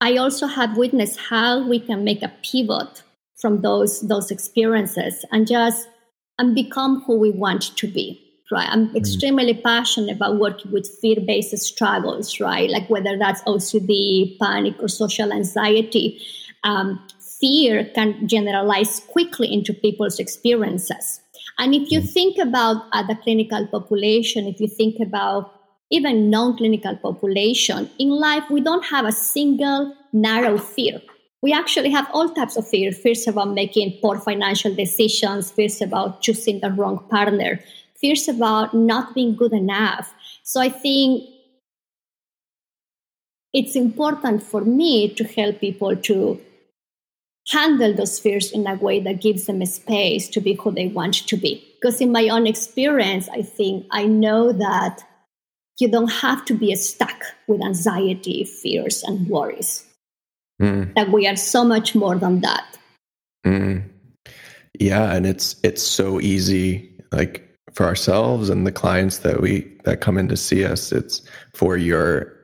I 0.00 0.16
also 0.16 0.46
have 0.46 0.76
witnessed 0.76 1.18
how 1.18 1.66
we 1.66 1.78
can 1.78 2.04
make 2.04 2.22
a 2.22 2.32
pivot 2.42 3.02
from 3.36 3.62
those 3.62 4.00
those 4.00 4.30
experiences 4.30 5.24
and 5.30 5.46
just 5.46 5.88
and 6.38 6.54
become 6.54 7.02
who 7.02 7.18
we 7.18 7.30
want 7.30 7.76
to 7.76 7.86
be 7.86 8.25
right? 8.50 8.68
I'm 8.68 8.88
mm. 8.88 8.96
extremely 8.96 9.54
passionate 9.54 10.16
about 10.16 10.38
working 10.38 10.72
with 10.72 10.88
fear-based 11.00 11.56
struggles 11.58 12.40
right? 12.40 12.70
Like 12.70 12.88
whether 12.88 13.18
that's 13.18 13.42
ocd 13.42 14.38
panic 14.38 14.74
or 14.80 14.88
social 14.88 15.32
anxiety 15.32 16.20
um, 16.64 17.06
fear 17.40 17.84
can 17.94 18.26
generalize 18.26 19.00
quickly 19.08 19.52
into 19.52 19.72
people's 19.72 20.18
experiences. 20.18 21.20
And 21.58 21.74
if 21.74 21.90
you 21.90 22.00
mm. 22.00 22.10
think 22.10 22.38
about 22.38 22.84
uh, 22.92 23.02
the 23.06 23.16
clinical 23.16 23.66
population 23.66 24.46
if 24.46 24.60
you 24.60 24.68
think 24.68 25.00
about 25.00 25.52
even 25.90 26.30
non-clinical 26.30 26.96
population 26.96 27.88
in 27.98 28.08
life 28.08 28.44
we 28.50 28.60
don't 28.60 28.84
have 28.86 29.06
a 29.06 29.12
single 29.12 29.94
narrow 30.12 30.58
fear. 30.58 31.00
We 31.42 31.52
actually 31.52 31.90
have 31.90 32.08
all 32.12 32.30
types 32.30 32.56
of 32.56 32.66
fear. 32.66 32.90
Fears 32.90 33.28
about 33.28 33.50
making 33.50 33.98
poor 34.00 34.18
financial 34.18 34.74
decisions 34.74 35.50
fears 35.50 35.80
about 35.80 36.20
choosing 36.22 36.60
the 36.60 36.70
wrong 36.70 36.98
partner 37.10 37.60
fears 38.00 38.28
about 38.28 38.74
not 38.74 39.14
being 39.14 39.34
good 39.34 39.52
enough 39.52 40.14
so 40.42 40.60
i 40.60 40.68
think 40.68 41.28
it's 43.52 43.76
important 43.76 44.42
for 44.42 44.60
me 44.62 45.08
to 45.08 45.24
help 45.24 45.60
people 45.60 45.96
to 45.96 46.40
handle 47.48 47.94
those 47.94 48.18
fears 48.18 48.50
in 48.50 48.66
a 48.66 48.74
way 48.74 48.98
that 48.98 49.22
gives 49.22 49.46
them 49.46 49.62
a 49.62 49.66
space 49.66 50.28
to 50.28 50.40
be 50.40 50.54
who 50.54 50.72
they 50.72 50.88
want 50.88 51.14
to 51.14 51.36
be 51.36 51.64
because 51.80 52.00
in 52.00 52.10
my 52.10 52.28
own 52.28 52.46
experience 52.46 53.28
i 53.30 53.40
think 53.40 53.86
i 53.90 54.04
know 54.04 54.52
that 54.52 55.04
you 55.78 55.88
don't 55.88 56.10
have 56.10 56.44
to 56.46 56.54
be 56.54 56.74
stuck 56.74 57.22
with 57.46 57.62
anxiety, 57.62 58.44
fears, 58.44 59.02
and 59.02 59.28
worries. 59.28 59.84
Mm. 60.60 60.94
That 60.94 61.12
we 61.12 61.26
are 61.26 61.36
so 61.36 61.64
much 61.64 61.94
more 61.94 62.16
than 62.16 62.40
that. 62.40 62.78
Mm. 63.44 63.84
Yeah, 64.78 65.12
and 65.12 65.26
it's 65.26 65.56
it's 65.62 65.82
so 65.82 66.20
easy, 66.20 66.90
like 67.12 67.46
for 67.76 67.84
ourselves 67.84 68.48
and 68.48 68.66
the 68.66 68.72
clients 68.72 69.18
that 69.18 69.42
we 69.42 69.60
that 69.84 70.00
come 70.00 70.16
in 70.16 70.28
to 70.28 70.36
see 70.36 70.64
us. 70.64 70.92
It's 70.92 71.20
for 71.54 71.76
your 71.76 72.34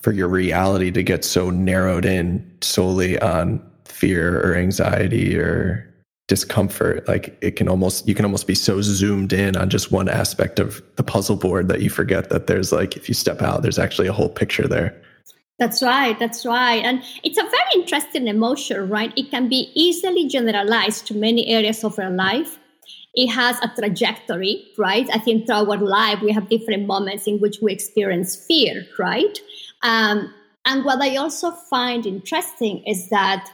for 0.00 0.12
your 0.12 0.28
reality 0.28 0.90
to 0.90 1.02
get 1.02 1.24
so 1.24 1.50
narrowed 1.50 2.04
in 2.04 2.44
solely 2.60 3.18
on 3.20 3.62
fear 3.84 4.40
or 4.40 4.56
anxiety 4.56 5.38
or 5.38 5.88
discomfort. 6.26 7.06
Like 7.06 7.38
it 7.40 7.52
can 7.52 7.68
almost 7.68 8.08
you 8.08 8.14
can 8.14 8.24
almost 8.24 8.48
be 8.48 8.56
so 8.56 8.82
zoomed 8.82 9.32
in 9.32 9.56
on 9.56 9.70
just 9.70 9.92
one 9.92 10.08
aspect 10.08 10.58
of 10.58 10.82
the 10.96 11.04
puzzle 11.04 11.36
board 11.36 11.68
that 11.68 11.80
you 11.80 11.88
forget 11.88 12.28
that 12.30 12.48
there's 12.48 12.72
like 12.72 12.96
if 12.96 13.08
you 13.08 13.14
step 13.14 13.40
out 13.40 13.62
there's 13.62 13.78
actually 13.78 14.08
a 14.08 14.12
whole 14.12 14.28
picture 14.28 14.66
there. 14.66 15.00
That's 15.60 15.80
right. 15.80 16.18
That's 16.18 16.44
right. 16.44 16.84
And 16.84 17.02
it's 17.22 17.38
a 17.38 17.42
very 17.42 17.70
interesting 17.76 18.26
emotion 18.26 18.88
right? 18.88 19.12
It 19.16 19.30
can 19.30 19.48
be 19.48 19.70
easily 19.74 20.26
generalized 20.26 21.06
to 21.06 21.14
many 21.14 21.46
areas 21.46 21.84
of 21.84 22.00
our 22.00 22.10
life 22.10 22.58
it 23.16 23.28
has 23.28 23.58
a 23.62 23.68
trajectory 23.68 24.68
right? 24.78 25.08
I 25.12 25.18
think 25.18 25.46
throughout 25.46 25.68
our 25.68 25.78
life 25.78 26.20
we 26.22 26.32
have 26.32 26.48
different 26.48 26.86
moments 26.86 27.26
in 27.26 27.38
which 27.40 27.58
we 27.62 27.72
experience 27.72 28.36
fear 28.36 28.86
right? 28.98 29.38
Um, 29.82 30.32
and 30.66 30.84
what 30.84 31.00
i 31.00 31.16
also 31.16 31.50
find 31.50 32.04
interesting 32.04 32.84
is 32.84 33.08
that 33.08 33.50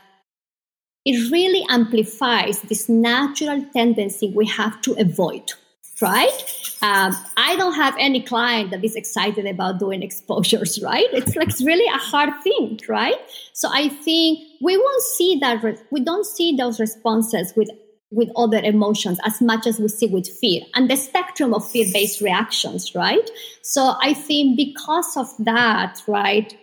it 1.04 1.30
really 1.30 1.64
amplifies 1.68 2.60
this 2.62 2.88
natural 2.88 3.64
tendency 3.72 4.32
we 4.34 4.46
have 4.46 4.80
to 4.80 4.94
avoid 4.98 5.52
right? 6.00 6.38
Um, 6.80 7.14
i 7.36 7.54
don't 7.56 7.74
have 7.74 7.94
any 7.98 8.20
client 8.22 8.70
that 8.70 8.84
is 8.84 8.96
excited 8.96 9.46
about 9.46 9.78
doing 9.78 10.02
exposures 10.02 10.82
right? 10.82 11.06
It's 11.12 11.36
like 11.36 11.48
it's 11.48 11.62
really 11.62 11.86
a 11.86 11.98
hard 11.98 12.42
thing 12.42 12.80
right? 12.88 13.20
So 13.52 13.68
i 13.70 13.88
think 13.88 14.40
we 14.60 14.76
won't 14.76 15.02
see 15.02 15.38
that 15.40 15.62
re- 15.62 15.78
we 15.90 16.00
don't 16.00 16.26
see 16.26 16.56
those 16.56 16.80
responses 16.80 17.52
with 17.54 17.70
with 18.12 18.30
other 18.36 18.58
emotions 18.58 19.18
as 19.24 19.40
much 19.40 19.66
as 19.66 19.80
we 19.80 19.88
see 19.88 20.06
with 20.06 20.28
fear 20.28 20.62
and 20.74 20.90
the 20.90 20.96
spectrum 20.96 21.52
of 21.54 21.68
fear-based 21.68 22.20
reactions 22.20 22.94
right 22.94 23.30
so 23.62 23.94
i 24.02 24.14
think 24.14 24.56
because 24.56 25.16
of 25.16 25.28
that 25.38 26.00
right 26.06 26.56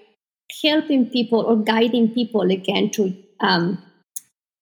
helping 0.63 1.09
people 1.09 1.41
or 1.41 1.57
guiding 1.57 2.09
people 2.09 2.41
again 2.49 2.89
to 2.89 3.13
um, 3.41 3.83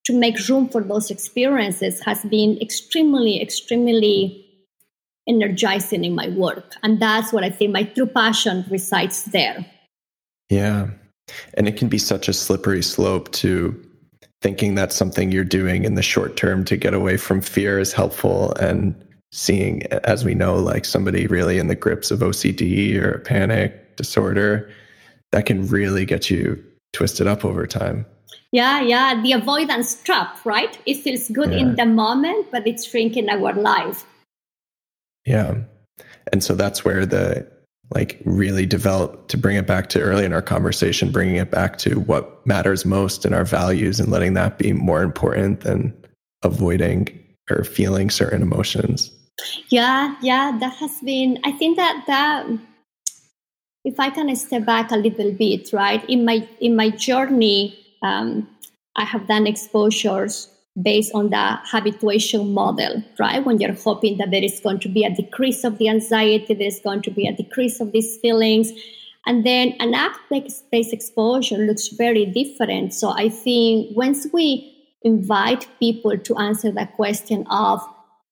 to 0.08 0.14
make 0.18 0.48
room 0.48 0.70
for 0.70 0.82
those 0.82 1.12
experiences 1.12 2.02
has 2.06 2.24
been 2.24 2.58
extremely, 2.62 3.42
extremely 3.42 4.46
energizing 5.28 6.06
in 6.06 6.16
my 6.16 6.30
work. 6.30 6.76
And 6.82 7.02
that's 7.02 7.34
what 7.34 7.44
I 7.44 7.50
think 7.50 7.74
my 7.74 7.84
true 7.84 8.06
passion 8.06 8.64
resides 8.70 9.26
there. 9.26 9.66
Yeah. 10.50 10.92
And 11.56 11.68
it 11.68 11.76
can 11.76 11.90
be 11.90 11.98
such 11.98 12.30
a 12.30 12.34
slippery 12.34 12.82
slope 12.82 13.30
to 13.34 13.76
thinking 14.42 14.76
that's 14.76 14.96
something 14.96 15.32
you're 15.32 15.44
doing 15.44 15.84
in 15.84 15.96
the 15.96 16.02
short 16.02 16.38
term 16.38 16.64
to 16.66 16.78
get 16.78 16.94
away 16.94 17.18
from 17.18 17.42
fear 17.42 17.80
is 17.80 17.94
helpful 17.94 18.54
and 18.56 18.96
seeing 19.32 19.84
as 20.04 20.24
we 20.24 20.34
know 20.34 20.56
like 20.56 20.86
somebody 20.86 21.28
really 21.28 21.58
in 21.58 21.68
the 21.68 21.76
grips 21.76 22.12
of 22.12 22.20
OCD 22.20 22.96
or 23.02 23.12
a 23.12 23.20
panic 23.20 23.96
disorder 23.98 24.70
that 25.32 25.46
can 25.46 25.68
really 25.68 26.06
get 26.06 26.30
you 26.30 26.64
twisted 26.94 27.28
up 27.28 27.44
over 27.44 27.68
time. 27.68 28.06
Yeah, 28.52 28.82
yeah, 28.82 29.22
the 29.22 29.34
avoidance 29.34 30.02
trap, 30.04 30.38
right? 30.46 30.78
It 30.86 30.98
feels 30.98 31.28
good 31.30 31.52
yeah. 31.52 31.60
in 31.60 31.76
the 31.76 31.86
moment, 31.86 32.48
but 32.52 32.66
it's 32.66 32.86
shrinking 32.86 33.30
our 33.30 33.54
life. 33.54 34.06
Yeah. 35.26 35.56
And 36.32 36.44
so 36.44 36.56
that's 36.56 36.86
where 36.86 37.06
the 37.06 37.46
like 37.92 38.22
really 38.26 38.66
develop 38.66 39.28
to 39.30 39.38
bring 39.38 39.56
it 39.56 39.66
back 39.66 39.88
to 39.90 40.02
early 40.02 40.26
in 40.26 40.34
our 40.34 40.42
conversation, 40.42 41.12
bringing 41.12 41.36
it 41.36 41.52
back 41.52 41.78
to 41.80 42.00
what 42.02 42.46
matters 42.46 42.86
most 42.86 43.26
in 43.26 43.34
our 43.34 43.46
values 43.46 44.00
and 44.00 44.12
letting 44.12 44.34
that 44.34 44.58
be 44.58 44.74
more 44.74 45.04
important 45.04 45.62
than 45.62 45.96
avoiding 46.44 47.08
or 47.50 47.64
feeling 47.64 48.10
certain 48.10 48.42
emotions. 48.42 49.12
Yeah, 49.70 50.16
yeah, 50.22 50.58
that 50.60 50.74
has 50.76 51.00
been, 51.02 51.40
I 51.44 51.52
think 51.52 51.78
that 51.78 52.04
that 52.08 52.48
if 53.86 54.00
I 54.00 54.10
can 54.10 54.36
step 54.36 54.66
back 54.66 54.92
a 54.92 54.98
little 54.98 55.32
bit, 55.32 55.72
right? 55.72 56.04
In 56.10 56.26
my 56.26 56.48
in 56.60 56.76
my 56.76 56.90
journey 56.90 57.80
um, 58.04 58.48
I 58.96 59.06
have 59.06 59.28
done 59.28 59.48
exposures 59.48 60.50
based 60.82 61.14
on 61.14 61.30
the 61.30 61.60
habituation 61.64 62.54
model, 62.54 63.04
right? 63.20 63.44
When 63.44 63.60
you're 63.60 63.74
hoping 63.74 64.18
that 64.18 64.32
there 64.32 64.44
is 64.44 64.60
going 64.60 64.80
to 64.80 64.90
be 64.90 65.04
a 65.04 65.14
decrease 65.14 65.64
of 65.64 65.78
the 65.78 65.90
anxiety, 65.90 66.54
there's 66.54 66.80
going 66.80 67.02
to 67.04 67.12
be 67.12 67.28
a 67.28 67.36
decrease 67.36 67.80
of 67.80 67.92
these 67.92 68.18
feelings. 68.18 68.72
And 69.26 69.46
then 69.46 69.76
an 69.80 69.94
ACT 69.94 70.22
based 70.72 70.94
exposure 70.94 71.58
looks 71.58 71.90
very 71.90 72.26
different. 72.26 72.94
So 72.94 73.10
I 73.10 73.30
think 73.30 73.96
once 73.98 74.28
we 74.32 74.74
invite 75.04 75.68
people 75.80 76.18
to 76.18 76.38
answer 76.38 76.72
the 76.72 76.88
question 76.96 77.46
of 77.48 77.82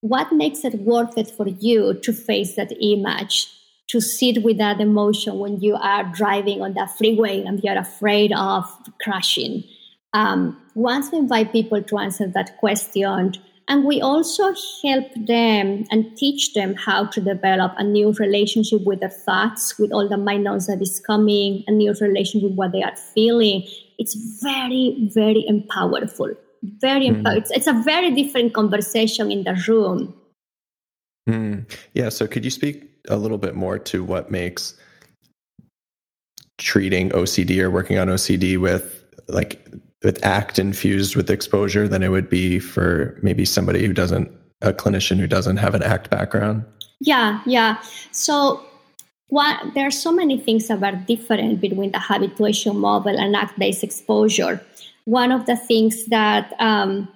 what 0.02 0.32
makes 0.32 0.64
it 0.64 0.76
worth 0.76 1.18
it 1.18 1.32
for 1.32 1.48
you 1.48 1.96
to 1.96 2.14
face 2.14 2.56
that 2.56 2.72
image, 2.80 3.48
to 3.88 4.00
sit 4.00 4.44
with 4.44 4.58
that 4.58 4.80
emotion 4.80 5.40
when 5.40 5.60
you 5.62 5.76
are 5.76 6.04
driving 6.14 6.62
on 6.62 6.74
the 6.74 6.88
freeway 6.98 7.42
and 7.44 7.64
you're 7.64 7.78
afraid 7.78 8.32
of 8.34 8.66
crashing. 9.02 9.64
Um, 10.16 10.58
once 10.76 11.12
we 11.12 11.18
invite 11.18 11.52
people 11.52 11.84
to 11.84 11.98
answer 11.98 12.26
that 12.28 12.58
question, 12.58 13.34
and 13.68 13.84
we 13.84 14.00
also 14.00 14.54
help 14.82 15.08
them 15.16 15.86
and 15.92 16.16
teach 16.16 16.54
them 16.54 16.76
how 16.76 17.08
to 17.08 17.20
develop 17.20 17.74
a 17.78 17.84
new 17.84 18.14
relationship 18.14 18.84
with 18.86 19.02
their 19.02 19.10
thoughts, 19.10 19.78
with 19.78 19.92
all 19.92 20.08
the 20.08 20.18
mind 20.18 20.46
noise 20.46 20.68
that 20.68 20.82
is 20.82 21.02
coming, 21.06 21.66
a 21.68 21.72
new 21.72 21.94
relationship 22.00 22.50
with 22.50 22.58
what 22.58 22.72
they 22.72 22.82
are 22.82 22.96
feeling. 22.96 23.68
It's 23.98 24.16
very, 24.42 25.10
very 25.14 25.46
empowerful. 25.50 26.38
Very 26.64 27.10
mm. 27.10 27.36
It's, 27.36 27.52
it's, 27.52 27.68
a 27.68 27.74
very 27.74 28.12
different 28.12 28.54
conversation 28.54 29.32
in 29.32 29.44
the 29.44 29.62
room. 29.68 30.16
Mm. 31.28 31.70
Yeah. 31.94 32.10
So, 32.10 32.26
could 32.26 32.46
you 32.46 32.52
speak 32.52 32.90
a 33.10 33.18
little 33.18 33.38
bit 33.38 33.54
more 33.54 33.78
to 33.80 34.04
what 34.04 34.32
makes 34.32 34.76
treating 36.58 37.10
OCD 37.10 37.60
or 37.60 37.70
working 37.70 37.98
on 37.98 38.08
OCD 38.08 38.58
with 38.58 39.04
like 39.28 39.68
with 40.06 40.24
ACT 40.24 40.60
infused 40.60 41.16
with 41.16 41.30
exposure 41.32 41.88
than 41.88 42.04
it 42.04 42.10
would 42.10 42.30
be 42.30 42.60
for 42.60 43.20
maybe 43.24 43.44
somebody 43.44 43.86
who 43.86 43.92
doesn't 43.92 44.32
a 44.62 44.72
clinician 44.72 45.18
who 45.18 45.28
doesn't 45.28 45.58
have 45.58 45.76
an 45.76 45.84
ACT 45.84 46.10
background? 46.10 46.64
Yeah, 47.02 47.42
yeah. 47.46 47.82
So 48.12 48.64
what 49.28 49.74
there 49.74 49.88
are 49.88 49.92
so 49.92 50.12
many 50.12 50.38
things 50.38 50.68
that 50.68 50.82
are 50.82 50.96
different 50.96 51.60
between 51.60 51.92
the 51.92 52.00
habituation 52.00 52.78
model 52.78 53.20
and 53.20 53.36
ACT-based 53.36 53.84
exposure. 53.84 54.62
one 55.06 55.32
of 55.32 55.46
the 55.46 55.56
things 55.56 56.06
that 56.06 56.54
um, 56.60 57.08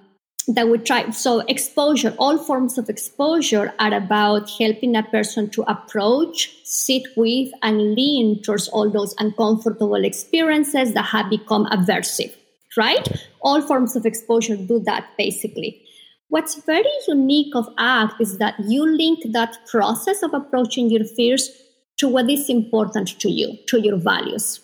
that 0.46 0.68
we 0.68 0.78
try 0.78 1.10
so 1.10 1.40
exposure 1.54 2.14
all 2.18 2.38
forms 2.38 2.78
of 2.78 2.88
exposure 2.88 3.72
are 3.78 3.94
about 3.94 4.50
helping 4.58 4.96
a 4.96 5.02
person 5.02 5.50
to 5.50 5.62
approach 5.62 6.38
sit 6.64 7.02
with 7.16 7.50
and 7.62 7.94
lean 7.94 8.42
towards 8.42 8.68
all 8.68 8.88
those 8.90 9.14
uncomfortable 9.18 10.04
experiences 10.04 10.94
that 10.94 11.06
have 11.14 11.28
become 11.30 11.66
aversive 11.66 12.34
right? 12.76 13.08
All 13.40 13.62
forms 13.62 13.96
of 13.96 14.06
exposure 14.06 14.56
do 14.56 14.80
that 14.80 15.08
basically. 15.16 15.82
What's 16.28 16.54
very 16.64 16.92
unique 17.08 17.54
of 17.56 17.68
ACT 17.78 18.20
is 18.20 18.38
that 18.38 18.54
you 18.60 18.86
link 18.86 19.20
that 19.32 19.58
process 19.66 20.22
of 20.22 20.32
approaching 20.32 20.88
your 20.88 21.04
fears 21.04 21.50
to 21.96 22.08
what 22.08 22.30
is 22.30 22.48
important 22.48 23.18
to 23.20 23.30
you 23.30 23.58
to 23.66 23.80
your 23.80 23.96
values. 23.96 24.60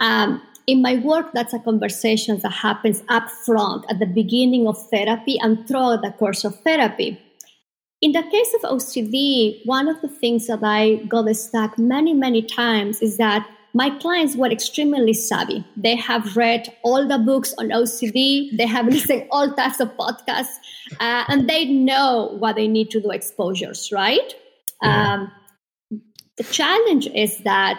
Um, 0.00 0.42
in 0.66 0.82
my 0.82 0.96
work, 0.96 1.32
that's 1.32 1.54
a 1.54 1.58
conversation 1.58 2.38
that 2.40 2.50
happens 2.50 3.02
up 3.08 3.30
front 3.30 3.86
at 3.88 3.98
the 3.98 4.06
beginning 4.06 4.66
of 4.66 4.76
therapy 4.90 5.38
and 5.40 5.66
throughout 5.66 6.02
the 6.02 6.10
course 6.10 6.44
of 6.44 6.58
therapy. 6.60 7.20
In 8.02 8.12
the 8.12 8.22
case 8.22 8.54
of 8.54 8.70
OCD, 8.72 9.62
one 9.64 9.88
of 9.88 10.00
the 10.02 10.08
things 10.08 10.48
that 10.48 10.60
I 10.62 10.96
got 11.08 11.34
stuck 11.34 11.78
many, 11.78 12.12
many 12.14 12.42
times 12.42 13.00
is 13.00 13.16
that 13.16 13.48
my 13.76 13.90
clients 13.98 14.34
were 14.36 14.50
extremely 14.50 15.12
savvy. 15.12 15.62
They 15.76 15.96
have 15.96 16.34
read 16.34 16.74
all 16.82 17.06
the 17.06 17.18
books 17.18 17.52
on 17.58 17.68
OCD, 17.68 18.56
they 18.56 18.66
have 18.66 18.86
listened 18.96 19.26
all 19.30 19.52
types 19.54 19.80
of 19.80 19.94
podcasts, 19.98 20.56
uh, 20.98 21.24
and 21.28 21.46
they 21.46 21.66
know 21.66 22.34
what 22.38 22.56
they 22.56 22.68
need 22.68 22.90
to 22.92 23.00
do 23.02 23.10
exposures, 23.10 23.92
right? 23.92 24.34
Um, 24.80 25.30
the 26.38 26.44
challenge 26.44 27.06
is 27.08 27.38
that 27.44 27.78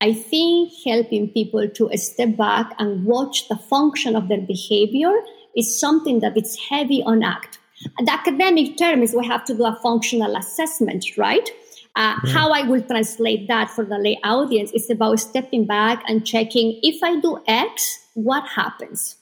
I 0.00 0.14
think 0.14 0.72
helping 0.84 1.28
people 1.28 1.68
to 1.68 1.96
step 1.96 2.36
back 2.36 2.72
and 2.80 3.04
watch 3.04 3.48
the 3.48 3.56
function 3.56 4.16
of 4.16 4.26
their 4.26 4.40
behavior 4.40 5.12
is 5.56 5.78
something 5.78 6.18
that 6.20 6.36
it's 6.36 6.58
heavy 6.68 7.04
on 7.04 7.22
ACT. 7.22 7.60
The 8.00 8.12
academic 8.12 8.76
term 8.78 9.00
is 9.02 9.14
we 9.14 9.24
have 9.26 9.44
to 9.44 9.54
do 9.54 9.64
a 9.64 9.78
functional 9.80 10.34
assessment, 10.34 11.16
right? 11.16 11.48
Uh, 11.96 12.14
yeah. 12.24 12.32
How 12.32 12.50
I 12.50 12.62
will 12.62 12.82
translate 12.82 13.48
that 13.48 13.70
for 13.70 13.84
the 13.84 13.96
lay 13.98 14.18
audience 14.22 14.70
is 14.72 14.90
about 14.90 15.18
stepping 15.18 15.66
back 15.66 16.02
and 16.06 16.26
checking 16.26 16.78
if 16.82 17.02
I 17.02 17.18
do 17.20 17.42
X, 17.48 17.98
what 18.14 18.46
happens? 18.48 19.16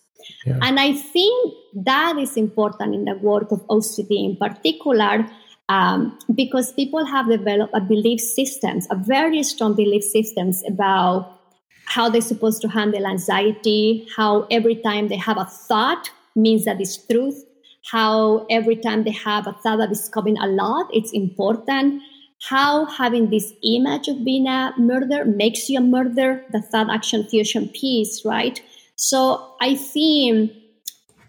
Yeah. 0.45 0.59
And 0.61 0.81
I 0.81 0.93
think 0.93 1.55
that 1.75 2.18
is 2.18 2.37
important 2.37 2.95
in 2.95 3.05
the 3.05 3.14
work 3.14 3.53
of 3.53 3.61
OCD 3.68 4.25
in 4.25 4.37
particular 4.37 5.27
um, 5.68 6.18
because 6.35 6.72
people 6.72 7.05
have 7.05 7.29
developed 7.29 7.72
a 7.75 7.81
belief 7.81 8.20
systems, 8.20 8.87
a 8.91 8.97
very 8.97 9.43
strong 9.43 9.75
belief 9.75 10.03
systems 10.03 10.62
about 10.66 11.41
how 11.87 12.09
they're 12.09 12.20
supposed 12.20 12.61
to 12.62 12.68
handle 12.68 13.07
anxiety, 13.07 14.09
how 14.16 14.47
every 14.51 14.77
time 14.77 15.09
they 15.09 15.16
have 15.16 15.39
a 15.39 15.45
thought 15.45 16.11
means 16.35 16.64
that 16.64 16.81
it's 16.81 16.97
truth, 17.07 17.45
how 17.91 18.47
every 18.51 18.77
time 18.77 19.05
they 19.05 19.12
have 19.12 19.47
a 19.47 19.53
thought 19.53 19.77
that 19.77 19.93
is 19.93 20.09
coming 20.09 20.39
a 20.39 20.47
lot, 20.47 20.89
it's 20.93 21.12
important, 21.12 22.03
how 22.49 22.85
having 22.85 23.31
this 23.31 23.55
image 23.63 24.09
of 24.09 24.25
being 24.25 24.47
a 24.47 24.75
murderer 24.77 25.25
makes 25.25 25.71
you 25.71 25.79
a 25.79 25.83
murderer, 25.83 26.45
the 26.53 26.61
thought 26.61 26.91
action 26.91 27.25
fusion 27.25 27.69
piece, 27.69 28.23
right? 28.25 28.61
So 28.97 29.55
I 29.61 29.75
think 29.75 30.53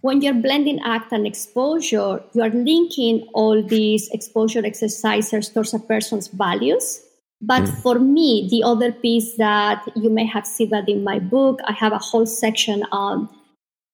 when 0.01 0.21
you're 0.21 0.33
blending 0.33 0.79
ACT 0.83 1.13
and 1.13 1.25
exposure, 1.25 2.21
you 2.33 2.41
are 2.41 2.49
linking 2.49 3.27
all 3.33 3.63
these 3.63 4.09
exposure 4.09 4.65
exercises 4.65 5.49
towards 5.49 5.73
a 5.73 5.79
person's 5.79 6.27
values. 6.27 7.01
But 7.41 7.63
mm. 7.63 7.81
for 7.81 7.97
me, 7.97 8.47
the 8.51 8.63
other 8.63 8.91
piece 8.91 9.37
that 9.37 9.87
you 9.95 10.09
may 10.09 10.25
have 10.25 10.45
seen 10.45 10.69
that 10.71 10.89
in 10.89 11.03
my 11.03 11.19
book, 11.19 11.59
I 11.65 11.71
have 11.71 11.93
a 11.93 11.97
whole 11.97 12.25
section 12.25 12.83
on 12.91 13.29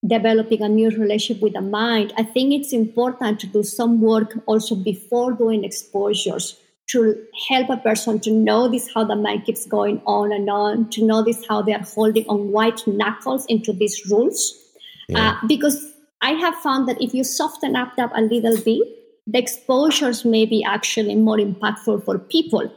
developing 0.06 0.64
a 0.64 0.70
new 0.70 0.90
relationship 0.90 1.42
with 1.44 1.54
the 1.54 1.62
mind. 1.62 2.14
I 2.18 2.24
think 2.24 2.52
it's 2.52 2.74
important 2.74 3.40
to 3.42 3.48
do 3.48 3.62
some 3.62 4.02
work 4.02 4.34
also 4.48 4.76
before 4.76 5.34
doing 5.34 5.64
exposures 5.64 6.58
to 6.92 7.24
help 7.48 7.70
a 7.70 7.78
person 7.78 8.20
to 8.20 8.32
know 8.32 8.68
this 8.68 8.89
how 8.94 9.04
the 9.04 9.16
mind 9.16 9.46
keeps 9.46 9.66
going 9.66 10.02
on 10.06 10.32
and 10.32 10.50
on, 10.50 10.89
to 10.89 11.06
know 11.06 11.24
this 11.24 11.46
how 11.48 11.62
they 11.62 11.74
are 11.74 11.84
holding 11.84 12.26
on 12.28 12.52
white 12.52 12.86
knuckles 12.86 13.46
into 13.48 13.72
these 13.72 14.02
rules. 14.10 14.58
Yeah. 15.08 15.32
Uh, 15.32 15.48
because 15.48 15.94
I 16.22 16.32
have 16.32 16.56
found 16.56 16.88
that 16.88 17.02
if 17.02 17.14
you 17.14 17.24
soften 17.24 17.76
up 17.76 17.96
that 17.98 18.12
a 18.16 18.22
little 18.22 18.58
bit, 18.64 18.88
the 19.28 19.39
exposures 19.39 20.26
may 20.26 20.46
be 20.46 20.64
actually 20.64 21.16
more 21.16 21.38
impactful 21.38 22.04
for 22.04 22.20
people. 22.20 22.72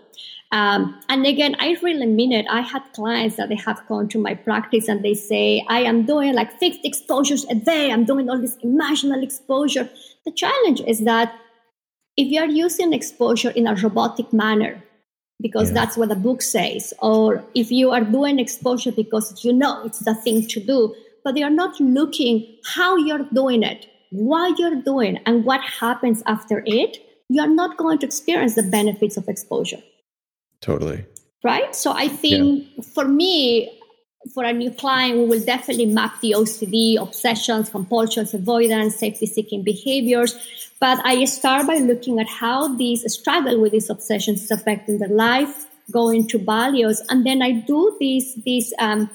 Um, 0.53 1.01
and 1.09 1.27
again, 1.27 1.57
I 1.59 1.77
really 1.83 2.07
mean 2.07 2.31
it. 2.31 2.47
I 2.49 2.61
had 2.61 2.83
clients 2.95 3.37
that 3.37 3.49
they 3.49 3.57
have 3.57 3.85
gone 3.89 4.09
to 4.11 4.19
my 4.19 4.35
practice 4.35 4.87
and 4.87 5.05
they 5.05 5.15
say, 5.15 5.65
I 5.69 5.81
am 5.81 6.07
doing 6.07 6.35
like 6.35 6.61
50 6.61 6.87
exposures 6.87 7.45
a 7.51 7.57
day. 7.57 7.91
I'm 7.91 8.05
doing 8.05 8.31
all 8.31 8.41
this 8.41 8.57
emotional 8.63 9.23
exposure. 9.23 9.89
The 10.25 10.31
challenge 10.31 10.81
is 10.83 11.01
that 11.01 11.35
if 12.17 12.29
you 12.29 12.41
are 12.41 12.49
using 12.49 12.93
exposure 12.93 13.51
in 13.51 13.67
a 13.67 13.75
robotic 13.75 14.33
manner, 14.33 14.83
because 15.41 15.69
yeah. 15.69 15.75
that's 15.75 15.97
what 15.97 16.09
the 16.09 16.15
book 16.15 16.43
says, 16.43 16.95
or 17.01 17.45
if 17.55 17.71
you 17.71 17.91
are 17.91 18.05
doing 18.05 18.39
exposure 18.39 18.93
because 18.93 19.45
you 19.45 19.53
know 19.53 19.85
it's 19.85 20.01
the 20.01 20.15
thing 20.15 20.47
to 20.47 20.61
do, 20.61 20.95
but 21.25 21.37
you 21.37 21.45
are 21.45 21.51
not 21.51 21.79
looking 21.81 22.57
how 22.65 22.97
you're 22.97 23.27
doing 23.33 23.63
it, 23.63 23.87
why 24.11 24.53
you're 24.59 24.81
doing, 24.83 25.19
and 25.27 25.45
what 25.45 25.61
happens 25.63 26.23
after 26.27 26.63
it, 26.67 26.99
you 27.29 27.43
are 27.43 27.49
not 27.49 27.77
going 27.77 27.99
to 27.99 28.07
experience 28.07 28.55
the 28.55 28.63
benefits 28.63 29.17
of 29.17 29.29
exposure. 29.29 29.83
Totally. 30.61 31.05
Right? 31.43 31.75
So 31.75 31.93
I 31.93 32.09
think 32.09 32.67
yeah. 32.77 32.85
for 32.95 33.07
me, 33.07 33.81
for 34.33 34.45
a 34.45 34.53
new 34.53 34.71
client, 34.71 35.19
we 35.19 35.27
will 35.27 35.45
definitely 35.45 35.87
map 35.87 36.21
the 36.21 36.33
OCD, 36.33 37.01
obsessions, 37.01 37.69
compulsions, 37.69 38.33
avoidance, 38.33 38.97
safety 38.97 39.27
seeking 39.27 39.63
behaviors. 39.63 40.35
But 40.81 41.05
I 41.05 41.25
start 41.25 41.67
by 41.67 41.77
looking 41.77 42.21
at 42.21 42.29
how 42.29 42.75
these 42.75 43.11
struggle 43.13 43.61
with 43.61 43.73
these 43.73 43.91
obsessions 43.91 44.43
is 44.43 44.51
affecting 44.51 44.99
their 44.99 45.09
life, 45.09 45.67
going 45.91 46.27
to 46.29 46.39
values, 46.39 47.03
and 47.11 47.27
then 47.27 47.43
I 47.43 47.53
do 47.53 47.97
these, 48.01 48.35
these 48.37 48.73
um, 48.79 49.11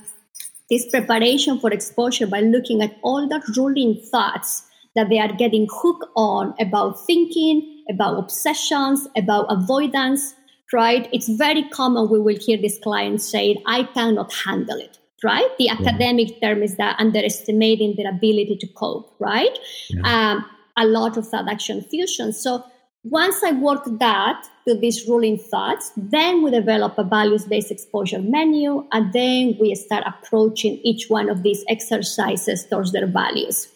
this 0.69 0.87
preparation 0.87 1.59
for 1.59 1.71
exposure 1.71 2.27
by 2.27 2.41
looking 2.41 2.81
at 2.81 2.95
all 3.01 3.27
the 3.27 3.41
ruling 3.57 3.95
thoughts 3.95 4.63
that 4.95 5.09
they 5.09 5.19
are 5.19 5.33
getting 5.33 5.67
hooked 5.69 6.05
on 6.15 6.53
about 6.59 7.03
thinking, 7.05 7.83
about 7.89 8.19
obsessions, 8.19 9.07
about 9.17 9.47
avoidance, 9.49 10.35
right? 10.71 11.09
It's 11.11 11.27
very 11.27 11.63
common 11.69 12.09
we 12.09 12.19
will 12.19 12.37
hear 12.37 12.57
this 12.57 12.77
client 12.77 13.21
say, 13.21 13.61
I 13.65 13.83
cannot 13.83 14.31
handle 14.31 14.77
it, 14.77 14.98
right? 15.23 15.49
The 15.57 15.65
yeah. 15.65 15.73
academic 15.73 16.41
term 16.41 16.63
is 16.63 16.77
that 16.77 16.99
underestimating 16.99 17.95
their 17.97 18.09
ability 18.09 18.57
to 18.61 18.67
cope, 18.67 19.15
right? 19.19 19.57
Yeah. 19.89 20.01
Um, 20.03 20.45
a 20.77 20.85
lot 20.85 21.17
of 21.17 21.27
thought 21.27 21.49
action 21.49 21.81
fusion. 21.81 22.31
So 22.31 22.63
once 23.03 23.41
I 23.43 23.51
work 23.51 23.83
that 23.99 24.45
to 24.67 24.75
these 24.75 25.07
ruling 25.07 25.37
thoughts, 25.37 25.91
then 25.95 26.43
we 26.43 26.51
develop 26.51 26.97
a 26.97 27.03
values 27.03 27.45
based 27.45 27.71
exposure 27.71 28.21
menu, 28.21 28.85
and 28.91 29.13
then 29.13 29.57
we 29.59 29.73
start 29.75 30.03
approaching 30.05 30.79
each 30.83 31.09
one 31.09 31.29
of 31.29 31.43
these 31.43 31.63
exercises 31.69 32.65
towards 32.65 32.91
their 32.91 33.07
values. 33.07 33.69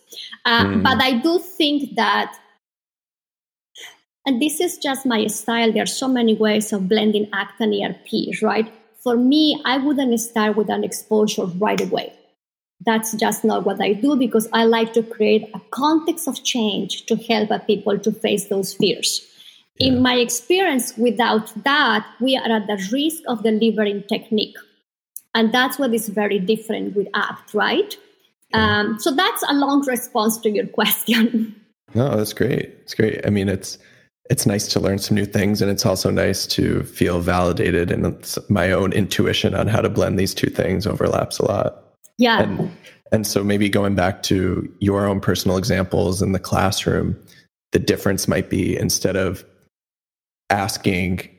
Uh, 0.46 0.66
mm. 0.66 0.84
But 0.84 1.02
I 1.02 1.20
do 1.20 1.40
think 1.40 1.96
that, 1.96 2.36
and 4.26 4.42
this 4.42 4.60
is 4.60 4.78
just 4.78 5.06
my 5.06 5.28
style, 5.28 5.72
there 5.72 5.84
are 5.84 5.88
so 5.88 6.08
many 6.08 6.36
ways 6.36 6.74
of 6.74 6.90
blending 6.90 7.30
ACT 7.34 7.62
and 7.62 7.74
ERP, 7.74 8.42
right? 8.42 8.72
For 9.04 9.18
me, 9.18 9.62
I 9.66 9.78
wouldn't 9.78 10.18
start 10.20 10.56
with 10.56 10.70
an 10.70 10.84
exposure 10.84 11.46
right 11.46 11.82
away 11.82 12.14
that's 12.86 13.14
just 13.14 13.44
not 13.44 13.66
what 13.66 13.82
I 13.82 13.94
do 13.94 14.16
because 14.16 14.48
I 14.54 14.66
like 14.66 14.94
to 14.94 15.04
create 15.04 15.50
a 15.54 15.62
context 15.72 16.28
of 16.28 16.44
change 16.44 17.06
to 17.06 17.16
help 17.16 17.50
people 17.68 17.98
to 17.98 18.12
face 18.12 18.48
those 18.48 18.74
fears. 18.74 19.26
Yeah. 19.78 19.88
In 19.88 20.02
my 20.02 20.16
experience, 20.16 20.96
without 20.98 21.52
that, 21.64 22.06
we 22.20 22.36
are 22.38 22.52
at 22.52 22.68
the 22.68 22.90
risk 22.92 23.24
of 23.28 23.44
delivering 23.44 24.04
technique. 24.04 24.56
And 25.34 25.54
that's 25.54 25.80
what 25.80 25.94
is 25.94 26.10
very 26.10 26.40
different 26.40 26.96
with 26.96 27.08
ACT, 27.16 27.54
right? 27.54 27.98
Yeah. 28.52 28.80
Um, 28.80 29.00
so 29.00 29.12
that's 29.12 29.44
a 29.50 29.54
long 29.54 29.86
response 29.88 30.38
to 30.40 30.50
your 30.50 30.68
question. 30.80 31.56
No, 31.96 32.16
that's 32.16 32.34
great. 32.34 32.66
It's 32.82 32.94
great. 32.94 33.26
I 33.26 33.30
mean, 33.30 33.50
it's 33.50 33.78
it's 34.30 34.46
nice 34.46 34.68
to 34.70 34.80
learn 34.80 35.00
some 35.00 35.16
new 35.16 35.26
things, 35.26 35.62
and 35.62 35.70
it's 35.70 35.86
also 35.86 36.10
nice 36.10 36.48
to 36.48 36.84
feel 36.84 37.20
validated. 37.20 37.92
And 37.92 38.38
my 38.50 38.72
own 38.72 38.94
intuition 38.94 39.54
on 39.54 39.68
how 39.68 39.82
to 39.82 39.90
blend 39.90 40.18
these 40.18 40.34
two 40.34 40.50
things 40.50 40.88
overlaps 40.88 41.40
a 41.40 41.46
lot. 41.46 41.84
Yeah. 42.18 42.42
And, 42.44 42.72
and 43.12 43.28
so 43.28 43.44
maybe 43.44 43.70
going 43.70 43.96
back 43.96 44.24
to 44.24 44.72
your 44.80 45.06
own 45.08 45.20
personal 45.20 45.58
examples 45.58 46.22
in 46.22 46.32
the 46.32 46.40
classroom, 46.40 47.20
the 47.74 47.80
difference 47.80 48.28
might 48.28 48.50
be 48.50 48.78
instead 48.78 49.16
of 49.16 49.44
asking 50.50 51.30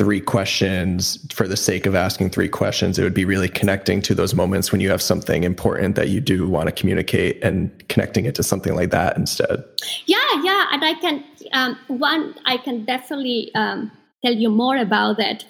three 0.00 0.20
questions 0.20 1.26
for 1.30 1.46
the 1.46 1.58
sake 1.58 1.84
of 1.84 1.94
asking 1.94 2.30
three 2.30 2.48
questions, 2.48 2.98
it 2.98 3.02
would 3.02 3.12
be 3.12 3.26
really 3.26 3.50
connecting 3.50 4.00
to 4.00 4.14
those 4.14 4.34
moments 4.34 4.72
when 4.72 4.80
you 4.80 4.88
have 4.88 5.02
something 5.02 5.44
important 5.44 5.94
that 5.94 6.08
you 6.08 6.22
do 6.22 6.48
want 6.48 6.66
to 6.66 6.72
communicate 6.72 7.38
and 7.44 7.86
connecting 7.90 8.24
it 8.24 8.34
to 8.34 8.42
something 8.42 8.74
like 8.74 8.88
that 8.88 9.14
instead. 9.18 9.62
Yeah, 10.06 10.16
yeah. 10.42 10.68
And 10.72 10.82
I 10.82 10.94
can, 11.02 11.22
um, 11.52 11.78
one, 11.88 12.34
I 12.44 12.56
can 12.56 12.84
definitely 12.84 13.50
um, 13.54 13.92
tell 14.24 14.34
you 14.34 14.50
more 14.50 14.76
about 14.76 15.18
that 15.18 15.44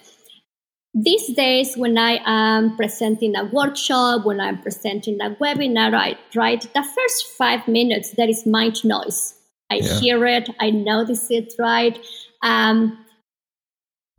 these 0.92 1.32
days 1.34 1.76
when 1.76 1.96
i 1.96 2.18
am 2.24 2.76
presenting 2.76 3.36
a 3.36 3.44
workshop 3.44 4.24
when 4.24 4.40
i'm 4.40 4.61
presenting 4.61 5.20
a 5.20 5.30
webinar 5.36 5.94
I 5.94 6.18
right 6.34 6.61
the 6.61 6.82
first 6.82 7.26
five 7.38 7.68
minutes 7.68 8.11
there 8.16 8.28
is 8.28 8.44
mind 8.44 8.84
noise 8.84 9.34
i 9.70 9.76
yeah. 9.76 10.01
hear 10.01 10.26
it 10.26 10.51
i 10.59 10.70
notice 10.70 11.30
it 11.30 11.55
right 11.61 11.96
um, 12.42 12.98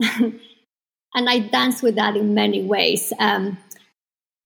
and 1.14 1.28
i 1.28 1.40
dance 1.40 1.82
with 1.82 1.96
that 1.96 2.16
in 2.16 2.34
many 2.34 2.62
ways. 2.62 3.12
Um, 3.18 3.58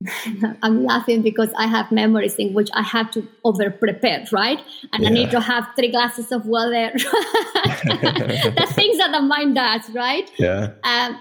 I'm 0.63 0.85
laughing 0.85 1.23
because 1.23 1.51
I 1.57 1.67
have 1.67 1.91
memories 1.91 2.35
in 2.37 2.53
which 2.53 2.69
I 2.75 2.83
have 2.83 3.11
to 3.13 3.27
over 3.45 3.71
prepare, 3.71 4.25
right? 4.31 4.63
And 4.93 5.03
yeah. 5.03 5.09
I 5.09 5.13
need 5.13 5.31
to 5.31 5.41
have 5.41 5.69
three 5.75 5.91
glasses 5.91 6.33
of 6.33 6.47
water. 6.47 6.91
the 6.95 8.67
things 8.75 8.99
that 8.99 9.13
the 9.13 9.23
mind 9.23 9.55
does, 9.55 9.89
right? 9.91 10.31
Yeah. 10.39 10.73
Um, 10.85 11.19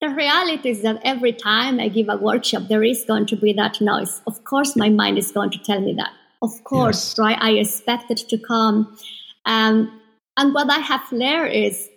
the 0.00 0.08
reality 0.08 0.70
is 0.70 0.82
that 0.82 1.00
every 1.04 1.32
time 1.32 1.80
I 1.80 1.88
give 1.88 2.08
a 2.08 2.16
workshop, 2.16 2.68
there 2.68 2.84
is 2.84 3.04
going 3.04 3.26
to 3.26 3.36
be 3.36 3.52
that 3.54 3.80
noise. 3.80 4.22
Of 4.26 4.44
course, 4.44 4.76
my 4.76 4.88
mind 4.88 5.18
is 5.18 5.32
going 5.32 5.50
to 5.50 5.58
tell 5.58 5.80
me 5.80 5.92
that. 5.94 6.12
Of 6.40 6.62
course, 6.64 7.12
yes. 7.12 7.18
right? 7.18 7.38
I 7.40 7.50
expect 7.52 8.10
it 8.10 8.22
to 8.28 8.38
come. 8.38 8.96
Um, 9.44 10.00
and 10.36 10.54
what 10.54 10.70
I 10.70 10.78
have 10.78 11.10
learned 11.10 11.52
is 11.52 11.88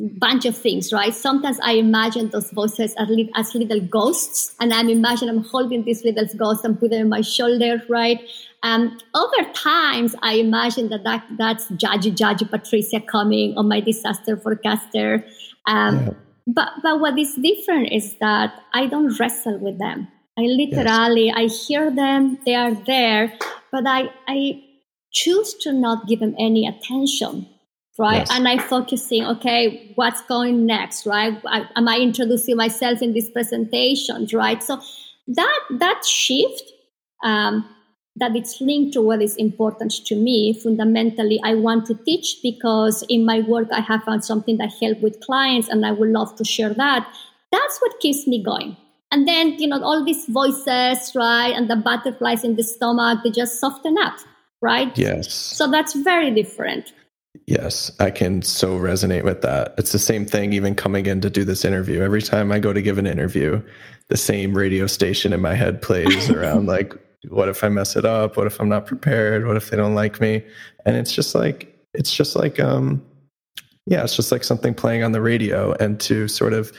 bunch 0.00 0.44
of 0.44 0.56
things, 0.56 0.92
right? 0.92 1.14
Sometimes 1.14 1.58
I 1.62 1.72
imagine 1.72 2.30
those 2.30 2.50
voices 2.50 2.94
as, 2.98 3.08
li- 3.08 3.30
as 3.34 3.54
little 3.54 3.80
ghosts, 3.80 4.54
and 4.60 4.72
I'm 4.72 4.88
imagining 4.88 5.36
I'm 5.36 5.44
holding 5.44 5.84
these 5.84 6.04
little 6.04 6.26
ghosts 6.36 6.64
and 6.64 6.78
put 6.78 6.90
them 6.90 7.02
in 7.02 7.08
my 7.08 7.20
shoulder, 7.20 7.82
right? 7.88 8.20
Um, 8.62 8.98
other 9.14 9.52
times, 9.52 10.14
I 10.22 10.34
imagine 10.34 10.88
that, 10.88 11.04
that 11.04 11.24
that's 11.36 11.68
Judge 11.70 12.12
Judge 12.14 12.48
Patricia 12.50 13.00
coming 13.00 13.56
on 13.56 13.68
my 13.68 13.80
disaster 13.80 14.36
forecaster. 14.36 15.24
Um, 15.66 15.96
yeah. 15.96 16.10
But 16.46 16.72
but 16.82 17.00
what 17.00 17.18
is 17.18 17.34
different 17.34 17.92
is 17.92 18.16
that 18.20 18.54
I 18.72 18.86
don't 18.86 19.18
wrestle 19.18 19.58
with 19.58 19.78
them. 19.78 20.08
I 20.38 20.42
literally 20.42 21.26
yes. 21.26 21.36
I 21.36 21.44
hear 21.46 21.90
them, 21.90 22.38
they 22.46 22.54
are 22.54 22.74
there, 22.74 23.36
but 23.70 23.86
I 23.86 24.10
I 24.26 24.62
choose 25.12 25.54
to 25.54 25.72
not 25.72 26.06
give 26.06 26.20
them 26.20 26.34
any 26.38 26.66
attention 26.66 27.46
right? 27.98 28.18
Yes. 28.18 28.30
and 28.30 28.48
i 28.48 28.56
focusing 28.58 29.24
okay 29.26 29.92
what's 29.96 30.22
going 30.22 30.64
next 30.64 31.06
right? 31.06 31.36
I, 31.46 31.68
am 31.76 31.88
i 31.88 31.98
introducing 31.98 32.56
myself 32.56 33.02
in 33.02 33.12
these 33.12 33.28
presentations 33.28 34.32
right? 34.32 34.62
So 34.62 34.80
that 35.28 35.60
that 35.78 36.04
shift 36.04 36.62
um, 37.22 37.68
that 38.16 38.34
it's 38.34 38.60
linked 38.60 38.94
to 38.94 39.02
what 39.02 39.20
is 39.22 39.36
important 39.36 39.92
to 40.06 40.16
me 40.16 40.52
fundamentally 40.52 41.40
i 41.44 41.54
want 41.54 41.86
to 41.86 41.94
teach 42.04 42.38
because 42.42 43.04
in 43.08 43.24
my 43.26 43.40
work 43.40 43.68
i 43.72 43.80
have 43.80 44.02
found 44.04 44.24
something 44.24 44.56
that 44.58 44.72
helps 44.80 45.02
with 45.02 45.20
clients 45.20 45.68
and 45.68 45.84
i 45.84 45.92
would 45.92 46.08
love 46.08 46.34
to 46.36 46.44
share 46.44 46.72
that. 46.74 47.06
That's 47.50 47.78
what 47.78 47.98
keeps 48.00 48.26
me 48.26 48.42
going. 48.44 48.76
And 49.10 49.26
then 49.26 49.54
you 49.58 49.66
know 49.66 49.82
all 49.82 50.04
these 50.04 50.26
voices 50.26 51.12
right 51.14 51.52
and 51.54 51.68
the 51.68 51.76
butterflies 51.76 52.44
in 52.44 52.56
the 52.56 52.62
stomach 52.62 53.20
they 53.24 53.30
just 53.30 53.58
soften 53.58 53.96
up 53.98 54.18
right? 54.60 54.96
Yes. 54.98 55.32
So 55.32 55.70
that's 55.70 55.94
very 55.94 56.30
different 56.30 56.92
Yes, 57.46 57.90
I 57.98 58.10
can 58.10 58.42
so 58.42 58.78
resonate 58.78 59.24
with 59.24 59.42
that. 59.42 59.74
It's 59.78 59.92
the 59.92 59.98
same 59.98 60.26
thing 60.26 60.52
even 60.52 60.74
coming 60.74 61.06
in 61.06 61.20
to 61.22 61.30
do 61.30 61.44
this 61.44 61.64
interview. 61.64 62.02
Every 62.02 62.22
time 62.22 62.52
I 62.52 62.58
go 62.58 62.72
to 62.72 62.82
give 62.82 62.98
an 62.98 63.06
interview, 63.06 63.62
the 64.08 64.16
same 64.16 64.54
radio 64.54 64.86
station 64.86 65.32
in 65.32 65.40
my 65.40 65.54
head 65.54 65.80
plays 65.80 66.30
around 66.32 66.66
like, 66.66 66.94
what 67.28 67.48
if 67.48 67.64
I 67.64 67.68
mess 67.68 67.96
it 67.96 68.04
up? 68.04 68.36
What 68.36 68.46
if 68.46 68.60
I'm 68.60 68.68
not 68.68 68.86
prepared? 68.86 69.46
What 69.46 69.56
if 69.56 69.70
they 69.70 69.76
don't 69.76 69.94
like 69.94 70.20
me? 70.20 70.44
And 70.84 70.96
it's 70.96 71.12
just 71.12 71.34
like, 71.34 71.74
it's 71.94 72.14
just 72.14 72.36
like, 72.36 72.60
um, 72.60 73.02
yeah, 73.86 74.04
it's 74.04 74.16
just 74.16 74.30
like 74.30 74.44
something 74.44 74.74
playing 74.74 75.02
on 75.02 75.12
the 75.12 75.20
radio. 75.20 75.72
And 75.74 75.98
to 76.00 76.28
sort 76.28 76.52
of 76.52 76.72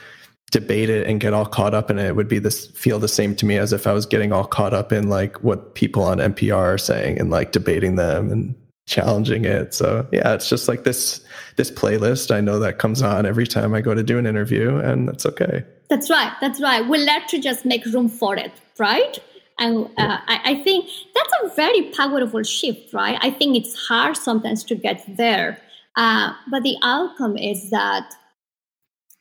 debate 0.51 0.89
it 0.89 1.07
and 1.07 1.19
get 1.19 1.33
all 1.33 1.45
caught 1.45 1.73
up 1.73 1.91
in 1.91 1.99
it 1.99 2.15
would 2.15 2.27
be 2.27 2.39
this 2.39 2.67
feel 2.67 2.99
the 2.99 3.07
same 3.07 3.35
to 3.35 3.45
me 3.45 3.57
as 3.57 3.71
if 3.71 3.85
I 3.85 3.93
was 3.93 4.05
getting 4.05 4.31
all 4.31 4.45
caught 4.45 4.73
up 4.73 4.91
in 4.91 5.09
like 5.09 5.43
what 5.43 5.75
people 5.75 6.03
on 6.03 6.17
NPR 6.17 6.55
are 6.55 6.77
saying 6.77 7.19
and 7.19 7.29
like 7.29 7.51
debating 7.51 7.95
them 7.95 8.31
and 8.31 8.55
challenging 8.89 9.45
it. 9.45 9.73
So 9.73 10.07
yeah, 10.11 10.33
it's 10.33 10.49
just 10.49 10.67
like 10.67 10.83
this 10.83 11.21
this 11.55 11.71
playlist. 11.71 12.31
I 12.35 12.41
know 12.41 12.59
that 12.59 12.79
comes 12.79 13.01
on 13.01 13.25
every 13.25 13.47
time 13.47 13.73
I 13.73 13.81
go 13.81 13.93
to 13.93 14.03
do 14.03 14.17
an 14.17 14.25
interview, 14.25 14.77
and 14.77 15.07
that's 15.07 15.25
okay. 15.25 15.63
That's 15.89 16.09
right. 16.09 16.33
That's 16.41 16.59
right. 16.61 16.87
We 16.87 16.97
like 16.97 17.27
to 17.27 17.39
just 17.39 17.65
make 17.65 17.85
room 17.85 18.09
for 18.09 18.35
it, 18.35 18.51
right? 18.77 19.17
And 19.59 19.85
uh, 19.85 19.89
yeah. 19.97 20.21
I, 20.27 20.39
I 20.45 20.55
think 20.63 20.89
that's 21.13 21.33
a 21.43 21.55
very 21.55 21.83
powerful 21.91 22.43
shift, 22.43 22.93
right? 22.93 23.17
I 23.21 23.29
think 23.29 23.55
it's 23.55 23.75
hard 23.87 24.17
sometimes 24.17 24.63
to 24.65 24.75
get 24.75 25.03
there, 25.17 25.59
uh, 25.95 26.33
but 26.49 26.63
the 26.63 26.75
outcome 26.81 27.37
is 27.37 27.69
that 27.69 28.13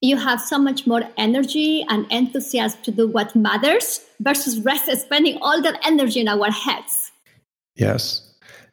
you 0.01 0.17
have 0.17 0.41
so 0.41 0.59
much 0.59 0.87
more 0.87 1.03
energy 1.17 1.85
and 1.89 2.07
enthusiasm 2.11 2.81
to 2.85 2.93
do 2.93 3.09
what 3.09 3.35
matters 3.35 4.01
versus 4.21 4.61
rest 4.61 4.89
spending 4.97 5.39
all 5.43 5.61
that 5.61 5.81
energy 5.85 6.21
in 6.21 6.29
our 6.29 6.53
heads. 6.53 7.11
Yes, 7.75 8.28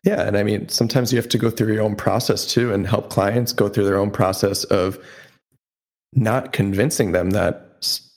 yeah. 0.06 0.22
And 0.22 0.38
I 0.38 0.44
mean, 0.44 0.70
sometimes 0.70 1.12
you 1.12 1.18
have 1.18 1.30
to 1.30 1.38
go 1.38 1.50
through 1.50 1.74
your 1.74 1.84
own 1.84 1.96
process 1.96 2.46
too 2.46 2.72
and 2.72 2.86
help 2.86 3.10
clients 3.10 3.52
go 3.52 3.68
through 3.68 3.86
their 3.86 3.98
own 3.98 4.12
process 4.12 4.64
of 4.66 5.04
not 6.14 6.54
convincing 6.54 7.12
them 7.12 7.32
that 7.32 7.66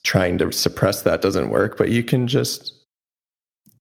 trying 0.05 0.39
to 0.39 0.53
suppress 0.53 1.03
that 1.03 1.23
doesn't 1.23 1.51
work, 1.51 1.79
but 1.79 1.89
you 1.89 2.05
can 2.05 2.29
just 2.29 2.75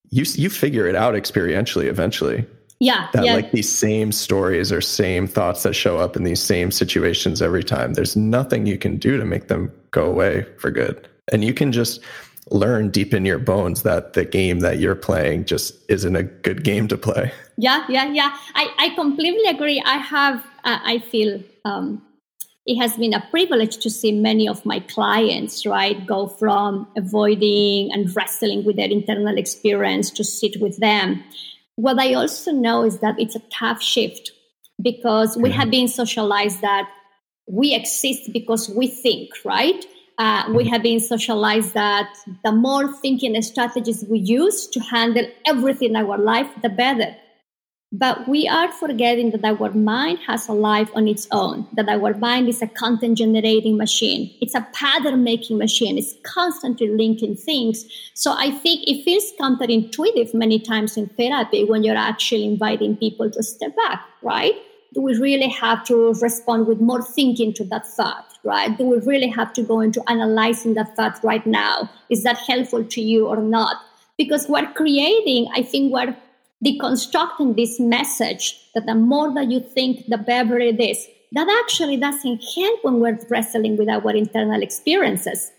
you 0.09 0.23
you 0.35 0.49
figure 0.49 0.87
it 0.87 0.95
out 0.95 1.15
experientially 1.15 1.85
eventually. 1.85 2.45
Yeah. 2.79 3.09
That 3.11 3.25
yeah. 3.25 3.33
like 3.33 3.51
these 3.51 3.69
same 3.69 4.11
stories 4.11 4.71
or 4.71 4.81
same 4.81 5.27
thoughts 5.27 5.63
that 5.63 5.73
show 5.73 5.97
up 5.97 6.15
in 6.15 6.23
these 6.23 6.41
same 6.41 6.71
situations 6.71 7.41
every 7.41 7.63
time. 7.63 7.93
There's 7.93 8.15
nothing 8.15 8.67
you 8.67 8.77
can 8.77 8.97
do 8.97 9.17
to 9.17 9.25
make 9.25 9.47
them 9.47 9.71
go 9.91 10.05
away 10.05 10.45
for 10.59 10.71
good. 10.71 11.07
And 11.33 11.43
you 11.43 11.53
can 11.53 11.71
just 11.71 12.01
learn 12.51 12.89
deep 12.89 13.13
in 13.13 13.25
your 13.25 13.39
bones 13.39 13.83
that 13.83 14.13
the 14.13 14.23
game 14.23 14.59
that 14.59 14.79
you're 14.79 14.95
playing 14.95 15.45
just 15.45 15.73
isn't 15.89 16.15
a 16.15 16.23
good 16.23 16.63
game 16.63 16.87
to 16.87 16.97
play. 16.97 17.31
Yeah, 17.57 17.85
yeah, 17.89 18.11
yeah. 18.11 18.35
I, 18.53 18.69
I 18.77 18.89
completely 18.95 19.49
agree. 19.49 19.81
I 19.83 19.97
have, 19.97 20.37
uh, 20.63 20.79
I 20.83 20.99
feel 20.99 21.41
um, 21.65 22.03
it 22.67 22.75
has 22.79 22.95
been 22.97 23.13
a 23.13 23.25
privilege 23.31 23.77
to 23.77 23.89
see 23.89 24.11
many 24.11 24.47
of 24.47 24.65
my 24.65 24.79
clients, 24.81 25.65
right, 25.65 26.05
go 26.05 26.27
from 26.27 26.87
avoiding 26.95 27.91
and 27.91 28.15
wrestling 28.15 28.63
with 28.63 28.75
their 28.75 28.89
internal 28.89 29.37
experience 29.37 30.11
to 30.11 30.23
sit 30.23 30.61
with 30.61 30.77
them. 30.77 31.23
What 31.75 31.99
I 31.99 32.13
also 32.13 32.51
know 32.51 32.83
is 32.83 32.99
that 32.99 33.19
it's 33.19 33.35
a 33.35 33.41
tough 33.51 33.81
shift 33.81 34.31
because 34.81 35.37
we 35.37 35.49
have 35.51 35.71
been 35.71 35.87
socialized 35.87 36.61
that 36.61 36.89
we 37.47 37.73
exist 37.73 38.31
because 38.33 38.69
we 38.69 38.87
think, 38.87 39.29
right? 39.45 39.85
Uh, 40.17 40.43
we 40.49 40.63
mm-hmm. 40.63 40.73
have 40.73 40.83
been 40.83 40.99
socialized 40.99 41.73
that 41.73 42.13
the 42.43 42.51
more 42.51 42.93
thinking 42.97 43.39
strategies 43.41 44.03
we 44.09 44.19
use 44.19 44.67
to 44.67 44.79
handle 44.79 45.25
everything 45.45 45.91
in 45.91 45.95
our 45.95 46.17
life, 46.17 46.49
the 46.61 46.69
better. 46.69 47.15
But 47.91 48.27
we 48.27 48.49
are 48.49 48.69
forgetting 48.69 49.31
that 49.31 49.45
our 49.45 49.71
mind 49.71 50.19
has 50.27 50.49
a 50.49 50.53
life 50.53 50.89
on 50.93 51.07
its 51.07 51.25
own, 51.31 51.67
that 51.73 51.87
our 51.87 52.13
mind 52.15 52.49
is 52.49 52.61
a 52.61 52.67
content 52.67 53.17
generating 53.17 53.77
machine. 53.77 54.35
It's 54.41 54.55
a 54.55 54.67
pattern 54.73 55.23
making 55.23 55.57
machine. 55.57 55.97
It's 55.97 56.13
constantly 56.23 56.89
linking 56.89 57.35
things. 57.35 57.85
So 58.13 58.35
I 58.37 58.51
think 58.51 58.83
it 58.87 59.05
feels 59.05 59.31
counterintuitive 59.39 60.33
many 60.33 60.59
times 60.59 60.97
in 60.97 61.07
therapy 61.07 61.63
when 61.63 61.83
you're 61.83 61.95
actually 61.95 62.45
inviting 62.45 62.97
people 62.97 63.31
to 63.31 63.41
step 63.41 63.73
back, 63.77 64.03
right? 64.21 64.55
Do 64.93 65.01
we 65.01 65.15
really 65.17 65.49
have 65.49 65.85
to 65.85 66.13
respond 66.15 66.67
with 66.67 66.81
more 66.81 67.01
thinking 67.01 67.53
to 67.53 67.63
that 67.65 67.87
thought? 67.87 68.27
right? 68.47 68.77
Do 68.77 68.85
we 68.85 68.99
really 68.99 69.27
have 69.27 69.53
to 69.53 69.61
go 69.61 69.81
into 69.81 70.01
analyzing 70.09 70.73
that 70.75 70.95
thought 70.95 71.19
right 71.23 71.45
now? 71.45 71.89
Is 72.09 72.23
that 72.23 72.37
helpful 72.37 72.83
to 72.83 73.01
you 73.01 73.27
or 73.27 73.37
not? 73.37 73.75
Because 74.17 74.47
we're 74.47 74.71
creating, 74.73 75.47
I 75.53 75.61
think 75.61 75.93
we're 75.93 76.15
deconstructing 76.65 77.55
this 77.55 77.79
message 77.79 78.59
that 78.73 78.85
the 78.85 78.95
more 78.95 79.33
that 79.33 79.49
you 79.51 79.59
think, 79.59 80.07
the 80.07 80.17
better 80.17 80.57
it 80.59 80.79
is. 80.79 81.05
That 81.33 81.47
actually 81.63 81.97
doesn't 81.97 82.43
help 82.55 82.83
when 82.83 82.99
we're 82.99 83.19
wrestling 83.29 83.77
with 83.77 83.89
our 83.89 84.15
internal 84.15 84.61
experiences. 84.61 85.51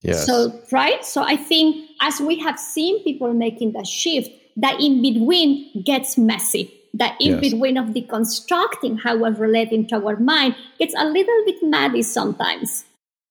Yes. 0.00 0.26
So, 0.26 0.58
right? 0.72 1.04
So 1.04 1.22
I 1.22 1.36
think 1.36 1.90
as 2.00 2.20
we 2.20 2.38
have 2.40 2.58
seen 2.58 3.04
people 3.04 3.32
making 3.34 3.72
the 3.72 3.84
shift, 3.84 4.30
that 4.56 4.80
in 4.80 5.00
between 5.00 5.82
gets 5.84 6.18
messy 6.18 6.82
that 6.94 7.16
in 7.20 7.32
yes. 7.32 7.40
between 7.40 7.76
of 7.78 7.88
deconstructing 7.88 9.00
how 9.02 9.16
we're 9.16 9.32
relating 9.32 9.86
to 9.88 9.96
our 9.96 10.16
mind 10.16 10.54
gets 10.78 10.94
a 10.96 11.04
little 11.06 11.44
bit 11.46 11.62
muddy 11.62 12.02
sometimes. 12.02 12.84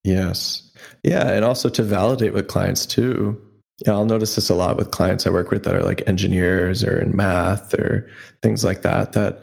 Yes. 0.03 0.71
Yeah. 1.03 1.29
And 1.31 1.45
also 1.45 1.69
to 1.69 1.83
validate 1.83 2.33
with 2.33 2.47
clients 2.47 2.85
too. 2.85 3.39
Yeah, 3.85 3.93
I'll 3.93 4.05
notice 4.05 4.35
this 4.35 4.49
a 4.49 4.55
lot 4.55 4.77
with 4.77 4.91
clients 4.91 5.25
I 5.25 5.31
work 5.31 5.51
with 5.51 5.63
that 5.63 5.75
are 5.75 5.83
like 5.83 6.07
engineers 6.07 6.83
or 6.83 6.99
in 6.99 7.15
math 7.15 7.73
or 7.73 8.09
things 8.41 8.63
like 8.63 8.83
that, 8.83 9.13
that 9.13 9.41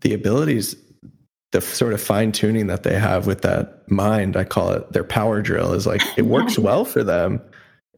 the 0.00 0.12
abilities, 0.12 0.76
the 1.52 1.60
sort 1.60 1.94
of 1.94 2.00
fine 2.00 2.32
tuning 2.32 2.66
that 2.66 2.82
they 2.82 2.98
have 2.98 3.26
with 3.26 3.42
that 3.42 3.90
mind, 3.90 4.36
I 4.36 4.44
call 4.44 4.72
it 4.72 4.92
their 4.92 5.04
power 5.04 5.40
drill, 5.40 5.72
is 5.72 5.86
like 5.86 6.02
it 6.18 6.26
works 6.26 6.58
well 6.58 6.84
for 6.84 7.02
them 7.02 7.40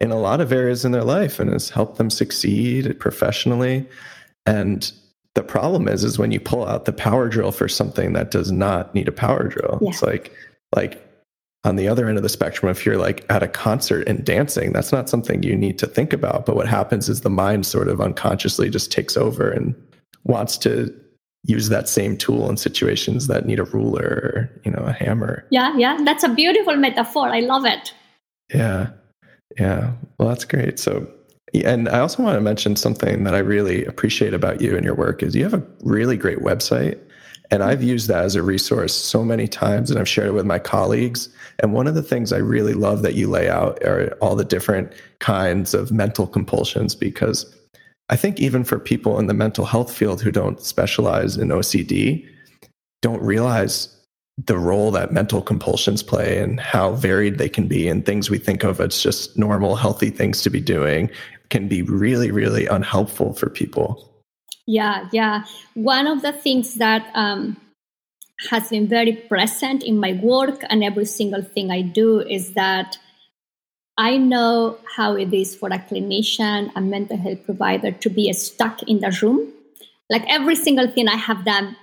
in 0.01 0.11
a 0.11 0.19
lot 0.19 0.41
of 0.41 0.53
areas 0.53 0.85
in 0.85 0.93
their 0.93 1.05
life 1.05 1.41
and 1.41 1.53
has 1.53 1.71
helped 1.71 1.99
them 1.99 2.11
succeed 2.11 2.99
professionally. 3.01 3.89
And 4.47 4.91
the 5.35 5.43
problem 5.43 5.89
is 5.89 6.05
is 6.05 6.19
when 6.19 6.33
you 6.33 6.41
pull 6.41 6.67
out 6.67 6.85
the 6.85 6.93
power 6.93 7.29
drill 7.29 7.53
for 7.53 7.69
something 7.69 8.13
that 8.13 8.31
does 8.31 8.51
not 8.51 8.95
need 8.95 9.09
a 9.09 9.13
power 9.13 9.49
drill 9.49 9.79
yeah. 9.81 9.91
it's 9.91 10.03
like 10.03 10.33
like 10.75 11.10
on 11.65 11.77
the 11.77 11.89
other 11.89 12.09
end 12.09 12.17
of 12.17 12.23
the 12.23 12.29
spectrum, 12.29 12.71
if 12.71 12.87
you're 12.87 12.97
like 12.97 13.25
at 13.29 13.43
a 13.43 13.49
concert 13.49 14.09
and 14.09 14.25
dancing, 14.25 14.73
that's 14.73 14.93
not 14.93 15.09
something 15.09 15.43
you 15.43 15.57
need 15.57 15.79
to 15.79 15.87
think 15.87 16.13
about. 16.13 16.47
But 16.47 16.57
what 16.57 16.69
happens 16.69 17.09
is 17.09 17.21
the 17.21 17.31
mind 17.31 17.67
sort 17.67 17.89
of 17.89 18.01
unconsciously 18.01 18.71
just 18.71 18.91
takes 18.91 19.17
over 19.17 19.51
and 19.51 19.75
wants 20.25 20.57
to 20.59 20.95
use 21.45 21.69
that 21.69 21.89
same 21.89 22.17
tool 22.17 22.49
in 22.51 22.57
situations 22.57 23.27
that 23.27 23.47
need 23.47 23.59
a 23.59 23.65
ruler 23.65 24.03
or, 24.03 24.61
you 24.65 24.71
know, 24.71 24.83
a 24.85 24.93
hammer. 24.93 25.47
Yeah, 25.51 25.77
yeah. 25.77 25.99
That's 26.05 26.25
a 26.25 26.29
beautiful 26.29 26.77
metaphor. 26.77 27.29
I 27.29 27.41
love 27.41 27.65
it. 27.65 27.93
Yeah. 28.53 28.91
Yeah. 29.59 29.93
Well, 30.19 30.29
that's 30.29 30.45
great. 30.45 30.79
So 30.79 31.09
and 31.65 31.89
I 31.89 31.99
also 31.99 32.23
want 32.23 32.37
to 32.37 32.41
mention 32.41 32.77
something 32.77 33.25
that 33.25 33.35
I 33.35 33.39
really 33.39 33.85
appreciate 33.85 34.35
about 34.35 34.61
you 34.61 34.77
and 34.77 34.85
your 34.85 34.95
work 34.95 35.23
is 35.23 35.35
you 35.35 35.43
have 35.43 35.55
a 35.55 35.67
really 35.83 36.17
great 36.17 36.39
website. 36.39 36.99
And 37.51 37.63
I've 37.63 37.83
used 37.83 38.09
that 38.09 38.25
as 38.25 38.37
a 38.37 38.43
resource 38.43 38.95
so 38.95 39.25
many 39.25 39.49
times 39.49 39.91
and 39.91 39.99
I've 39.99 40.09
shared 40.09 40.29
it 40.29 40.35
with 40.35 40.47
my 40.47 40.59
colleagues. 40.59 41.29
And 41.59 41.73
one 41.73 41.87
of 41.87 41.95
the 41.95 42.03
things 42.03 42.33
I 42.33 42.39
really 42.39 42.75
love 42.75 43.03
that 43.03 43.15
you 43.15 43.29
lay 43.29 43.49
out 43.49 43.83
are 43.85 44.13
all 44.21 44.37
the 44.37 44.45
different 44.45 44.93
kinds 45.19 45.75
of 45.75 45.91
mental 45.91 46.27
compulsions 46.27 46.95
because 46.95 47.53
I 48.09 48.17
think 48.17 48.41
even 48.41 48.65
for 48.65 48.79
people 48.79 49.19
in 49.19 49.27
the 49.27 49.35
mental 49.35 49.65
health 49.65 49.93
field 49.93 50.21
who 50.21 50.31
don't 50.31 50.61
specialize 50.61 51.37
in 51.37 51.49
OCD, 51.49 52.27
don't 53.03 53.23
realize 53.23 53.97
the 54.47 54.59
role 54.59 54.91
that 54.93 55.13
mental 55.13 55.43
compulsions 55.43 56.03
play 56.03 56.39
and 56.39 56.61
how 56.61 56.93
varied 56.93 57.39
they 57.39 57.49
can 57.49 57.67
be 57.67 57.89
and 57.89 58.07
things 58.07 58.31
we 58.31 58.39
think 58.39 58.65
of 58.65 58.81
as 58.81 59.03
just 59.03 59.37
normal 59.37 59.77
healthy 59.77 60.11
things 60.11 60.43
to 60.43 60.51
be 60.51 60.61
doing 60.61 61.11
can 61.51 61.69
be 61.69 61.83
really, 61.83 62.31
really 62.31 62.67
unhelpful 62.67 63.35
for 63.35 63.51
people. 63.51 64.10
Yeah, 64.67 65.09
yeah. 65.13 65.45
One 65.75 66.07
of 66.07 66.23
the 66.23 66.33
things 66.33 66.75
that 66.77 67.11
um, 67.15 67.57
has 68.49 68.69
been 68.69 68.87
very 68.89 69.13
present 69.13 69.83
in 69.83 69.99
my 69.99 70.13
work 70.23 70.63
and 70.69 70.83
every 70.83 71.05
single 71.05 71.43
thing 71.43 71.71
I 71.71 71.83
do 71.83 72.21
is 72.21 72.55
that 72.55 72.99
I 73.99 74.17
know 74.17 74.79
how 74.97 75.15
it 75.17 75.33
is 75.35 75.55
for 75.55 75.69
a 75.69 75.79
clinician, 75.79 76.73
a 76.75 76.81
mental 76.81 77.19
health 77.19 77.45
provider 77.45 77.91
to 77.91 78.09
be 78.09 78.33
stuck 78.33 78.83
in 78.85 79.01
the 79.01 79.17
room. 79.21 79.53
Like 80.09 80.25
every 80.29 80.57
single 80.57 80.89
thing 80.89 81.07
I 81.07 81.17
have 81.17 81.45
done, 81.45 81.77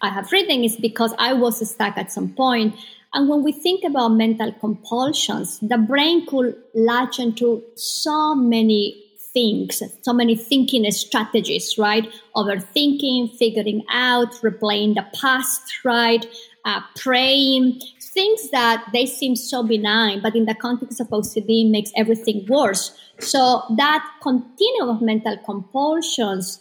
I 0.00 0.10
have 0.10 0.30
written 0.30 0.62
is 0.62 0.76
because 0.76 1.14
I 1.18 1.32
was 1.32 1.68
stuck 1.68 1.98
at 1.98 2.12
some 2.12 2.32
point. 2.34 2.76
And 3.12 3.28
when 3.28 3.42
we 3.42 3.52
think 3.52 3.84
about 3.84 4.08
mental 4.08 4.52
compulsions, 4.52 5.58
the 5.60 5.78
brain 5.78 6.26
could 6.26 6.56
latch 6.74 7.18
into 7.18 7.62
so 7.74 8.34
many 8.34 9.03
things, 9.34 9.82
so 10.02 10.12
many 10.12 10.36
thinking 10.36 10.90
strategies, 10.92 11.76
right? 11.76 12.10
Overthinking, 12.34 13.36
figuring 13.36 13.84
out, 13.90 14.32
replaying 14.36 14.94
the 14.94 15.04
past, 15.20 15.84
right? 15.84 16.24
Uh, 16.64 16.80
praying, 16.96 17.78
things 18.00 18.50
that 18.50 18.86
they 18.92 19.04
seem 19.04 19.36
so 19.36 19.62
benign, 19.62 20.22
but 20.22 20.34
in 20.34 20.46
the 20.46 20.54
context 20.54 21.00
of 21.00 21.08
OCD 21.08 21.70
makes 21.70 21.90
everything 21.96 22.46
worse. 22.48 22.96
So 23.18 23.62
that 23.76 24.08
continuum 24.22 24.96
of 24.96 25.02
mental 25.02 25.36
compulsions, 25.44 26.60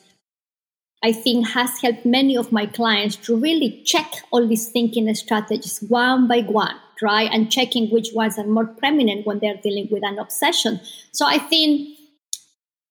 I 1.03 1.13
think, 1.13 1.47
has 1.49 1.80
helped 1.80 2.05
many 2.05 2.36
of 2.36 2.51
my 2.51 2.65
clients 2.65 3.15
to 3.28 3.36
really 3.36 3.82
check 3.86 4.11
all 4.32 4.45
these 4.45 4.69
thinking 4.69 5.13
strategies 5.15 5.80
one 5.88 6.28
by 6.28 6.41
one, 6.41 6.76
right? 7.01 7.30
And 7.32 7.51
checking 7.51 7.89
which 7.89 8.09
ones 8.13 8.38
are 8.38 8.47
more 8.47 8.65
prominent 8.65 9.26
when 9.26 9.39
they're 9.39 9.59
dealing 9.63 9.88
with 9.91 10.03
an 10.03 10.19
obsession. 10.19 10.82
So 11.11 11.26
I 11.26 11.38
think 11.38 11.92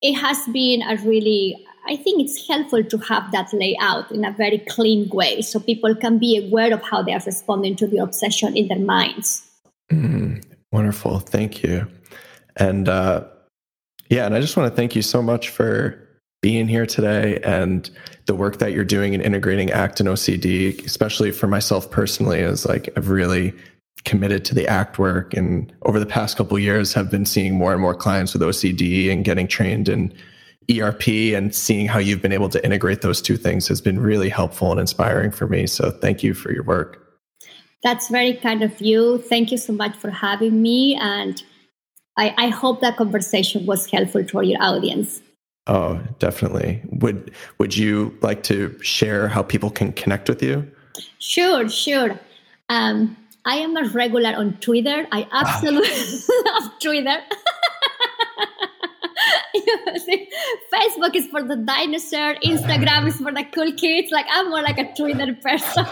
it 0.02 0.14
has 0.14 0.38
been 0.48 0.82
a 0.82 0.96
really 0.96 1.64
I 1.84 1.96
think 1.96 2.22
it's 2.22 2.46
helpful 2.46 2.84
to 2.84 2.98
have 2.98 3.32
that 3.32 3.52
layout 3.52 4.12
in 4.12 4.24
a 4.24 4.30
very 4.30 4.58
clean 4.58 5.08
way 5.08 5.42
so 5.42 5.58
people 5.58 5.94
can 5.96 6.18
be 6.18 6.46
aware 6.46 6.72
of 6.72 6.82
how 6.82 7.02
they 7.02 7.12
are 7.12 7.22
responding 7.26 7.74
to 7.76 7.88
the 7.88 7.98
obsession 7.98 8.56
in 8.56 8.68
their 8.68 8.78
minds. 8.78 9.42
Mm, 9.90 10.44
wonderful. 10.70 11.18
Thank 11.18 11.64
you. 11.64 11.88
And 12.56 12.88
uh, 12.88 13.24
yeah, 14.10 14.26
and 14.26 14.34
I 14.34 14.40
just 14.40 14.56
want 14.56 14.70
to 14.70 14.76
thank 14.76 14.94
you 14.94 15.02
so 15.02 15.22
much 15.22 15.48
for 15.48 15.98
being 16.40 16.68
here 16.68 16.86
today 16.86 17.40
and 17.44 17.90
the 18.26 18.34
work 18.34 18.58
that 18.58 18.72
you're 18.72 18.84
doing 18.84 19.14
in 19.14 19.20
integrating 19.20 19.70
ACT 19.70 20.00
and 20.00 20.08
OCD, 20.08 20.84
especially 20.84 21.30
for 21.32 21.46
myself 21.46 21.90
personally, 21.90 22.40
is 22.40 22.64
like 22.64 22.90
I've 22.96 23.10
really 23.10 23.54
committed 24.04 24.44
to 24.44 24.54
the 24.54 24.66
ACT 24.66 24.98
work 24.98 25.34
and 25.34 25.72
over 25.82 26.00
the 26.00 26.06
past 26.06 26.36
couple 26.36 26.58
years 26.58 26.92
have 26.92 27.10
been 27.10 27.24
seeing 27.24 27.54
more 27.54 27.72
and 27.72 27.80
more 27.80 27.94
clients 27.94 28.32
with 28.32 28.42
OCD 28.42 29.10
and 29.10 29.24
getting 29.24 29.46
trained 29.46 29.88
in 29.88 30.12
ERP 30.70 31.08
and 31.08 31.54
seeing 31.54 31.86
how 31.86 31.98
you've 31.98 32.22
been 32.22 32.32
able 32.32 32.48
to 32.48 32.64
integrate 32.64 33.02
those 33.02 33.20
two 33.22 33.36
things 33.36 33.68
has 33.68 33.80
been 33.80 34.00
really 34.00 34.28
helpful 34.28 34.70
and 34.70 34.80
inspiring 34.80 35.30
for 35.30 35.46
me. 35.46 35.66
So 35.66 35.90
thank 35.90 36.22
you 36.22 36.34
for 36.34 36.52
your 36.52 36.62
work. 36.64 36.98
That's 37.82 38.08
very 38.08 38.34
kind 38.34 38.62
of 38.62 38.80
you. 38.80 39.18
Thank 39.18 39.50
you 39.50 39.58
so 39.58 39.72
much 39.72 39.96
for 39.96 40.10
having 40.10 40.62
me. 40.62 40.96
And 41.00 41.42
I, 42.16 42.34
I 42.36 42.48
hope 42.48 42.80
that 42.80 42.96
conversation 42.96 43.66
was 43.66 43.90
helpful 43.90 44.26
for 44.28 44.42
your 44.42 44.62
audience. 44.62 45.20
Oh, 45.66 46.00
definitely. 46.18 46.82
Would 46.90 47.32
would 47.58 47.76
you 47.76 48.16
like 48.20 48.42
to 48.44 48.76
share 48.82 49.28
how 49.28 49.42
people 49.42 49.70
can 49.70 49.92
connect 49.92 50.28
with 50.28 50.42
you? 50.42 50.68
Sure, 51.18 51.68
sure. 51.68 52.18
Um, 52.68 53.16
I 53.44 53.56
am 53.56 53.76
a 53.76 53.88
regular 53.88 54.36
on 54.36 54.58
Twitter. 54.58 55.04
I 55.10 55.26
absolutely 55.32 55.90
love 56.46 56.78
Twitter. 56.78 57.18
Facebook 60.72 61.16
is 61.16 61.26
for 61.26 61.42
the 61.42 61.56
dinosaur. 61.56 62.36
Instagram 62.44 63.08
is 63.08 63.16
for 63.16 63.32
the 63.32 63.42
cool 63.52 63.72
kids. 63.72 64.12
Like 64.12 64.26
I'm 64.30 64.50
more 64.50 64.62
like 64.62 64.78
a 64.78 64.94
Twitter 64.94 65.34
person. 65.34 65.84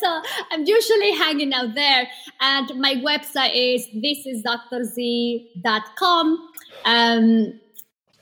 so 0.00 0.22
I'm 0.52 0.64
usually 0.64 1.16
hanging 1.16 1.52
out 1.52 1.74
there. 1.74 2.06
And 2.40 2.72
my 2.76 2.94
website 2.96 3.54
is 3.54 3.88
thisisdrz.com. 3.88 6.48
Um, 6.84 7.60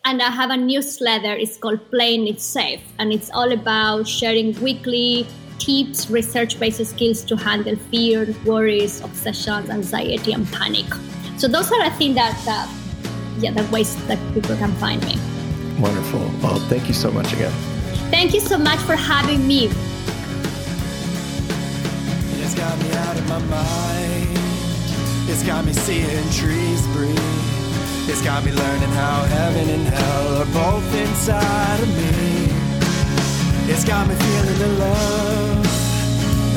and 0.05 0.23
I 0.23 0.31
have 0.31 0.51
a 0.51 0.57
newsletter. 0.57 1.35
It's 1.35 1.59
called 1.59 1.91
Playing 1.91 2.27
It 2.27 2.41
Safe, 2.41 2.81
and 2.99 3.13
it's 3.13 3.31
all 3.31 3.53
about 3.53 4.09
sharing 4.09 4.59
weekly 4.63 5.27
tips, 5.61 6.11
research 6.11 6.59
based 6.59 6.85
skills 6.85 7.23
to 7.25 7.37
handle 7.37 7.77
fear, 7.77 8.27
worries, 8.45 9.01
obsessions, 9.03 9.71
anxiety, 9.71 10.33
and 10.33 10.51
panic. 10.51 10.87
So, 11.37 11.47
those 11.47 11.71
are, 11.71 11.81
I 11.81 11.91
think, 11.91 12.17
that, 12.17 12.37
uh, 12.49 12.67
yeah, 13.39 13.53
the 13.53 13.65
ways 13.71 13.95
that 14.09 14.19
people 14.35 14.57
can 14.57 14.73
find 14.75 15.01
me. 15.05 15.17
Wonderful. 15.79 16.21
Well, 16.43 16.59
thank 16.69 16.89
you 16.89 16.95
so 16.95 17.13
much 17.13 17.33
again. 17.33 17.53
Thank 18.11 18.35
you 18.35 18.41
so 18.41 18.59
much 18.59 18.81
for 18.81 18.97
having 18.97 19.47
me. 19.47 19.71
It's 22.43 22.55
got 22.55 22.77
me 22.83 22.91
out 22.93 23.17
of 23.17 23.29
my 23.29 23.39
mind. 23.39 24.29
It's 25.31 25.45
got 25.45 25.65
me 25.65 25.73
seeing 25.73 26.29
trees 26.33 26.87
breathe. 26.89 27.17
It's 28.11 28.23
got 28.23 28.45
me 28.45 28.51
learning 28.51 28.91
how 28.91 29.23
heaven 29.23 29.69
and 29.71 29.87
hell 29.87 30.43
are 30.43 30.47
both 30.47 30.95
inside 30.97 31.81
of 31.81 31.89
me. 31.97 32.40
It's 33.73 33.85
got 33.85 34.09
me 34.09 34.17
feeling 34.17 34.59
the 34.59 34.69
love. 34.85 35.65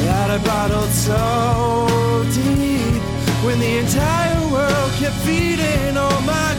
That 0.04 0.32
I 0.32 0.40
bottled 0.44 0.90
so 0.90 2.26
deep. 2.34 3.04
When 3.46 3.60
the 3.60 3.78
entire 3.78 4.42
world 4.52 4.92
kept 4.94 5.18
feeding 5.18 5.96
on 5.96 6.26
my 6.26 6.50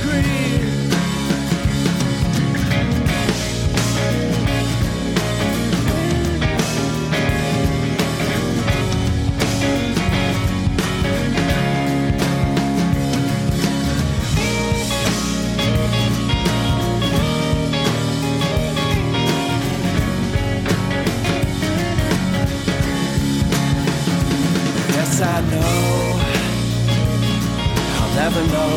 greed. 25.19 25.55
never 28.17 28.43
know. 28.53 28.75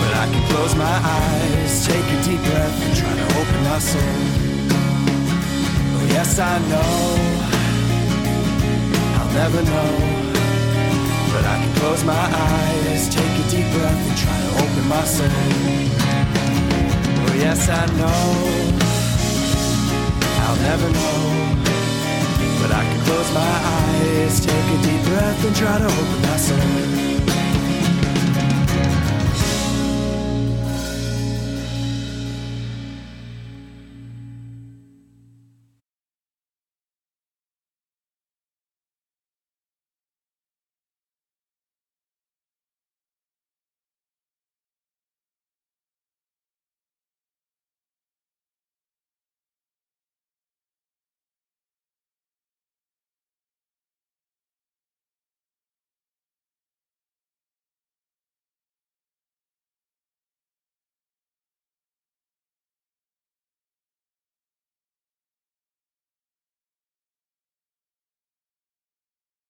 But 0.00 0.12
I 0.22 0.26
can 0.32 0.42
close 0.50 0.74
my 0.74 0.96
eyes, 1.18 1.86
take 1.86 2.04
a 2.04 2.22
deep 2.22 2.40
breath, 2.48 2.82
and 2.84 2.96
try 2.96 3.14
to 3.14 3.26
open 3.38 3.60
my 3.64 3.78
soul. 3.78 4.16
Oh, 5.96 6.06
yes, 6.08 6.38
I 6.38 6.58
know. 6.70 6.94
I'll 9.18 9.32
never 9.40 9.62
know. 9.72 9.92
But 11.32 11.44
I 11.44 11.56
can 11.62 11.72
close 11.80 12.04
my 12.04 12.24
eyes, 12.48 13.08
take 13.08 13.34
a 13.42 13.46
deep 13.50 13.68
breath, 13.74 14.08
and 14.08 14.16
try 14.24 14.38
to 14.46 14.50
open 14.62 14.84
my 14.88 15.04
soul. 15.04 15.28
Oh, 17.26 17.34
yes, 17.44 17.68
I 17.68 17.84
know. 18.00 18.24
I'll 20.44 20.60
never 20.68 20.88
know. 20.90 21.83
But 22.64 22.72
I 22.72 22.82
can 22.82 23.04
close 23.04 23.30
my 23.34 23.40
eyes, 23.42 24.40
take 24.40 24.54
a 24.54 24.82
deep 24.82 25.04
breath, 25.04 25.44
and 25.44 25.54
try 25.54 25.76
to 25.76 25.84
open 25.84 26.22
my 26.22 26.36
soul. 26.38 27.23